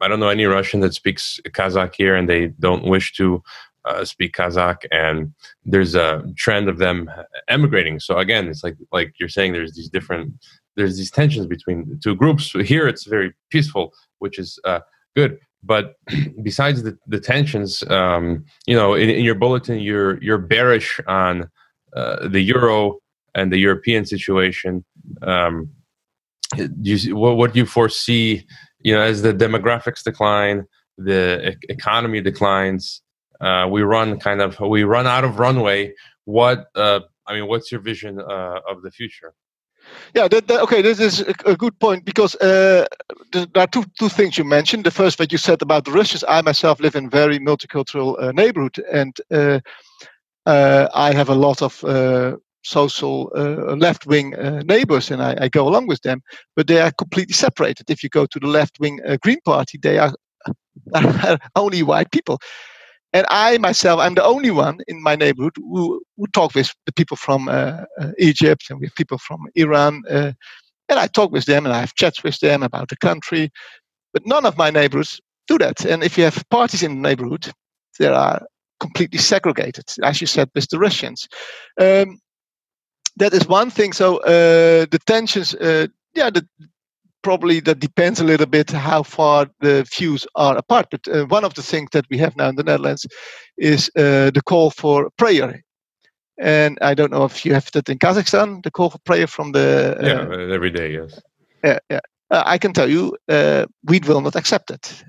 I 0.00 0.08
don't 0.08 0.20
know 0.20 0.28
any 0.28 0.44
Russian 0.44 0.80
that 0.80 0.94
speaks 0.94 1.38
Kazakh 1.48 1.94
here, 1.94 2.16
and 2.16 2.28
they 2.28 2.48
don't 2.60 2.84
wish 2.84 3.12
to 3.14 3.42
uh, 3.84 4.04
speak 4.04 4.34
Kazakh, 4.34 4.84
and 4.90 5.32
there's 5.64 5.94
a 5.94 6.24
trend 6.36 6.68
of 6.68 6.78
them 6.78 7.10
emigrating. 7.48 8.00
So 8.00 8.18
again, 8.18 8.48
it's 8.48 8.64
like 8.64 8.76
like 8.92 9.14
you're 9.18 9.28
saying, 9.28 9.52
there's 9.52 9.74
these 9.74 9.88
different 9.88 10.34
there's 10.76 10.96
these 10.96 11.10
tensions 11.10 11.46
between 11.46 11.88
the 11.88 11.96
two 11.96 12.14
groups. 12.14 12.52
Here, 12.52 12.88
it's 12.88 13.04
very 13.04 13.32
peaceful, 13.50 13.92
which 14.18 14.38
is 14.38 14.58
uh, 14.64 14.80
good. 15.14 15.38
But 15.62 15.94
besides 16.42 16.82
the, 16.82 16.98
the 17.06 17.20
tensions, 17.20 17.82
um, 17.90 18.44
you 18.66 18.76
know, 18.76 18.94
in, 18.94 19.08
in, 19.08 19.24
your 19.24 19.34
bulletin, 19.34 19.80
you're 19.80 20.22
you're 20.22 20.38
bearish 20.38 21.00
on 21.06 21.50
uh, 21.96 22.28
the 22.28 22.40
euro 22.40 22.98
and 23.34 23.52
the 23.52 23.58
European 23.58 24.04
situation. 24.04 24.84
Um, 25.22 25.70
do 26.56 26.68
you, 26.82 27.16
what, 27.16 27.36
what 27.36 27.52
do 27.52 27.58
you 27.58 27.66
foresee? 27.66 28.46
You 28.80 28.94
know, 28.94 29.00
as 29.00 29.22
the 29.22 29.32
demographics 29.32 30.02
decline, 30.04 30.64
the 30.98 31.50
e- 31.50 31.56
economy 31.68 32.20
declines, 32.20 33.02
uh, 33.40 33.66
we 33.70 33.82
run 33.82 34.18
kind 34.18 34.40
of 34.40 34.58
we 34.60 34.84
run 34.84 35.06
out 35.06 35.24
of 35.24 35.38
runway. 35.38 35.94
What 36.24 36.66
uh, 36.74 37.00
I 37.26 37.34
mean, 37.34 37.46
what's 37.46 37.70
your 37.72 37.80
vision 37.80 38.20
uh, 38.20 38.60
of 38.68 38.82
the 38.82 38.90
future? 38.90 39.34
Yeah, 40.14 40.28
that, 40.28 40.46
that, 40.48 40.62
okay, 40.62 40.82
this 40.82 41.00
is 41.00 41.20
a, 41.20 41.56
good 41.56 41.78
point 41.78 42.04
because 42.04 42.34
uh, 42.36 42.86
there 43.32 43.46
are 43.56 43.66
two, 43.66 43.84
two 43.98 44.08
things 44.08 44.38
you 44.38 44.44
mentioned. 44.44 44.84
The 44.84 44.90
first, 44.90 45.18
what 45.18 45.32
you 45.32 45.38
said 45.38 45.60
about 45.62 45.84
the 45.84 45.90
Russians, 45.90 46.24
I 46.26 46.40
myself 46.40 46.80
live 46.80 46.94
in 46.94 47.10
very 47.10 47.38
multicultural 47.38 48.20
uh, 48.22 48.32
neighborhood, 48.32 48.82
and 48.92 49.16
uh, 49.30 49.60
uh 50.46 50.88
I 50.94 51.12
have 51.12 51.28
a 51.28 51.34
lot 51.34 51.62
of 51.62 51.82
uh, 51.84 52.36
social 52.62 53.30
uh, 53.36 53.76
left-wing 53.76 54.30
neighbors, 54.64 55.10
and 55.10 55.22
I, 55.22 55.36
I, 55.40 55.48
go 55.48 55.68
along 55.68 55.86
with 55.86 56.00
them, 56.02 56.22
but 56.56 56.66
they 56.66 56.80
are 56.80 56.92
completely 56.92 57.34
separated. 57.34 57.90
If 57.90 58.02
you 58.02 58.08
go 58.08 58.26
to 58.26 58.40
the 58.40 58.46
left-wing 58.46 59.00
Green 59.22 59.40
Party, 59.44 59.78
they 59.78 59.98
are 59.98 60.12
only 61.56 61.82
white 61.82 62.10
people. 62.10 62.38
And 63.14 63.24
I 63.30 63.58
myself, 63.58 64.00
I'm 64.00 64.14
the 64.14 64.24
only 64.24 64.50
one 64.50 64.80
in 64.88 65.00
my 65.00 65.14
neighborhood 65.14 65.54
who, 65.56 66.02
who 66.16 66.26
talk 66.34 66.54
with 66.54 66.74
the 66.84 66.92
people 66.92 67.16
from 67.16 67.48
uh, 67.48 67.84
uh, 68.00 68.10
Egypt 68.18 68.64
and 68.70 68.80
with 68.80 68.94
people 68.96 69.18
from 69.18 69.46
Iran. 69.54 70.02
Uh, 70.10 70.32
and 70.88 70.98
I 70.98 71.06
talk 71.06 71.30
with 71.30 71.46
them 71.46 71.64
and 71.64 71.72
I 71.72 71.78
have 71.78 71.94
chats 71.94 72.24
with 72.24 72.40
them 72.40 72.64
about 72.64 72.88
the 72.88 72.96
country. 72.96 73.50
But 74.12 74.26
none 74.26 74.44
of 74.44 74.58
my 74.58 74.70
neighbors 74.70 75.20
do 75.46 75.58
that. 75.58 75.84
And 75.84 76.02
if 76.02 76.18
you 76.18 76.24
have 76.24 76.44
parties 76.50 76.82
in 76.82 76.96
the 76.96 77.08
neighborhood, 77.08 77.52
they 78.00 78.08
are 78.08 78.42
completely 78.80 79.20
segregated, 79.20 79.84
as 80.02 80.20
you 80.20 80.26
said, 80.26 80.50
with 80.54 80.68
the 80.70 80.78
Russians. 80.78 81.28
Um, 81.80 82.18
that 83.16 83.32
is 83.32 83.46
one 83.46 83.70
thing. 83.70 83.92
So 83.92 84.16
uh, 84.18 84.86
the 84.90 84.98
tensions, 85.06 85.54
uh, 85.54 85.86
yeah, 86.14 86.30
the, 86.30 86.46
probably 87.24 87.60
that 87.60 87.80
depends 87.80 88.20
a 88.20 88.24
little 88.24 88.46
bit 88.46 88.70
how 88.70 89.02
far 89.02 89.48
the 89.60 89.84
views 89.96 90.26
are 90.36 90.56
apart. 90.56 90.86
But 90.90 91.08
uh, 91.08 91.24
one 91.26 91.44
of 91.44 91.54
the 91.54 91.62
things 91.62 91.88
that 91.92 92.04
we 92.10 92.18
have 92.18 92.36
now 92.36 92.48
in 92.50 92.56
the 92.56 92.62
Netherlands 92.62 93.06
is 93.58 93.90
uh, 93.96 94.30
the 94.30 94.42
call 94.44 94.70
for 94.70 95.10
prayer. 95.16 95.60
And 96.38 96.78
I 96.82 96.94
don't 96.94 97.10
know 97.10 97.24
if 97.24 97.44
you 97.44 97.54
have 97.54 97.70
that 97.72 97.88
in 97.88 97.98
Kazakhstan, 97.98 98.62
the 98.62 98.70
call 98.70 98.90
for 98.90 98.98
prayer 98.98 99.26
from 99.26 99.52
the. 99.52 99.96
Uh, 99.98 100.06
yeah, 100.06 100.54
every 100.54 100.70
day, 100.70 100.92
yes. 100.92 101.20
Yeah, 101.64 101.78
yeah. 101.90 102.00
Uh, 102.30 102.42
I 102.46 102.58
can 102.58 102.72
tell 102.72 102.90
you, 102.90 103.16
uh, 103.28 103.66
we 103.84 104.00
will 104.00 104.20
not 104.20 104.36
accept 104.36 104.70
it. 104.70 105.04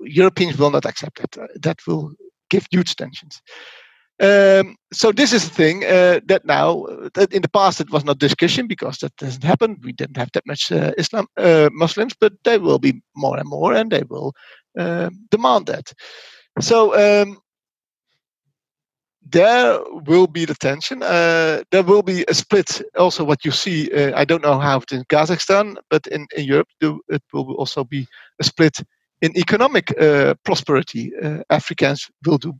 Europeans 0.00 0.58
will 0.58 0.70
not 0.70 0.86
accept 0.86 1.20
it. 1.20 1.36
that 1.62 1.78
will 1.86 2.12
give 2.50 2.66
huge 2.70 2.94
tensions. 2.96 3.40
Um, 4.20 4.76
so 4.92 5.10
this 5.10 5.32
is 5.32 5.46
a 5.46 5.50
thing 5.50 5.84
uh, 5.84 6.20
that 6.26 6.44
now, 6.44 6.86
that 7.14 7.32
in 7.32 7.42
the 7.42 7.48
past 7.48 7.80
it 7.80 7.90
was 7.90 8.04
not 8.04 8.18
discussion 8.18 8.68
because 8.68 8.98
that 8.98 9.16
doesn't 9.16 9.42
happen. 9.42 9.80
We 9.82 9.92
didn't 9.92 10.16
have 10.16 10.30
that 10.34 10.46
much 10.46 10.70
uh, 10.70 10.92
Islam 10.96 11.26
uh, 11.36 11.68
Muslims, 11.72 12.14
but 12.20 12.32
there 12.44 12.60
will 12.60 12.78
be 12.78 13.02
more 13.16 13.36
and 13.36 13.48
more, 13.48 13.74
and 13.74 13.90
they 13.90 14.04
will 14.08 14.32
um, 14.78 15.26
demand 15.30 15.66
that. 15.66 15.92
So 16.60 16.94
um, 16.94 17.38
there 19.28 19.80
will 20.06 20.28
be 20.28 20.44
the 20.44 20.54
tension. 20.54 21.02
Uh, 21.02 21.64
there 21.72 21.82
will 21.82 22.02
be 22.02 22.24
a 22.28 22.34
split. 22.34 22.82
Also, 22.96 23.24
what 23.24 23.44
you 23.44 23.50
see, 23.50 23.90
uh, 23.92 24.12
I 24.14 24.24
don't 24.24 24.44
know 24.44 24.60
how 24.60 24.78
it 24.78 24.92
in 24.92 25.04
Kazakhstan, 25.06 25.74
but 25.90 26.06
in, 26.06 26.28
in 26.36 26.44
Europe, 26.44 26.68
it 26.80 27.22
will 27.32 27.54
also 27.54 27.82
be 27.82 28.06
a 28.40 28.44
split 28.44 28.78
in 29.22 29.36
economic 29.36 29.92
uh, 30.00 30.34
prosperity. 30.44 31.10
Africans 31.50 32.10
will 32.24 32.38
do 32.38 32.52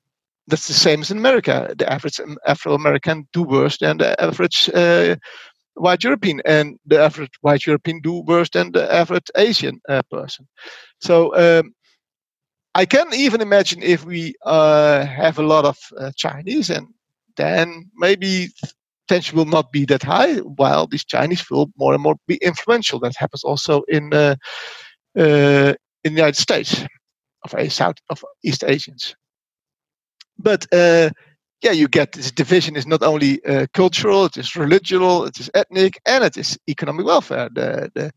that's 0.46 0.68
the 0.68 0.74
same 0.74 1.00
as 1.00 1.10
in 1.10 1.18
America. 1.18 1.74
The 1.76 1.90
average 1.90 2.20
Afro 2.46 2.74
American 2.74 3.26
do 3.32 3.42
worse 3.42 3.78
than 3.78 3.98
the 3.98 4.20
average 4.22 4.70
uh, 4.74 5.16
white 5.74 6.04
European, 6.04 6.42
and 6.44 6.78
the 6.86 7.00
average 7.00 7.32
white 7.40 7.66
European 7.66 8.00
do 8.00 8.22
worse 8.26 8.50
than 8.50 8.72
the 8.72 8.92
average 8.92 9.30
Asian 9.36 9.80
uh, 9.88 10.02
person. 10.10 10.46
So 11.00 11.34
um, 11.36 11.74
I 12.74 12.84
can 12.84 13.12
even 13.14 13.40
imagine 13.40 13.82
if 13.82 14.04
we 14.04 14.34
uh, 14.44 15.04
have 15.06 15.38
a 15.38 15.46
lot 15.46 15.64
of 15.64 15.78
uh, 15.98 16.10
Chinese, 16.16 16.70
and 16.70 16.88
then 17.36 17.90
maybe 17.96 18.48
tension 19.08 19.36
will 19.36 19.46
not 19.46 19.72
be 19.72 19.84
that 19.86 20.02
high, 20.02 20.36
while 20.36 20.86
these 20.86 21.04
Chinese 21.04 21.48
will 21.50 21.70
more 21.76 21.94
and 21.94 22.02
more 22.02 22.16
be 22.26 22.36
influential. 22.36 23.00
That 23.00 23.16
happens 23.16 23.44
also 23.44 23.82
in 23.88 24.12
uh, 24.12 24.36
uh, 25.18 25.74
in 26.04 26.12
the 26.14 26.20
United 26.20 26.36
States 26.36 26.84
of 27.44 27.72
South 27.72 27.96
of 28.10 28.22
East 28.42 28.62
Asians 28.64 29.14
but 30.38 30.66
uh, 30.72 31.10
yeah, 31.62 31.72
you 31.72 31.88
get 31.88 32.12
this 32.12 32.30
division 32.30 32.76
is 32.76 32.86
not 32.86 33.02
only 33.02 33.44
uh, 33.44 33.66
cultural, 33.72 34.26
it 34.26 34.36
is 34.36 34.54
religious, 34.56 35.28
it 35.28 35.40
is 35.40 35.50
ethnic, 35.54 35.98
and 36.06 36.22
it 36.22 36.36
is 36.36 36.58
economic 36.68 37.06
welfare. 37.06 37.48
The, 37.52 37.90
the, 37.94 38.12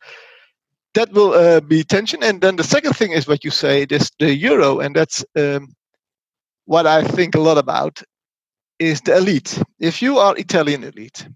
that 0.94 1.12
will 1.14 1.34
uh, 1.34 1.62
be 1.62 1.84
tension. 1.84 2.24
And 2.24 2.42
then 2.42 2.56
the 2.56 2.64
second 2.64 2.94
thing 2.94 3.12
is 3.12 3.28
what 3.28 3.44
you 3.46 3.52
say, 3.52 3.86
this 3.86 4.12
the 4.20 4.36
euro, 4.36 4.80
and 4.80 4.96
that's 4.96 5.24
um, 5.36 5.74
what 6.66 6.86
I 6.88 7.04
think 7.04 7.36
a 7.36 7.40
lot 7.40 7.58
about 7.58 8.02
is 8.80 9.02
the 9.02 9.16
elite. 9.16 9.62
If 9.80 10.02
you 10.02 10.18
are 10.18 10.36
Italian 10.38 10.84
elite 10.84 11.28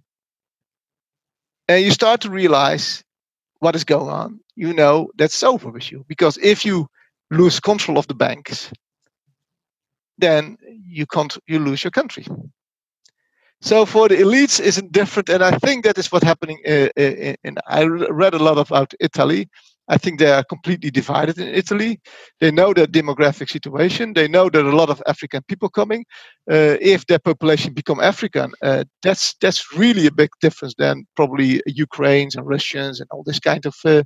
and 1.67 1.83
you 1.83 1.91
start 1.91 2.21
to 2.21 2.29
realize 2.29 3.03
what 3.59 3.75
is 3.75 3.83
going 3.83 4.09
on, 4.09 4.39
you 4.55 4.73
know 4.73 5.09
that's 5.17 5.43
over 5.43 5.69
with 5.69 5.91
you. 5.91 6.03
Because 6.07 6.37
if 6.37 6.65
you 6.65 6.87
lose 7.29 7.59
control 7.59 7.97
of 7.97 8.07
the 8.07 8.15
banks, 8.15 8.71
then 10.17 10.57
you 10.63 11.05
can't 11.05 11.37
you 11.47 11.59
lose 11.59 11.83
your 11.83 11.91
country. 11.91 12.25
So 13.61 13.85
for 13.85 14.09
the 14.09 14.15
elites, 14.15 14.59
isn't 14.59 14.91
different, 14.91 15.29
and 15.29 15.43
I 15.43 15.51
think 15.57 15.83
that 15.83 15.97
is 15.97 16.11
what's 16.11 16.25
happening. 16.25 16.59
Uh, 16.67 16.89
uh, 16.97 17.35
in, 17.43 17.57
I 17.67 17.83
read 17.85 18.33
a 18.33 18.39
lot 18.39 18.57
about 18.57 18.93
Italy, 18.99 19.49
I 19.91 19.97
think 19.97 20.19
they 20.19 20.31
are 20.31 20.43
completely 20.43 20.89
divided 20.89 21.37
in 21.37 21.49
Italy. 21.49 21.99
They 22.39 22.49
know 22.49 22.73
their 22.73 22.87
demographic 22.87 23.49
situation. 23.49 24.13
They 24.13 24.27
know 24.27 24.49
that 24.49 24.65
a 24.65 24.75
lot 24.75 24.89
of 24.89 25.03
African 25.05 25.41
people 25.49 25.69
coming. 25.69 26.05
Uh, 26.49 26.77
if 26.79 27.05
their 27.07 27.19
population 27.19 27.73
become 27.73 27.99
African, 27.99 28.53
uh, 28.61 28.85
that's 29.03 29.35
that's 29.41 29.75
really 29.75 30.07
a 30.07 30.11
big 30.11 30.29
difference 30.39 30.75
than 30.77 31.05
probably 31.17 31.61
Ukrainians 31.65 32.35
and 32.35 32.47
Russians 32.47 33.01
and 33.01 33.09
all 33.11 33.23
this 33.23 33.39
kind 33.39 33.65
of. 33.65 33.75
Uh, 33.83 34.03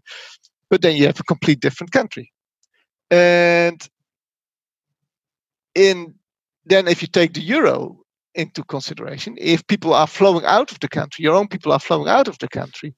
but 0.72 0.82
then 0.82 0.96
you 0.96 1.06
have 1.06 1.20
a 1.20 1.24
complete 1.24 1.60
different 1.60 1.92
country, 1.92 2.32
and 3.12 3.88
in 5.76 6.16
then 6.66 6.88
if 6.88 7.02
you 7.02 7.08
take 7.08 7.34
the 7.34 7.42
euro 7.42 8.00
into 8.34 8.64
consideration, 8.64 9.36
if 9.38 9.66
people 9.68 9.94
are 9.94 10.08
flowing 10.08 10.46
out 10.46 10.72
of 10.72 10.80
the 10.80 10.88
country, 10.88 11.24
your 11.24 11.36
own 11.36 11.48
people 11.48 11.72
are 11.72 11.80
flowing 11.80 12.10
out 12.10 12.28
of 12.28 12.38
the 12.40 12.48
country, 12.48 12.96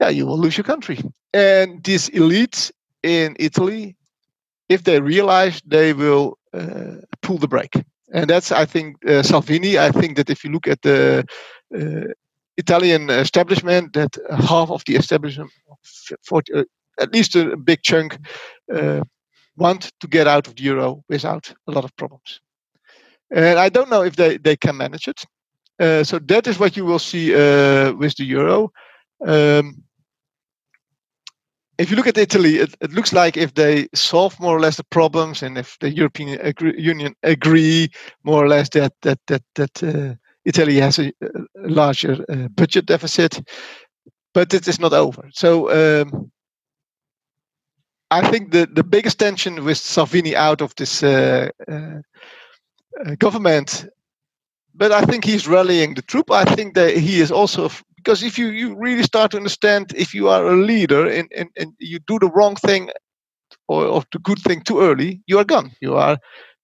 yeah, 0.00 0.08
you 0.08 0.26
will 0.26 0.38
lose 0.38 0.56
your 0.56 0.64
country. 0.64 0.98
And 1.32 1.82
these 1.84 2.10
elites 2.10 2.72
in 3.02 3.36
Italy, 3.38 3.96
if 4.68 4.84
they 4.84 5.00
realize, 5.00 5.60
they 5.66 5.92
will 5.92 6.38
uh, 6.52 6.96
pull 7.22 7.38
the 7.38 7.48
brake. 7.48 7.74
And 8.12 8.28
that's, 8.28 8.50
I 8.50 8.64
think, 8.64 8.96
uh, 9.06 9.22
Salvini. 9.22 9.78
I 9.78 9.90
think 9.92 10.16
that 10.16 10.30
if 10.30 10.42
you 10.42 10.50
look 10.50 10.66
at 10.66 10.82
the 10.82 11.24
uh, 11.74 12.12
Italian 12.56 13.08
establishment, 13.10 13.92
that 13.92 14.16
half 14.30 14.70
of 14.70 14.82
the 14.86 14.96
establishment, 14.96 15.50
40, 16.26 16.52
uh, 16.52 16.64
at 16.98 17.12
least 17.12 17.36
a 17.36 17.56
big 17.56 17.82
chunk, 17.82 18.18
uh, 18.72 19.02
want 19.60 19.92
to 20.00 20.08
get 20.08 20.26
out 20.26 20.48
of 20.48 20.56
the 20.56 20.62
euro 20.64 21.04
without 21.08 21.52
a 21.68 21.72
lot 21.72 21.84
of 21.84 21.94
problems. 21.96 22.40
And 23.30 23.58
I 23.58 23.68
don't 23.68 23.90
know 23.90 24.02
if 24.02 24.16
they, 24.16 24.38
they 24.38 24.56
can 24.56 24.76
manage 24.76 25.06
it. 25.06 25.24
Uh, 25.78 26.02
so 26.04 26.18
that 26.18 26.46
is 26.46 26.58
what 26.58 26.76
you 26.76 26.84
will 26.84 26.98
see 26.98 27.30
with 27.30 28.16
the 28.16 28.24
euro. 28.24 28.70
Um, 29.26 29.84
if 31.80 31.90
you 31.90 31.96
look 31.96 32.06
at 32.06 32.18
Italy, 32.18 32.56
it, 32.56 32.74
it, 32.82 32.92
looks 32.92 33.12
like 33.12 33.38
if 33.38 33.54
they 33.54 33.88
solve 33.94 34.38
more 34.38 34.54
or 34.54 34.60
less 34.60 34.76
the 34.76 34.84
problems, 34.84 35.42
and 35.42 35.56
if 35.56 35.78
the 35.80 35.90
European 35.90 36.38
agree, 36.40 36.74
Union 36.78 37.14
agree 37.22 37.88
more 38.22 38.44
or 38.44 38.48
less 38.48 38.68
that 38.70 38.92
that 39.00 39.18
that 39.28 39.42
that 39.54 39.82
uh, 39.82 40.14
Italy 40.44 40.78
has 40.78 40.98
a, 40.98 41.10
a 41.22 41.30
larger 41.56 42.22
uh, 42.28 42.48
budget 42.48 42.84
deficit, 42.84 43.40
but 44.34 44.52
it 44.52 44.68
is 44.68 44.78
not 44.78 44.92
over. 44.92 45.30
So 45.32 45.70
um, 45.70 46.30
I 48.10 48.28
think 48.30 48.52
the 48.52 48.66
the 48.66 48.84
biggest 48.84 49.18
tension 49.18 49.64
with 49.64 49.78
Salvini 49.78 50.34
out 50.36 50.60
of 50.60 50.74
this 50.76 51.02
uh, 51.02 51.50
uh, 51.68 52.00
uh 53.04 53.14
government 53.18 53.86
but 54.74 54.92
I 54.92 55.02
think 55.02 55.24
he's 55.24 55.48
rallying 55.48 55.94
the 55.94 56.02
troop. 56.02 56.30
I 56.30 56.44
think 56.44 56.74
that 56.74 56.96
he 56.96 57.20
is 57.20 57.30
also 57.30 57.70
because 57.96 58.22
if 58.22 58.38
you, 58.38 58.48
you 58.48 58.74
really 58.76 59.02
start 59.02 59.30
to 59.32 59.36
understand 59.36 59.92
if 59.94 60.14
you 60.14 60.28
are 60.28 60.46
a 60.46 60.56
leader 60.56 61.06
and, 61.06 61.30
and, 61.36 61.50
and 61.58 61.74
you 61.78 61.98
do 62.06 62.18
the 62.18 62.30
wrong 62.30 62.56
thing 62.56 62.88
or, 63.68 63.84
or 63.84 64.02
the 64.12 64.18
good 64.20 64.38
thing 64.38 64.62
too 64.62 64.80
early, 64.80 65.20
you 65.26 65.38
are 65.38 65.44
gone. 65.44 65.72
You 65.82 65.96
are 65.96 66.16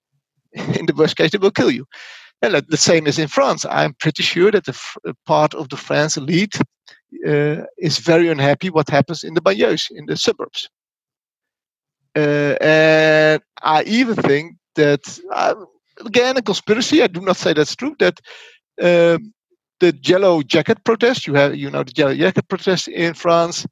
in 0.53 0.87
the 0.87 0.95
worst 0.95 1.17
case 1.17 1.31
they 1.33 1.39
will 1.39 1.51
kill 1.51 1.71
you. 1.71 1.85
And 2.43 2.55
the 2.69 2.77
same 2.77 3.07
is 3.07 3.19
in 3.19 3.29
France. 3.29 3.67
I'm 3.69 3.95
pretty 3.95 4.23
sure 4.23 4.51
that 4.51 4.65
the 4.65 4.73
f- 4.73 5.15
part 5.27 5.55
of 5.55 5.69
the 5.69 5.77
France 5.77 6.17
elite 6.17 6.57
uh, 7.27 7.63
is 7.79 7.99
very 7.99 8.29
unhappy 8.29 8.71
what 8.71 8.89
happens 8.89 9.25
in 9.25 9.35
the 9.35 9.41
banlieues, 9.41 9.91
in 9.91 10.07
the 10.07 10.17
suburbs. 10.17 10.69
And 12.17 13.43
I 13.63 13.83
even 13.85 14.17
think 14.17 14.57
that 14.77 15.21
uh, 15.33 15.55
again 16.05 16.37
a 16.37 16.43
conspiracy. 16.43 17.03
I 17.03 17.09
do 17.09 17.21
not 17.21 17.37
say 17.37 17.53
that's 17.53 17.77
true. 17.77 17.95
That 17.99 18.21
um, 18.81 19.33
the 19.81 19.95
yellow 20.03 20.43
jacket 20.43 20.85
protest, 20.85 21.27
you 21.27 21.35
have 21.35 21.57
you 21.57 21.71
know 21.71 21.83
the 21.83 21.93
yellow 21.95 22.15
jacket 22.15 22.49
protest 22.49 22.89
in 22.89 23.15
France. 23.15 23.67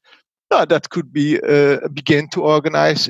Uh, 0.51 0.65
that 0.67 0.91
could 0.91 1.13
be 1.13 1.41
uh, 1.41 1.89
begin 1.93 2.29
to 2.29 2.43
organize 2.43 3.09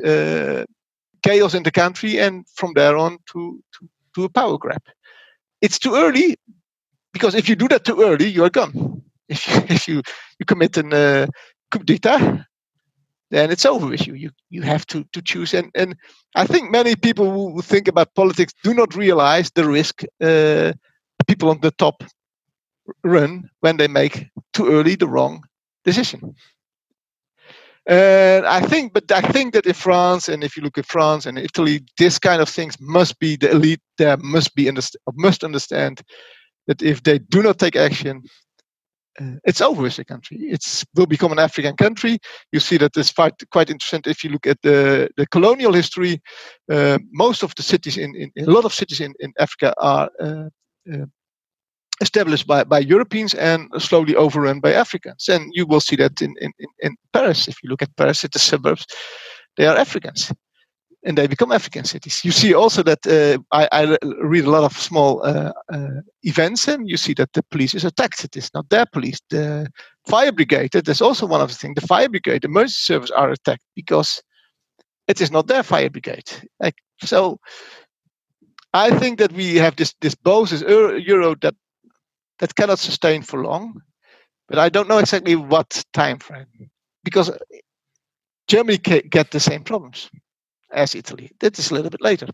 chaos 1.23 1.55
in 1.55 1.63
the 1.63 1.71
country, 1.71 2.19
and 2.21 2.45
from 2.55 2.73
there 2.75 2.97
on 2.97 3.19
to, 3.33 3.61
to 3.73 3.89
to 4.15 4.25
a 4.25 4.29
power 4.29 4.59
grab. 4.59 4.83
It's 5.61 5.79
too 5.79 5.95
early 5.95 6.37
because 7.13 7.35
if 7.35 7.49
you 7.49 7.57
do 7.57 7.69
that 7.69 7.85
too 7.85 8.01
early, 8.03 8.27
you 8.27 8.45
are 8.45 8.51
gone. 8.51 9.03
If 9.29 9.49
you, 9.49 9.55
if 9.69 9.89
you 9.89 10.03
you 10.39 10.47
commit 10.47 10.77
an 10.77 10.93
uh, 10.93 11.27
coup 11.71 11.85
d'état, 11.85 12.47
then 13.35 13.51
it's 13.51 13.67
over 13.67 13.87
with 13.87 14.07
you. 14.07 14.15
You 14.15 14.31
you 14.49 14.63
have 14.63 14.87
to 14.87 15.05
to 15.13 15.21
choose. 15.21 15.55
And 15.55 15.71
and 15.75 15.97
I 16.37 16.47
think 16.47 16.71
many 16.71 16.95
people 16.95 17.53
who 17.53 17.63
think 17.63 17.89
about 17.89 18.15
politics 18.15 18.53
do 18.63 18.73
not 18.75 18.95
realize 18.95 19.51
the 19.51 19.65
risk 19.65 20.05
uh, 20.23 20.73
people 21.27 21.51
on 21.51 21.61
the 21.61 21.73
top 21.73 22.05
run 23.03 23.51
when 23.61 23.77
they 23.77 23.89
make 23.89 24.27
too 24.53 24.69
early 24.69 24.95
the 24.95 25.09
wrong 25.09 25.43
decision. 25.85 26.35
And 27.87 28.47
I 28.47 28.61
think, 28.63 28.95
but 28.95 29.13
I 29.13 29.21
think 29.21 29.53
that 29.53 29.67
in 29.67 29.75
France, 29.75 30.29
and 30.29 30.43
if 30.43 30.57
you 30.57 30.63
look 30.63 30.79
at 30.79 30.87
France 30.87 31.27
and 31.27 31.39
Italy, 31.39 31.81
this 31.99 32.19
kind 32.19 32.41
of 32.41 32.49
things 32.49 32.77
must 32.81 33.19
be 33.19 33.37
the 33.37 33.51
elite 33.51 33.83
there 33.99 34.17
must 34.17 34.55
be 34.55 34.71
must 35.15 35.45
understand 35.45 36.03
that 36.67 36.83
if 36.83 37.03
they 37.03 37.19
do 37.19 37.43
not 37.43 37.59
take 37.59 37.77
action, 37.77 38.23
uh, 39.21 39.37
it's 39.45 39.61
over 39.61 39.83
with 39.83 39.97
the 39.97 40.05
country. 40.05 40.39
It 40.39 40.85
will 40.95 41.07
become 41.07 41.33
an 41.33 41.39
African 41.39 41.77
country. 41.77 42.19
You 42.53 42.61
see 42.61 42.77
that 42.79 42.97
it's 42.97 43.13
quite, 43.13 43.35
quite 43.51 43.71
interesting 43.71 44.03
if 44.07 44.25
you 44.25 44.31
look 44.31 44.47
at 44.47 44.61
the, 44.63 45.09
the 45.17 45.27
colonial 45.27 45.73
history. 45.73 46.21
Uh, 46.71 46.99
most 47.13 47.43
of 47.43 47.55
the 47.55 47.63
cities 47.63 47.97
in, 47.97 48.15
in, 48.17 48.31
in, 48.35 48.47
a 48.47 48.51
lot 48.51 48.65
of 48.65 48.75
cities 48.75 49.01
in, 49.01 49.15
in 49.21 49.33
Africa 49.39 49.75
are 49.79 50.11
uh, 50.21 50.49
uh, 50.93 51.07
established 52.01 52.47
by, 52.47 52.65
by 52.65 52.81
Europeans 52.81 53.35
and 53.35 53.69
slowly 53.79 54.17
overrun 54.17 54.61
by 54.61 54.73
Africans. 54.73 55.29
And 55.29 55.51
you 55.53 55.67
will 55.67 55.81
see 55.81 55.97
that 55.97 56.21
in, 56.21 56.35
in, 56.41 56.53
in 56.81 56.97
Paris. 57.13 57.47
If 57.47 57.57
you 57.63 57.71
look 57.71 57.83
at 57.83 57.97
Paris, 57.97 58.25
at 58.25 58.33
the 58.33 58.39
suburbs, 58.39 58.87
they 59.57 59.67
are 59.67 59.77
Africans 59.77 60.33
and 61.05 61.19
they 61.19 61.27
become 61.27 61.53
African 61.53 61.85
cities. 61.85 62.25
You 62.25 62.33
see 62.33 62.55
also 62.55 62.83
that 62.83 63.07
uh, 63.07 63.39
I, 63.53 63.69
I, 63.73 63.99
read 64.21 64.47
a 64.47 64.51
lot 64.51 64.65
of 64.65 64.79
small 64.79 65.23
uh, 65.25 65.53
uh, 65.73 66.01
events, 66.23 66.67
and 66.67 66.89
you 66.89 66.97
see 66.97 67.13
that 67.15 67.33
the 67.35 67.43
police 67.43 67.75
is 67.75 67.85
attacked. 67.85 68.25
It 68.25 68.37
is 68.37 68.51
not 68.55 68.71
their 68.71 68.87
police. 68.87 69.21
The 69.29 69.71
fire 70.09 70.33
brigade. 70.33 70.73
That 70.73 70.89
is 70.89 71.03
also 71.03 71.27
one 71.27 71.43
of 71.43 71.49
the 71.49 71.55
things. 71.55 71.75
The 71.75 71.87
fire 71.87 72.09
brigade, 72.09 72.43
the 72.43 72.49
emergency 72.49 72.81
service, 72.81 73.11
are 73.11 73.31
attacked 73.31 73.65
because 73.77 74.23
it 75.07 75.21
is 75.21 75.31
not 75.31 75.47
their 75.47 75.63
fire 75.63 75.91
brigade. 75.91 76.31
Like 76.59 76.77
so, 77.03 77.39
I 78.73 78.99
think 78.99 79.19
that 79.19 79.33
we 79.33 79.57
have 79.57 79.77
this 79.77 79.95
this 80.01 80.15
BOSIS 80.15 80.63
euro 80.63 81.35
that 81.43 81.55
that 82.39 82.55
cannot 82.55 82.79
sustain 82.79 83.23
for 83.23 83.43
long, 83.43 83.81
but 84.49 84.59
I 84.59 84.71
don't 84.71 84.89
know 84.89 84.99
exactly 84.99 85.37
what 85.37 85.85
time 85.93 86.19
frame 86.19 86.47
because 87.05 87.31
Germany 88.49 88.79
can 88.79 89.03
get 89.11 89.31
the 89.31 89.41
same 89.41 89.63
problems 89.63 90.11
as 90.75 90.95
Italy. 90.95 91.31
That 91.41 91.59
is 91.59 91.71
a 91.71 91.75
little 91.75 91.91
bit 91.91 92.03
later. 92.03 92.29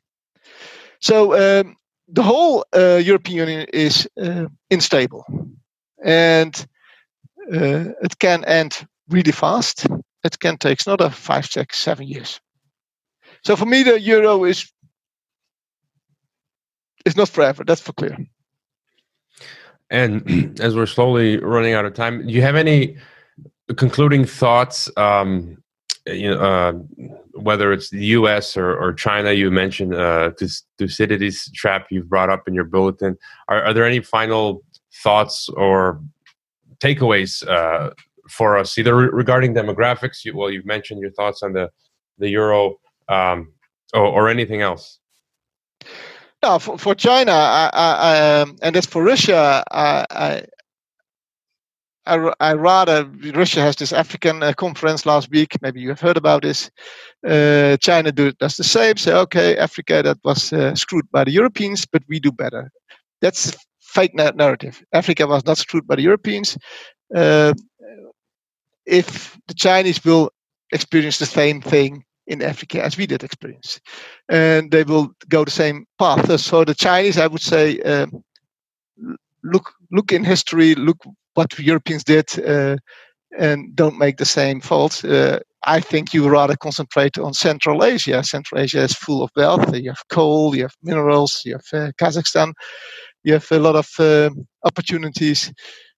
So 1.01 1.35
um, 1.35 1.77
the 2.09 2.23
whole 2.23 2.65
uh, 2.75 3.01
European 3.03 3.49
Union 3.49 3.67
is 3.73 4.09
uh, 4.21 4.47
unstable, 4.71 5.25
and 6.05 6.55
uh, 7.53 7.93
it 8.03 8.19
can 8.19 8.45
end 8.45 8.87
really 9.09 9.33
fast. 9.33 9.87
It 10.25 10.39
can 10.39 10.59
take 10.59 10.87
another 10.87 11.11
five, 11.11 11.47
six, 11.47 11.79
seven 11.79 12.07
years. 12.07 12.41
So 13.45 13.57
for 13.57 13.67
me, 13.67 13.83
the 13.83 14.01
euro 14.01 14.45
is 14.45 14.71
is 17.07 17.17
not 17.17 17.29
forever. 17.29 17.65
That's 17.65 17.81
for 17.81 17.93
clear. 17.93 18.17
And 19.89 20.61
as 20.61 20.77
we're 20.77 20.87
slowly 20.87 21.39
running 21.39 21.75
out 21.75 21.85
of 21.85 21.95
time, 21.95 22.27
do 22.27 22.33
you 22.33 22.43
have 22.43 22.57
any 22.57 22.97
concluding 23.77 24.25
thoughts? 24.25 24.91
Um, 24.97 25.63
you 26.15 26.31
know, 26.31 26.41
uh, 26.41 26.73
whether 27.33 27.73
it's 27.73 27.91
the 27.91 28.05
U.S. 28.07 28.57
or, 28.57 28.77
or 28.77 28.93
China, 28.93 29.33
you 29.33 29.51
mentioned 29.51 29.95
uh, 29.95 30.33
Thucydides 30.79 31.51
trap 31.53 31.87
you've 31.91 32.09
brought 32.09 32.31
up 32.31 32.47
in 32.47 32.55
your 32.55 32.65
bulletin. 32.65 33.17
Are, 33.49 33.63
are 33.63 33.75
there 33.75 33.85
any 33.85 34.01
final 34.01 34.63
thoughts 35.03 35.49
or 35.51 36.01
takeaways 36.79 37.47
uh, 37.49 37.91
for 38.29 38.59
us, 38.59 38.77
either 38.79 38.97
re- 38.97 39.09
regarding 39.13 39.55
demographics? 39.55 40.25
You, 40.25 40.37
well, 40.37 40.51
you've 40.51 40.67
mentioned 40.67 41.01
your 41.01 41.13
thoughts 41.13 41.43
on 41.43 41.53
the 41.53 41.71
the 42.19 42.29
euro 42.29 42.77
um, 43.09 43.53
or, 43.95 44.05
or 44.05 44.29
anything 44.29 44.61
else. 44.61 44.99
No, 46.43 46.59
for, 46.59 46.79
for 46.79 46.95
China, 46.95 47.33
I, 47.33 47.71
I, 47.73 48.41
um, 48.41 48.57
and 48.63 48.75
as 48.77 48.87
for 48.87 49.03
Russia, 49.03 49.63
I, 49.71 50.43
I, 52.07 52.33
I 52.41 52.55
rather 52.55 53.05
Russia 53.35 53.61
has 53.61 53.77
this 53.77 53.93
African 53.93 54.43
uh, 54.43 54.53
conference 54.55 55.07
last 55.07 55.31
week. 55.31 55.57
Maybe 55.61 55.81
you 55.81 55.91
have 55.91 56.01
heard 56.01 56.17
about 56.17 56.43
this. 56.43 56.71
Uh, 57.27 57.77
China 57.77 58.11
do, 58.11 58.33
does 58.33 58.57
the 58.57 58.65
same. 58.65 58.97
Say, 58.97 59.13
okay, 59.13 59.57
Africa 59.57 60.03
that 60.03 60.19
was 60.25 60.53
uh, 60.53 60.75
screwed 60.75 61.11
by 61.13 61.25
the 61.25 61.31
Europeans, 61.31 61.87
but 61.87 62.03
we 62.09 62.19
do 62.19 62.33
better. 62.33 62.71
That's 63.21 63.57
fake 63.81 64.15
narrative. 64.15 64.83
Africa 64.93 65.27
was 65.27 65.45
not 65.45 65.59
screwed 65.59 65.87
by 65.87 65.97
the 65.97 66.03
Europeans. 66.03 66.57
Uh, 67.15 67.53
if 68.87 69.39
the 69.47 69.55
Chinese 69.55 70.03
will 70.05 70.31
experience 70.73 71.19
the 71.19 71.27
same 71.27 71.61
thing 71.61 72.05
in 72.27 72.43
Africa 72.43 72.83
as 72.83 72.97
we 72.97 73.07
did 73.07 73.25
experience, 73.25 73.81
and 74.29 74.71
they 74.71 74.85
will 74.85 75.11
go 75.29 75.45
the 75.45 75.51
same 75.51 75.85
path. 75.99 76.41
So 76.41 76.65
the 76.65 76.75
Chinese, 76.75 77.19
I 77.19 77.27
would 77.27 77.43
say, 77.43 77.81
um, 77.81 78.23
look 79.43 79.73
look 79.91 80.13
in 80.13 80.25
history, 80.25 80.75
look 80.77 80.99
what 81.41 81.59
Europeans 81.59 82.05
did, 82.05 82.29
uh, 82.47 82.77
and 83.39 83.75
don't 83.75 83.99
make 83.99 84.17
the 84.19 84.33
same 84.41 84.61
faults. 84.61 85.05
Uh, 85.05 85.39
I 85.77 85.81
think 85.81 86.13
you 86.13 86.29
rather 86.29 86.57
concentrate 86.57 87.19
on 87.19 87.33
Central 87.33 87.83
Asia. 87.83 88.23
Central 88.23 88.61
Asia 88.61 88.83
is 88.83 88.93
full 88.93 89.23
of 89.23 89.31
wealth. 89.37 89.75
You 89.75 89.91
have 89.91 90.09
coal, 90.09 90.55
you 90.55 90.63
have 90.63 90.77
minerals, 90.83 91.43
you 91.45 91.57
have 91.59 91.69
uh, 91.73 91.93
Kazakhstan, 92.01 92.53
you 93.25 93.33
have 93.35 93.51
a 93.51 93.59
lot 93.59 93.77
of 93.77 93.89
opportunities. 94.65 95.53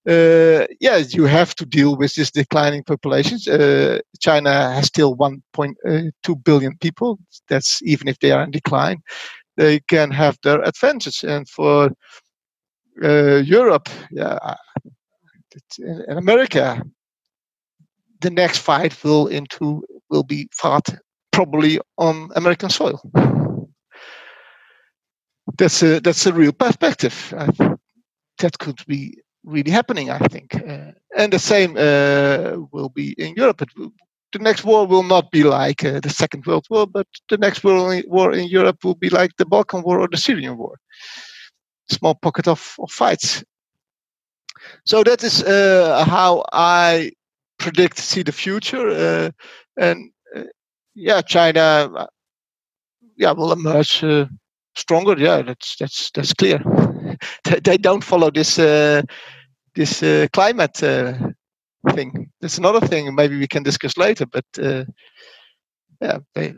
Uh, 0.09 0.67
yeah, 0.81 0.97
you 0.97 1.27
have 1.27 1.55
to 1.55 1.65
deal 1.65 1.97
with 1.97 2.15
this 2.15 2.31
declining 2.31 2.83
populations. 2.85 3.47
Uh, 3.47 3.99
China 4.21 4.51
has 4.75 4.87
still 4.87 5.17
1.2 5.17 5.77
uh, 5.87 6.71
people. 6.81 7.19
That's 7.49 7.81
even 7.83 8.09
if 8.09 8.19
they 8.19 8.33
are 8.33 8.43
in 8.43 8.51
decline, 8.51 8.99
they 9.57 9.81
can 9.89 10.11
have 10.11 10.37
their 10.43 10.61
advantage. 10.63 11.23
And 11.25 11.49
for 11.49 11.91
uh, 13.03 13.43
Europe, 13.59 13.89
yeah, 14.11 14.39
in 15.79 16.17
America, 16.19 16.83
the 18.21 18.31
next 18.31 18.59
fight 18.59 19.03
will 19.05 19.27
into 19.27 19.85
will 20.11 20.23
be 20.23 20.49
fought 20.53 20.89
probably 21.33 21.81
on 21.99 22.31
American 22.37 22.71
soil. 22.71 23.01
That's 25.59 25.83
a 25.83 26.01
that's 26.01 26.27
a 26.27 26.33
real 26.33 26.53
perspective. 26.53 27.35
that 28.39 28.59
could 28.59 28.81
be 28.87 29.19
really 29.45 29.71
happening, 29.71 30.11
I 30.11 30.19
think. 30.29 30.55
Uh, 30.55 30.93
and 31.17 31.33
the 31.33 31.39
same 31.39 31.77
uh, 31.77 32.57
will 32.73 32.89
be 32.89 33.13
in 33.19 33.35
Europe. 33.35 33.63
Will, 33.77 33.93
the 34.33 34.39
next 34.39 34.65
war 34.65 34.87
will 34.87 35.03
not 35.03 35.31
be 35.31 35.45
like 35.45 35.85
uh, 35.85 36.01
the 36.01 36.11
Second 36.11 36.47
World 36.47 36.67
War, 36.71 36.87
but 36.87 37.07
the 37.29 37.37
next 37.37 37.63
war 37.63 38.33
in 38.33 38.49
Europe 38.49 38.83
will 38.83 38.95
be 38.95 39.11
like 39.11 39.31
the 39.37 39.45
Balkan 39.45 39.83
War 39.83 40.01
or 40.01 40.09
the 40.09 40.17
Syrian 40.17 40.57
War. 40.57 40.79
Small 41.91 42.15
pocket 42.15 42.49
of, 42.49 42.75
of 42.79 42.91
fights. 42.91 43.45
So 44.85 45.03
that 45.05 45.23
is 45.23 45.43
uh, 45.43 46.05
how 46.09 46.45
I 46.53 47.13
predict, 47.59 47.99
see 47.99 48.23
the 48.23 48.33
future. 48.33 48.89
Uh, 48.89 49.31
and 49.77 50.11
uh, 50.37 50.45
yeah, 50.95 51.23
China, 51.23 52.09
yeah, 53.17 53.33
will 53.33 53.53
emerge 53.53 54.05
stronger. 54.75 55.19
Yeah, 55.19 55.43
that's 55.43 55.77
that's 55.77 56.11
that's 56.11 56.33
clear. 56.33 56.61
they 57.65 57.77
don't 57.77 58.05
follow 58.05 58.31
this 58.31 58.59
uh, 58.59 59.03
this 59.75 60.03
uh, 60.03 60.27
climate 60.33 60.83
uh, 60.83 61.15
thing. 61.91 62.31
That's 62.41 62.59
another 62.59 62.81
thing. 62.87 63.15
Maybe 63.15 63.39
we 63.39 63.47
can 63.49 63.63
discuss 63.63 63.97
later. 63.97 64.27
But 64.27 64.45
uh, 64.59 64.85
yeah, 66.01 66.19
they, 66.35 66.55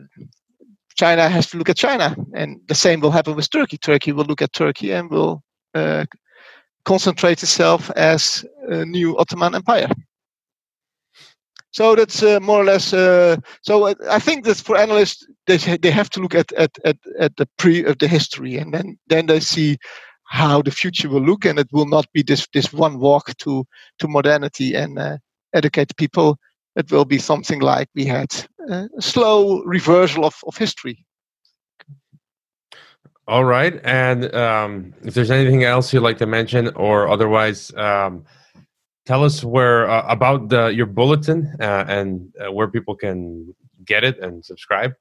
China 0.95 1.29
has 1.29 1.49
to 1.49 1.57
look 1.57 1.69
at 1.69 1.77
China, 1.77 2.15
and 2.33 2.59
the 2.67 2.75
same 2.75 2.99
will 2.99 3.11
happen 3.11 3.35
with 3.35 3.49
Turkey. 3.49 3.77
Turkey 3.77 4.11
will 4.11 4.25
look 4.25 4.41
at 4.41 4.53
Turkey 4.53 4.91
and 4.91 5.09
will 5.09 5.43
uh, 5.73 6.05
concentrate 6.85 7.43
itself 7.43 7.91
as 7.95 8.45
a 8.69 8.85
new 8.85 9.17
Ottoman 9.17 9.55
Empire. 9.55 9.89
So 11.71 11.93
that's 11.93 12.23
uh, 12.23 12.39
more 12.39 12.61
or 12.61 12.63
less. 12.63 12.93
Uh, 12.93 13.35
so 13.61 13.93
I 14.09 14.19
think 14.19 14.45
that 14.45 14.57
for 14.57 14.77
analysts, 14.77 15.27
they 15.45 15.57
they 15.57 15.91
have 15.91 16.09
to 16.11 16.21
look 16.21 16.33
at 16.33 16.53
at 16.53 16.71
at, 16.85 16.97
at 17.19 17.35
the 17.35 17.47
pre 17.57 17.83
of 17.83 17.97
the 17.97 18.07
history, 18.07 18.57
and 18.57 18.73
then 18.73 18.97
then 19.09 19.25
they 19.25 19.41
see 19.41 19.77
how 20.23 20.61
the 20.61 20.71
future 20.71 21.09
will 21.09 21.25
look, 21.25 21.45
and 21.45 21.59
it 21.59 21.67
will 21.73 21.87
not 21.87 22.05
be 22.13 22.23
this 22.23 22.47
this 22.53 22.71
one 22.71 22.97
walk 22.97 23.35
to 23.39 23.65
to 23.99 24.07
modernity 24.07 24.73
and 24.73 24.97
uh, 24.97 25.17
educate 25.53 25.97
people. 25.97 26.37
It 26.77 26.91
will 26.91 27.05
be 27.05 27.19
something 27.19 27.59
like 27.61 27.89
we 27.93 28.05
had 28.05 28.33
uh, 28.71 28.87
a 28.97 29.01
slow 29.01 29.61
reversal 29.65 30.23
of, 30.23 30.35
of 30.47 30.57
history. 30.57 31.05
All 33.27 33.43
right, 33.43 33.79
and 33.83 34.33
um, 34.35 34.93
if 35.03 35.15
there's 35.15 35.31
anything 35.31 35.63
else 35.63 35.91
you'd 35.91 36.01
like 36.01 36.19
to 36.19 36.27
mention, 36.27 36.69
or 36.75 37.07
otherwise. 37.07 37.73
Um, 37.75 38.25
tell 39.05 39.23
us 39.23 39.43
where 39.43 39.89
uh, 39.89 40.05
about 40.07 40.49
the, 40.49 40.67
your 40.67 40.87
bulletin 40.87 41.55
uh, 41.59 41.85
and 41.87 42.33
uh, 42.43 42.51
where 42.51 42.67
people 42.67 42.95
can 42.95 43.53
get 43.85 44.03
it 44.03 44.19
and 44.19 44.43
subscribe 44.43 44.93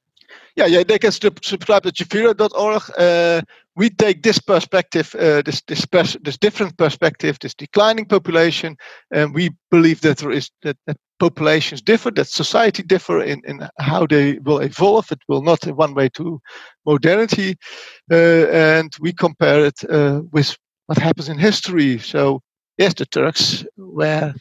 yeah 0.56 0.66
yeah 0.66 0.82
they 0.82 0.98
can 0.98 1.12
subscribe 1.12 1.86
at 1.86 1.94
gefira.org 1.94 2.82
uh, 2.98 3.40
we 3.76 3.90
take 3.90 4.22
this 4.22 4.38
perspective 4.38 5.14
uh, 5.18 5.42
this 5.42 5.62
this, 5.62 5.86
pers- 5.86 6.16
this 6.22 6.38
different 6.38 6.76
perspective 6.76 7.38
this 7.40 7.54
declining 7.54 8.06
population 8.06 8.76
and 9.10 9.34
we 9.34 9.50
believe 9.70 10.00
that 10.00 10.18
there 10.18 10.30
is 10.30 10.50
that, 10.62 10.76
that 10.86 10.96
populations 11.18 11.82
differ 11.82 12.10
that 12.10 12.26
society 12.26 12.82
differ 12.82 13.22
in, 13.22 13.40
in 13.46 13.68
how 13.78 14.06
they 14.06 14.38
will 14.40 14.58
evolve. 14.58 15.10
It 15.10 15.20
will 15.28 15.42
not 15.42 15.64
one 15.64 15.94
way 15.94 16.08
to 16.10 16.40
modernity. 16.84 17.56
Uh, 18.10 18.46
and 18.50 18.92
we 19.00 19.12
compare 19.12 19.64
it 19.64 19.78
with 20.32 20.56
what 20.86 20.98
happens 20.98 21.28
in 21.28 21.38
history. 21.38 21.98
So 21.98 22.40
yes, 22.78 22.94
the 22.94 23.06
Turks 23.06 23.64
were 23.76 24.34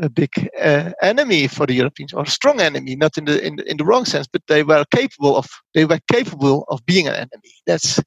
a 0.00 0.08
big 0.08 0.30
uh, 0.60 0.92
enemy 1.02 1.48
for 1.48 1.66
the 1.66 1.74
Europeans, 1.74 2.12
or 2.12 2.22
a 2.22 2.30
strong 2.30 2.60
enemy, 2.60 2.96
not 2.96 3.16
in 3.18 3.24
the, 3.24 3.44
in 3.44 3.58
in 3.60 3.76
the 3.76 3.84
wrong 3.84 4.04
sense, 4.04 4.26
but 4.26 4.42
they 4.46 4.62
were 4.62 4.84
capable 4.94 5.36
of 5.36 5.46
they 5.74 5.84
were 5.84 6.00
capable 6.12 6.64
of 6.68 6.84
being 6.86 7.08
an 7.08 7.14
enemy. 7.14 7.52
That's 7.66 8.00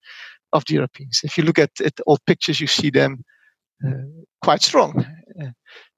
of 0.53 0.63
the 0.65 0.75
Europeans. 0.75 1.21
If 1.23 1.37
you 1.37 1.43
look 1.43 1.59
at, 1.59 1.71
at 1.81 1.93
old 2.05 2.19
pictures, 2.25 2.59
you 2.59 2.67
see 2.67 2.89
them 2.89 3.23
uh, 3.85 4.05
quite 4.43 4.61
strong, 4.61 5.05
uh, 5.41 5.51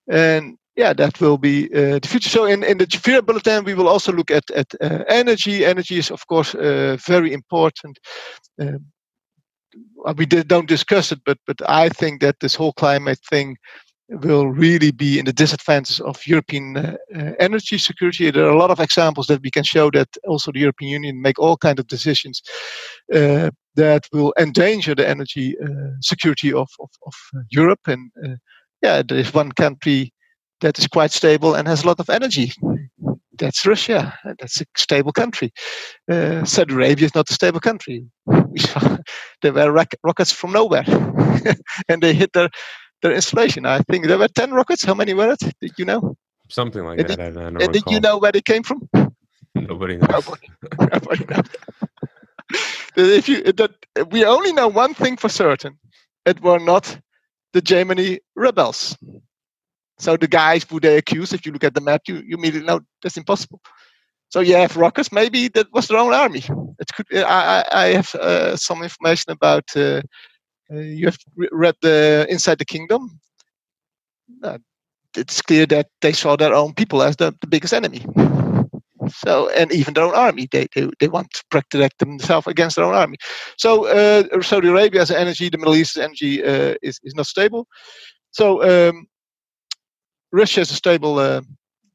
and 0.10 0.58
yeah, 0.76 0.94
that 0.94 1.20
will 1.20 1.38
be 1.38 1.66
uh, 1.74 2.00
the 2.00 2.08
future. 2.08 2.30
So 2.30 2.46
in, 2.46 2.64
in 2.64 2.78
the 2.78 2.88
Gefira 2.88 3.26
bulletin, 3.26 3.66
we 3.66 3.74
will 3.74 3.90
also 3.90 4.12
look 4.12 4.32
at 4.32 4.50
at 4.52 4.68
uh, 4.82 5.04
energy. 5.08 5.66
Energy 5.66 5.98
is 5.98 6.12
of 6.12 6.26
course 6.28 6.54
very 7.08 7.34
important. 7.34 8.00
Um, 8.60 8.86
we 10.18 10.26
did, 10.26 10.48
don't 10.48 10.68
discuss 10.68 11.12
it, 11.12 11.20
but 11.26 11.38
but 11.46 11.58
I 11.68 11.90
think 11.90 12.22
that 12.22 12.40
this 12.40 12.56
whole 12.56 12.74
climate 12.74 13.20
thing 13.30 13.58
will 14.12 14.48
really 14.48 14.92
be 14.92 15.18
in 15.20 15.26
the 15.26 15.34
disadvantage 15.34 16.02
of 16.02 16.26
European 16.28 16.78
uh, 16.78 16.98
uh, 17.16 17.32
energy 17.40 17.78
security. 17.78 18.30
There 18.30 18.46
are 18.46 18.52
a 18.52 18.58
lot 18.58 18.72
of 18.72 18.80
examples 18.80 19.28
that 19.28 19.42
we 19.42 19.52
can 19.52 19.64
show 19.64 19.90
that 19.92 20.10
also 20.28 20.52
the 20.52 20.60
European 20.60 20.92
Union 20.92 21.22
make 21.22 21.40
all 21.40 21.58
kind 21.58 21.80
of 21.80 21.88
decisions 21.88 22.42
uh, 23.14 23.52
that 23.76 24.08
will 24.12 24.34
endanger 24.38 24.96
the 24.96 25.08
energy 25.08 25.56
uh, 25.64 25.92
security 26.02 26.52
of, 26.52 26.70
of, 26.80 26.90
of 27.08 27.14
Europe. 27.50 27.80
And 27.88 28.12
uh, 28.24 28.36
yeah, 28.82 29.02
there 29.02 29.18
is 29.18 29.34
one 29.34 29.52
country 29.54 30.14
that 30.60 30.78
is 30.78 30.88
quite 30.88 31.12
stable 31.12 31.56
and 31.56 31.68
has 31.68 31.84
a 31.84 31.88
lot 31.88 32.00
of 32.00 32.10
energy. 32.10 32.52
That's 33.38 33.66
Russia. 33.66 34.14
That's 34.40 34.62
a 34.62 34.66
stable 34.78 35.14
country. 35.14 35.52
Uh, 36.12 36.46
Saudi 36.46 36.74
Arabia 36.74 37.06
is 37.06 37.16
not 37.16 37.30
a 37.30 37.34
stable 37.34 37.60
country. 37.60 38.06
there 39.42 39.54
were 39.54 39.86
rockets 40.04 40.32
from 40.32 40.52
nowhere, 40.52 40.84
and 41.90 42.04
they 42.04 42.14
hit 42.14 42.34
their 42.34 42.50
their 43.02 43.14
installation. 43.14 43.66
I 43.66 43.80
think 43.80 44.08
there 44.08 44.18
were 44.18 44.28
ten 44.28 44.52
rockets. 44.52 44.84
How 44.84 44.94
many 44.94 45.14
were 45.14 45.32
it? 45.32 45.40
Did 45.60 45.74
you 45.78 45.86
know? 45.86 46.16
Something 46.50 46.84
like 46.84 47.00
and 47.00 47.10
that. 47.10 47.18
Did, 47.18 47.38
I, 47.38 47.42
I 47.42 47.48
and 47.48 47.74
did 47.74 47.84
you 47.90 48.00
know 48.00 48.18
where 48.18 48.32
they 48.32 48.42
came 48.42 48.64
from? 48.64 48.90
Nobody 49.56 49.98
knows. 49.98 50.10
Nobody, 50.10 50.50
nobody 50.80 51.26
knows. 51.26 51.46
if 52.96 53.30
you 53.30 53.44
that 53.44 53.72
we 54.10 54.26
only 54.26 54.54
know 54.54 54.68
one 54.68 54.94
thing 54.94 55.18
for 55.18 55.30
certain, 55.30 55.78
it 56.26 56.42
were 56.42 56.60
not 56.60 56.98
the 57.54 57.62
Yemeni 57.62 58.20
rebels. 58.36 58.98
So 60.00 60.18
the 60.18 60.28
guys 60.28 60.66
who 60.68 60.80
they 60.80 60.98
accuse, 60.98 61.32
if 61.32 61.46
you 61.46 61.52
look 61.52 61.64
at 61.64 61.76
the 61.76 61.82
map, 61.82 62.02
you, 62.08 62.16
you 62.16 62.36
immediately 62.38 62.66
know 62.66 62.82
that's 63.04 63.18
impossible. 63.18 63.62
So 64.30 64.40
you 64.40 64.56
have 64.56 64.78
rockets. 64.78 65.12
Maybe 65.12 65.50
that 65.50 65.68
was 65.74 65.88
their 65.88 65.98
own 65.98 66.14
army. 66.14 66.44
It 66.80 66.88
could. 66.96 67.06
I, 67.14 67.66
I 67.72 67.86
have 67.88 68.16
uh, 68.16 68.56
some 68.56 68.82
information 68.84 69.32
about. 69.32 69.66
Uh, 69.76 70.02
you 70.72 71.06
have 71.06 71.18
read 71.52 71.76
the 71.82 72.26
Inside 72.30 72.60
the 72.60 72.66
Kingdom. 72.66 73.20
Uh, 74.44 74.58
it's 75.18 75.42
clear 75.42 75.66
that 75.66 75.88
they 76.02 76.14
saw 76.14 76.36
their 76.36 76.54
own 76.54 76.74
people 76.74 77.04
as 77.04 77.18
the, 77.18 77.36
the 77.42 77.48
biggest 77.48 77.74
enemy. 77.74 78.06
So 79.10 79.50
and 79.50 79.72
even 79.72 79.94
their 79.94 80.06
own 80.06 80.16
army, 80.16 80.48
they 80.52 80.68
they, 80.74 80.90
they 81.00 81.08
want 81.08 81.32
to 81.32 81.44
protect 81.50 82.00
themselves 82.00 82.48
against 82.48 82.76
their 82.76 82.86
own 82.86 82.96
army. 82.96 83.18
So 83.58 83.88
uh, 83.88 84.42
Saudi 84.42 84.70
Arabia 84.70 85.02
as 85.02 85.12
energy, 85.12 85.50
the 85.50 85.58
Middle 85.58 85.76
East 85.76 85.98
energy 85.98 86.44
uh, 86.44 86.76
is 86.82 87.00
is 87.04 87.16
not 87.16 87.26
stable. 87.26 87.68
So 88.32 88.64
um, 88.64 89.08
Russia 90.32 90.62
is 90.62 90.72
a 90.72 90.76
stable. 90.76 91.20
Uh, 91.20 91.42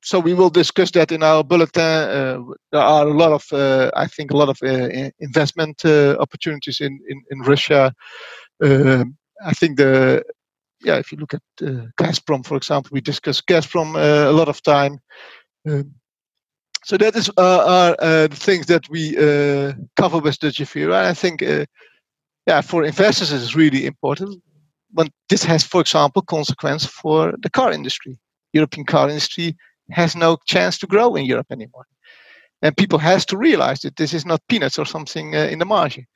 so 0.03 0.21
we 0.21 0.35
will 0.35 0.51
discuss 0.51 0.91
that 0.93 1.11
in 1.11 1.23
our 1.23 1.43
bulletin. 1.43 1.83
Uh, 1.83 2.41
there 2.71 2.83
are 2.83 3.09
a 3.09 3.13
lot 3.13 3.33
of, 3.33 3.45
uh, 3.53 3.91
I 3.97 4.07
think, 4.07 4.31
a 4.31 4.37
lot 4.37 4.49
of 4.49 4.59
uh, 4.63 5.11
investment 5.19 5.85
uh, 5.85 6.17
opportunities 6.21 6.81
in 6.81 7.01
in, 7.09 7.23
in 7.31 7.41
Russia. 7.41 7.93
Um, 8.63 9.17
I 9.45 9.53
think 9.53 9.77
the 9.77 10.25
yeah, 10.85 10.97
if 10.97 11.11
you 11.11 11.19
look 11.19 11.35
at 11.35 11.43
uh, 11.63 11.87
Gazprom, 11.99 12.45
for 12.45 12.57
example, 12.57 12.91
we 12.93 13.01
discuss 13.01 13.41
Gazprom 13.41 13.97
a 13.97 14.31
lot 14.31 14.49
of 14.49 14.63
time. 14.63 14.99
Um, 15.69 15.95
so 16.85 16.97
that 16.97 17.17
is 17.17 17.31
are 17.37 17.97
the 18.29 18.37
things 18.37 18.67
that 18.67 18.89
we 18.89 19.15
cover 19.97 20.19
with 20.19 20.39
the 20.39 20.49
Gefira. 20.49 20.95
I 20.95 21.15
think, 21.15 21.43
yeah, 22.47 22.61
for 22.61 22.85
investors, 22.85 23.33
it 23.33 23.43
is 23.43 23.57
really 23.57 23.87
important. 23.87 24.41
But 24.93 25.09
this 25.29 25.43
has, 25.45 25.65
for 25.65 25.81
example, 25.81 26.23
consequence 26.23 26.85
for 26.87 27.35
the 27.43 27.51
car 27.51 27.73
industry 27.73 28.19
European 28.57 28.87
car 28.87 29.09
industry 29.09 29.57
has 29.91 30.17
no 30.17 30.39
chance 30.47 30.79
to 30.79 30.87
grow 30.87 31.15
in 31.15 31.27
Europe 31.27 31.51
anymore. 31.51 31.87
And 32.63 32.77
people 32.77 32.99
has 32.99 33.27
to 33.27 33.37
realize 33.37 33.81
that 33.81 33.97
this 33.97 34.15
is 34.15 34.25
not 34.25 34.49
peanuts 34.49 34.79
or 34.79 34.87
something 34.87 35.37
uh, 35.37 35.49
in 35.53 35.59
the 35.59 35.65
margin. 35.65 36.07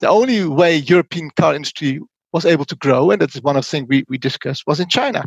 The 0.00 0.08
only 0.08 0.44
way 0.46 0.76
European 0.76 1.30
car 1.36 1.54
industry 1.54 2.00
was 2.32 2.46
able 2.46 2.66
to 2.66 2.76
grow, 2.76 3.10
and 3.10 3.20
that's 3.22 3.36
one 3.42 3.56
of 3.56 3.64
the 3.64 3.70
things 3.70 3.86
we, 3.88 4.04
we 4.08 4.18
discussed, 4.18 4.64
was 4.66 4.80
in 4.80 4.88
China. 4.88 5.24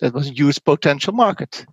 That 0.00 0.14
was 0.14 0.28
a 0.30 0.34
huge 0.34 0.62
potential 0.64 1.14
market. 1.14 1.64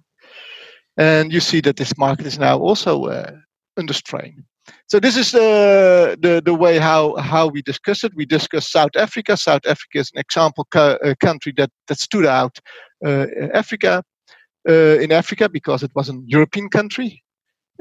and 0.98 1.34
you 1.34 1.42
see 1.42 1.62
that 1.62 1.78
this 1.78 1.98
market 1.98 2.28
is 2.28 2.40
now 2.40 2.60
also 2.60 3.06
uh, 3.06 3.32
under 3.78 3.94
strain. 3.94 4.46
So 4.88 5.00
this 5.00 5.18
is 5.18 5.36
uh, 5.36 6.16
the 6.22 6.42
the 6.44 6.56
way 6.56 6.80
how 6.80 7.16
how 7.18 7.48
we 7.50 7.62
discuss 7.62 8.04
it. 8.04 8.14
We 8.16 8.26
discuss 8.26 8.72
South 8.72 8.96
Africa. 8.98 9.38
South 9.38 9.66
Africa 9.68 10.00
is 10.00 10.12
an 10.16 10.22
example 10.22 10.68
co- 10.72 10.98
uh, 11.06 11.16
country 11.22 11.54
that 11.58 11.72
that 11.88 12.00
stood 12.00 12.26
out 12.26 12.60
uh, 13.06 13.28
Africa 13.54 14.04
uh, 14.70 15.00
in 15.02 15.12
Africa 15.12 15.50
because 15.50 15.84
it 15.84 15.92
was 15.96 16.10
a 16.10 16.16
European 16.28 16.70
country, 16.70 17.24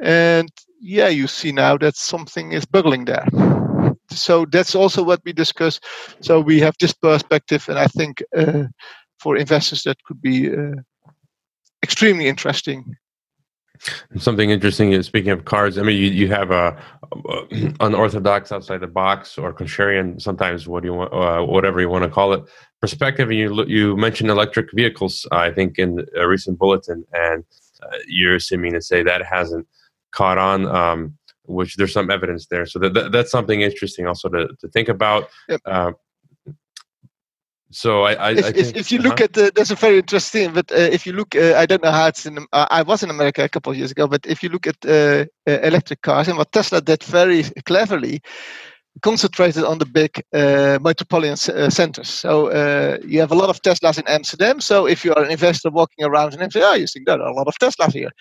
and 0.03 0.51
yeah, 0.81 1.09
you 1.09 1.29
see 1.29 1.53
now 1.53 1.79
that 1.79 1.97
something 1.97 2.53
is 2.53 2.67
bubbling 2.67 3.07
there. 3.07 3.27
So 4.23 4.47
that's 4.47 4.75
also 4.75 5.03
what 5.03 5.21
we 5.25 5.33
discuss. 5.33 5.81
So 6.21 6.41
we 6.41 6.61
have 6.61 6.75
this 6.81 6.93
perspective, 6.93 7.69
and 7.69 7.79
I 7.79 7.87
think 7.87 8.23
uh, 8.37 8.65
for 9.19 9.37
investors 9.37 9.83
that 9.85 10.03
could 10.05 10.21
be 10.21 10.51
uh, 10.51 10.81
extremely 11.83 12.27
interesting 12.27 12.97
Something 14.17 14.51
interesting 14.51 14.93
is 14.93 15.07
speaking 15.07 15.33
of 15.33 15.45
cards. 15.45 15.79
I 15.79 15.83
mean, 15.83 16.01
you, 16.01 16.09
you 16.09 16.29
have 16.29 16.53
a, 16.53 16.81
a 17.13 17.75
unorthodox 17.81 18.53
outside 18.53 18.81
the 18.81 18.87
box 18.87 19.37
or 19.37 19.53
contrarian. 19.53 20.21
Sometimes 20.23 20.69
what 20.69 20.85
you 20.85 20.95
want, 20.95 21.13
uh, 21.13 21.43
whatever 21.45 21.81
you 21.81 21.89
want 21.89 22.05
to 22.05 22.11
call 22.11 22.33
it, 22.33 22.45
perspective. 22.81 23.29
And 23.31 23.39
you 23.39 23.65
you 23.67 23.97
mentioned 23.97 24.31
electric 24.31 24.73
vehicles. 24.73 25.27
I 25.33 25.51
think 25.51 25.79
in 25.79 26.07
a 26.17 26.27
recent 26.27 26.59
bulletin, 26.59 27.05
and 27.13 27.45
uh, 27.83 27.99
you're 28.07 28.37
assuming 28.37 28.73
to 28.75 28.81
say 28.81 29.03
that 29.03 29.27
hasn't 29.27 29.67
caught 30.13 30.39
on. 30.39 30.67
Um, 30.67 31.19
which 31.45 31.77
there's 31.77 31.93
some 31.93 32.11
evidence 32.11 32.47
there, 32.47 32.67
so 32.67 32.79
that, 32.79 32.95
that, 32.95 33.13
that's 33.13 33.31
something 33.31 33.61
interesting 33.61 34.07
also 34.07 34.29
to, 34.29 34.49
to 34.61 34.69
think 34.69 34.89
about. 34.89 35.29
Yep. 35.49 35.61
Uh, 35.65 35.93
so 37.75 38.05
I, 38.05 38.13
I, 38.13 38.31
if, 38.31 38.45
I 38.45 38.53
think, 38.53 38.77
if, 38.77 38.93
you 38.93 39.01
look 39.01 39.15
uh-huh. 39.15 39.25
at 39.25 39.33
the, 39.33 39.53
that's 39.55 39.73
a 39.73 39.75
very 39.75 39.99
interesting. 39.99 40.53
But 40.53 40.71
uh, 40.71 40.77
if 40.77 41.05
you 41.07 41.13
look, 41.13 41.35
uh, 41.35 41.55
I 41.57 41.67
don't 41.67 41.83
know 41.83 41.91
how 41.91 42.07
it's 42.07 42.25
in. 42.25 42.39
Uh, 42.53 42.67
I 42.71 42.83
was 42.83 43.03
in 43.03 43.11
America 43.11 43.43
a 43.43 43.49
couple 43.49 43.73
of 43.73 43.77
years 43.77 43.91
ago, 43.91 44.07
but 44.07 44.25
if 44.27 44.45
you 44.45 44.49
look 44.49 44.69
at 44.69 44.77
uh, 44.87 45.25
uh, 45.49 45.59
electric 45.61 46.03
cars 46.03 46.29
and 46.29 46.39
what 46.39 46.53
Tesla 46.53 46.81
did 46.81 47.03
very 47.03 47.43
cleverly, 47.67 48.23
concentrated 49.03 49.65
on 49.65 49.79
the 49.79 49.87
big 49.87 50.23
uh, 50.33 50.79
metropolitan 50.81 51.37
centers. 51.37 52.09
So 52.09 52.49
you 53.05 53.19
have 53.19 53.33
a 53.33 53.35
lot 53.35 53.51
of 53.51 53.61
Teslas 53.61 53.99
in 53.99 54.07
Amsterdam. 54.07 54.61
So 54.61 54.87
if 54.87 55.05
you 55.05 55.13
are 55.15 55.25
an 55.25 55.33
investor 55.33 55.71
walking 55.71 56.05
around 56.05 56.33
in 56.33 56.43
Amsterdam, 56.43 56.71
oh, 56.71 56.77
you 56.77 56.87
think 56.87 57.07
there 57.07 57.21
are 57.21 57.29
a 57.29 57.35
lot 57.35 57.49
of 57.49 57.57
Teslas 57.59 57.93
here. 57.93 58.13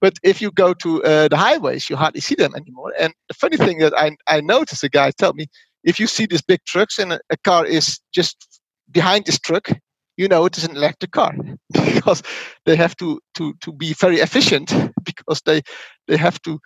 But 0.00 0.14
if 0.22 0.40
you 0.40 0.50
go 0.52 0.74
to 0.74 1.00
the 1.00 1.36
highways, 1.36 1.90
you 1.90 1.96
hardly 1.96 2.20
see 2.20 2.34
them 2.34 2.54
anymore. 2.54 2.92
And 2.98 3.12
the 3.28 3.34
funny 3.34 3.56
thing 3.56 3.78
that 3.78 3.94
I 3.96 4.16
I 4.26 4.40
noticed, 4.40 4.84
a 4.84 4.88
guy 4.88 5.10
told 5.10 5.36
me, 5.36 5.46
if 5.84 5.98
you 5.98 6.06
see 6.06 6.26
these 6.26 6.42
big 6.42 6.60
trucks 6.66 6.98
and 6.98 7.12
a, 7.12 7.20
a 7.30 7.36
car 7.38 7.66
is 7.66 7.98
just 8.12 8.60
behind 8.90 9.24
this 9.24 9.38
truck, 9.38 9.68
you 10.16 10.28
know 10.28 10.44
it 10.44 10.58
is 10.58 10.64
an 10.64 10.76
electric 10.76 11.12
car 11.12 11.34
because 11.72 12.22
they 12.66 12.76
have 12.76 12.94
to 12.96 13.20
to 13.34 13.54
to 13.60 13.72
be 13.72 13.94
very 13.94 14.18
efficient 14.20 14.72
because 15.04 15.40
they 15.46 15.62
they 16.06 16.16
have 16.16 16.40
to 16.42 16.58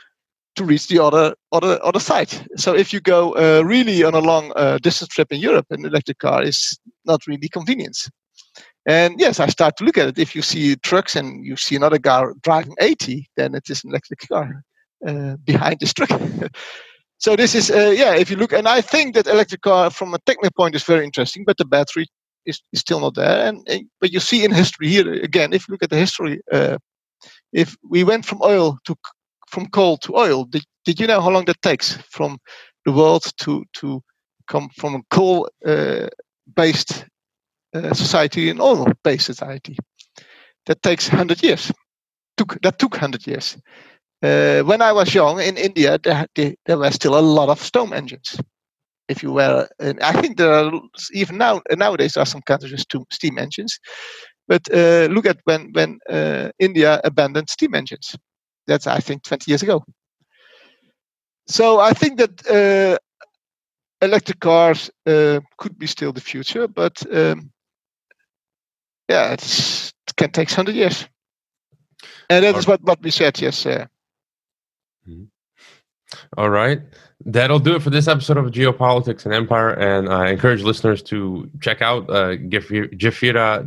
to 0.57 0.64
reach 0.64 0.89
the 0.89 0.99
other 0.99 1.35
other 1.53 1.78
other 1.85 2.01
side. 2.01 2.30
So 2.57 2.74
if 2.74 2.93
you 2.93 3.01
go 3.01 3.35
uh, 3.35 3.62
really 3.62 4.03
on 4.03 4.14
a 4.14 4.20
long 4.20 4.53
uh, 4.57 4.78
distance 4.83 5.09
trip 5.09 5.33
in 5.33 5.41
Europe, 5.41 5.66
an 5.70 5.85
electric 5.85 6.18
car 6.18 6.43
is 6.43 6.78
not 7.05 7.26
really 7.26 7.49
convenience. 7.49 8.09
And 8.87 9.14
yes, 9.18 9.39
I 9.39 9.47
start 9.47 9.76
to 9.76 9.85
look 9.85 9.99
at 9.99 10.09
it. 10.09 10.18
If 10.18 10.35
you 10.35 10.43
see 10.43 10.76
trucks 10.76 11.14
and 11.14 11.45
you 11.45 11.57
see 11.57 11.76
another 11.76 11.99
car 11.99 12.35
driving 12.43 12.74
80, 12.80 13.28
then 13.37 13.55
it 13.55 13.70
is 13.70 13.85
an 13.85 13.91
electric 13.91 14.28
car 14.28 14.64
uh, 15.07 15.37
behind 15.45 15.78
this 15.80 15.93
truck. 15.93 16.11
so 17.22 17.37
this 17.37 17.55
is 17.55 17.70
uh, 17.70 17.95
yeah 17.97 18.14
if 18.14 18.30
you 18.30 18.37
look 18.37 18.53
and 18.53 18.68
i 18.68 18.80
think 18.80 19.14
that 19.14 19.26
electric 19.26 19.62
car 19.62 19.91
from 19.91 20.12
a 20.12 20.18
technical 20.26 20.51
point 20.57 20.74
is 20.74 20.83
very 20.83 21.05
interesting 21.05 21.45
but 21.47 21.57
the 21.57 21.64
battery 21.64 22.07
is, 22.47 22.61
is 22.72 22.80
still 22.80 23.01
not 23.01 23.14
there 23.14 23.47
and, 23.47 23.66
and, 23.68 23.85
but 24.01 24.12
you 24.12 24.20
see 24.20 24.45
in 24.45 24.53
history 24.53 24.89
here 24.89 25.12
again 25.22 25.53
if 25.53 25.66
you 25.66 25.72
look 25.72 25.83
at 25.83 25.91
the 25.91 25.97
history 25.97 26.41
uh, 26.53 26.76
if 27.53 27.76
we 27.89 28.03
went 28.03 28.24
from 28.24 28.43
oil 28.43 28.76
to 28.85 28.95
from 29.49 29.66
coal 29.68 29.97
to 29.99 30.16
oil 30.16 30.45
did, 30.45 30.64
did 30.85 30.99
you 30.99 31.07
know 31.07 31.20
how 31.20 31.30
long 31.30 31.45
that 31.45 31.62
takes 31.62 31.97
from 32.11 32.39
the 32.85 32.93
world 32.93 33.24
to 33.39 33.64
to 33.72 34.03
come 34.49 34.68
from 34.76 34.97
a 34.97 35.03
coal 35.11 35.49
uh, 35.64 36.09
based 36.57 37.07
society 37.94 38.50
and 38.50 38.60
oil 38.60 38.86
based 39.04 39.26
society 39.26 39.76
that 40.66 40.82
takes 40.82 41.08
100 41.08 41.42
years 41.42 41.72
took 42.36 42.60
that 42.62 42.78
took 42.78 42.92
100 42.92 43.26
years 43.26 43.56
uh, 44.22 44.62
when 44.62 44.80
I 44.80 44.92
was 44.92 45.14
young 45.14 45.40
in 45.40 45.56
India, 45.56 45.98
there, 45.98 46.26
there 46.34 46.78
were 46.78 46.90
still 46.92 47.18
a 47.18 47.20
lot 47.20 47.48
of 47.48 47.60
steam 47.60 47.92
engines. 47.92 48.40
If 49.08 49.22
you 49.22 49.32
were, 49.32 49.68
I 49.80 50.12
think 50.20 50.36
there 50.36 50.52
are 50.52 50.72
even 51.12 51.38
now 51.38 51.60
nowadays 51.72 52.12
there 52.12 52.22
are 52.22 52.26
some 52.26 52.42
countries 52.42 52.72
with 52.72 53.04
steam 53.10 53.36
engines. 53.36 53.78
But 54.46 54.62
uh, 54.72 55.08
look 55.10 55.26
at 55.26 55.38
when 55.44 55.70
when 55.72 55.98
uh, 56.08 56.50
India 56.58 57.00
abandoned 57.04 57.50
steam 57.50 57.74
engines. 57.74 58.16
That's 58.66 58.86
I 58.86 59.00
think 59.00 59.24
20 59.24 59.50
years 59.50 59.62
ago. 59.62 59.82
So 61.48 61.80
I 61.80 61.92
think 61.92 62.18
that 62.18 62.46
uh, 62.48 62.98
electric 64.00 64.38
cars 64.38 64.88
uh, 65.04 65.40
could 65.58 65.76
be 65.78 65.86
still 65.88 66.12
the 66.12 66.20
future, 66.20 66.68
but 66.68 67.02
um, 67.12 67.50
yeah, 69.12 69.32
it 69.32 69.92
can 70.16 70.30
take 70.30 70.48
100 70.48 70.74
years. 70.74 71.06
And 72.28 72.44
that 72.44 72.56
is 72.56 72.66
what, 72.66 72.82
what 72.82 73.02
we 73.02 73.10
said, 73.10 73.40
yes. 73.40 73.66
Uh, 73.66 73.86
Mm-hmm. 75.08 75.24
All 76.36 76.50
right. 76.50 76.80
That'll 77.24 77.58
do 77.58 77.76
it 77.76 77.82
for 77.82 77.90
this 77.90 78.08
episode 78.08 78.36
of 78.36 78.46
Geopolitics 78.46 79.24
and 79.24 79.34
Empire. 79.34 79.70
And 79.70 80.08
I 80.08 80.30
encourage 80.30 80.62
listeners 80.62 81.02
to 81.04 81.50
check 81.60 81.82
out 81.82 82.08
uh, 82.10 82.36
gefira.org 82.36 83.60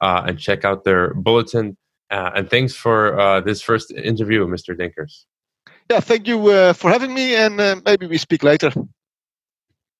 uh, 0.00 0.22
and 0.26 0.38
check 0.38 0.64
out 0.64 0.84
their 0.84 1.14
bulletin. 1.14 1.76
Uh, 2.10 2.30
and 2.36 2.50
thanks 2.50 2.74
for 2.74 3.18
uh, 3.18 3.40
this 3.40 3.60
first 3.62 3.90
interview, 3.92 4.46
Mr. 4.46 4.76
Denkers. 4.76 5.24
Yeah, 5.90 6.00
thank 6.00 6.26
you 6.28 6.48
uh, 6.48 6.72
for 6.74 6.90
having 6.90 7.14
me, 7.14 7.34
and 7.34 7.60
uh, 7.60 7.80
maybe 7.84 8.06
we 8.06 8.18
speak 8.18 8.42
later. 8.42 8.70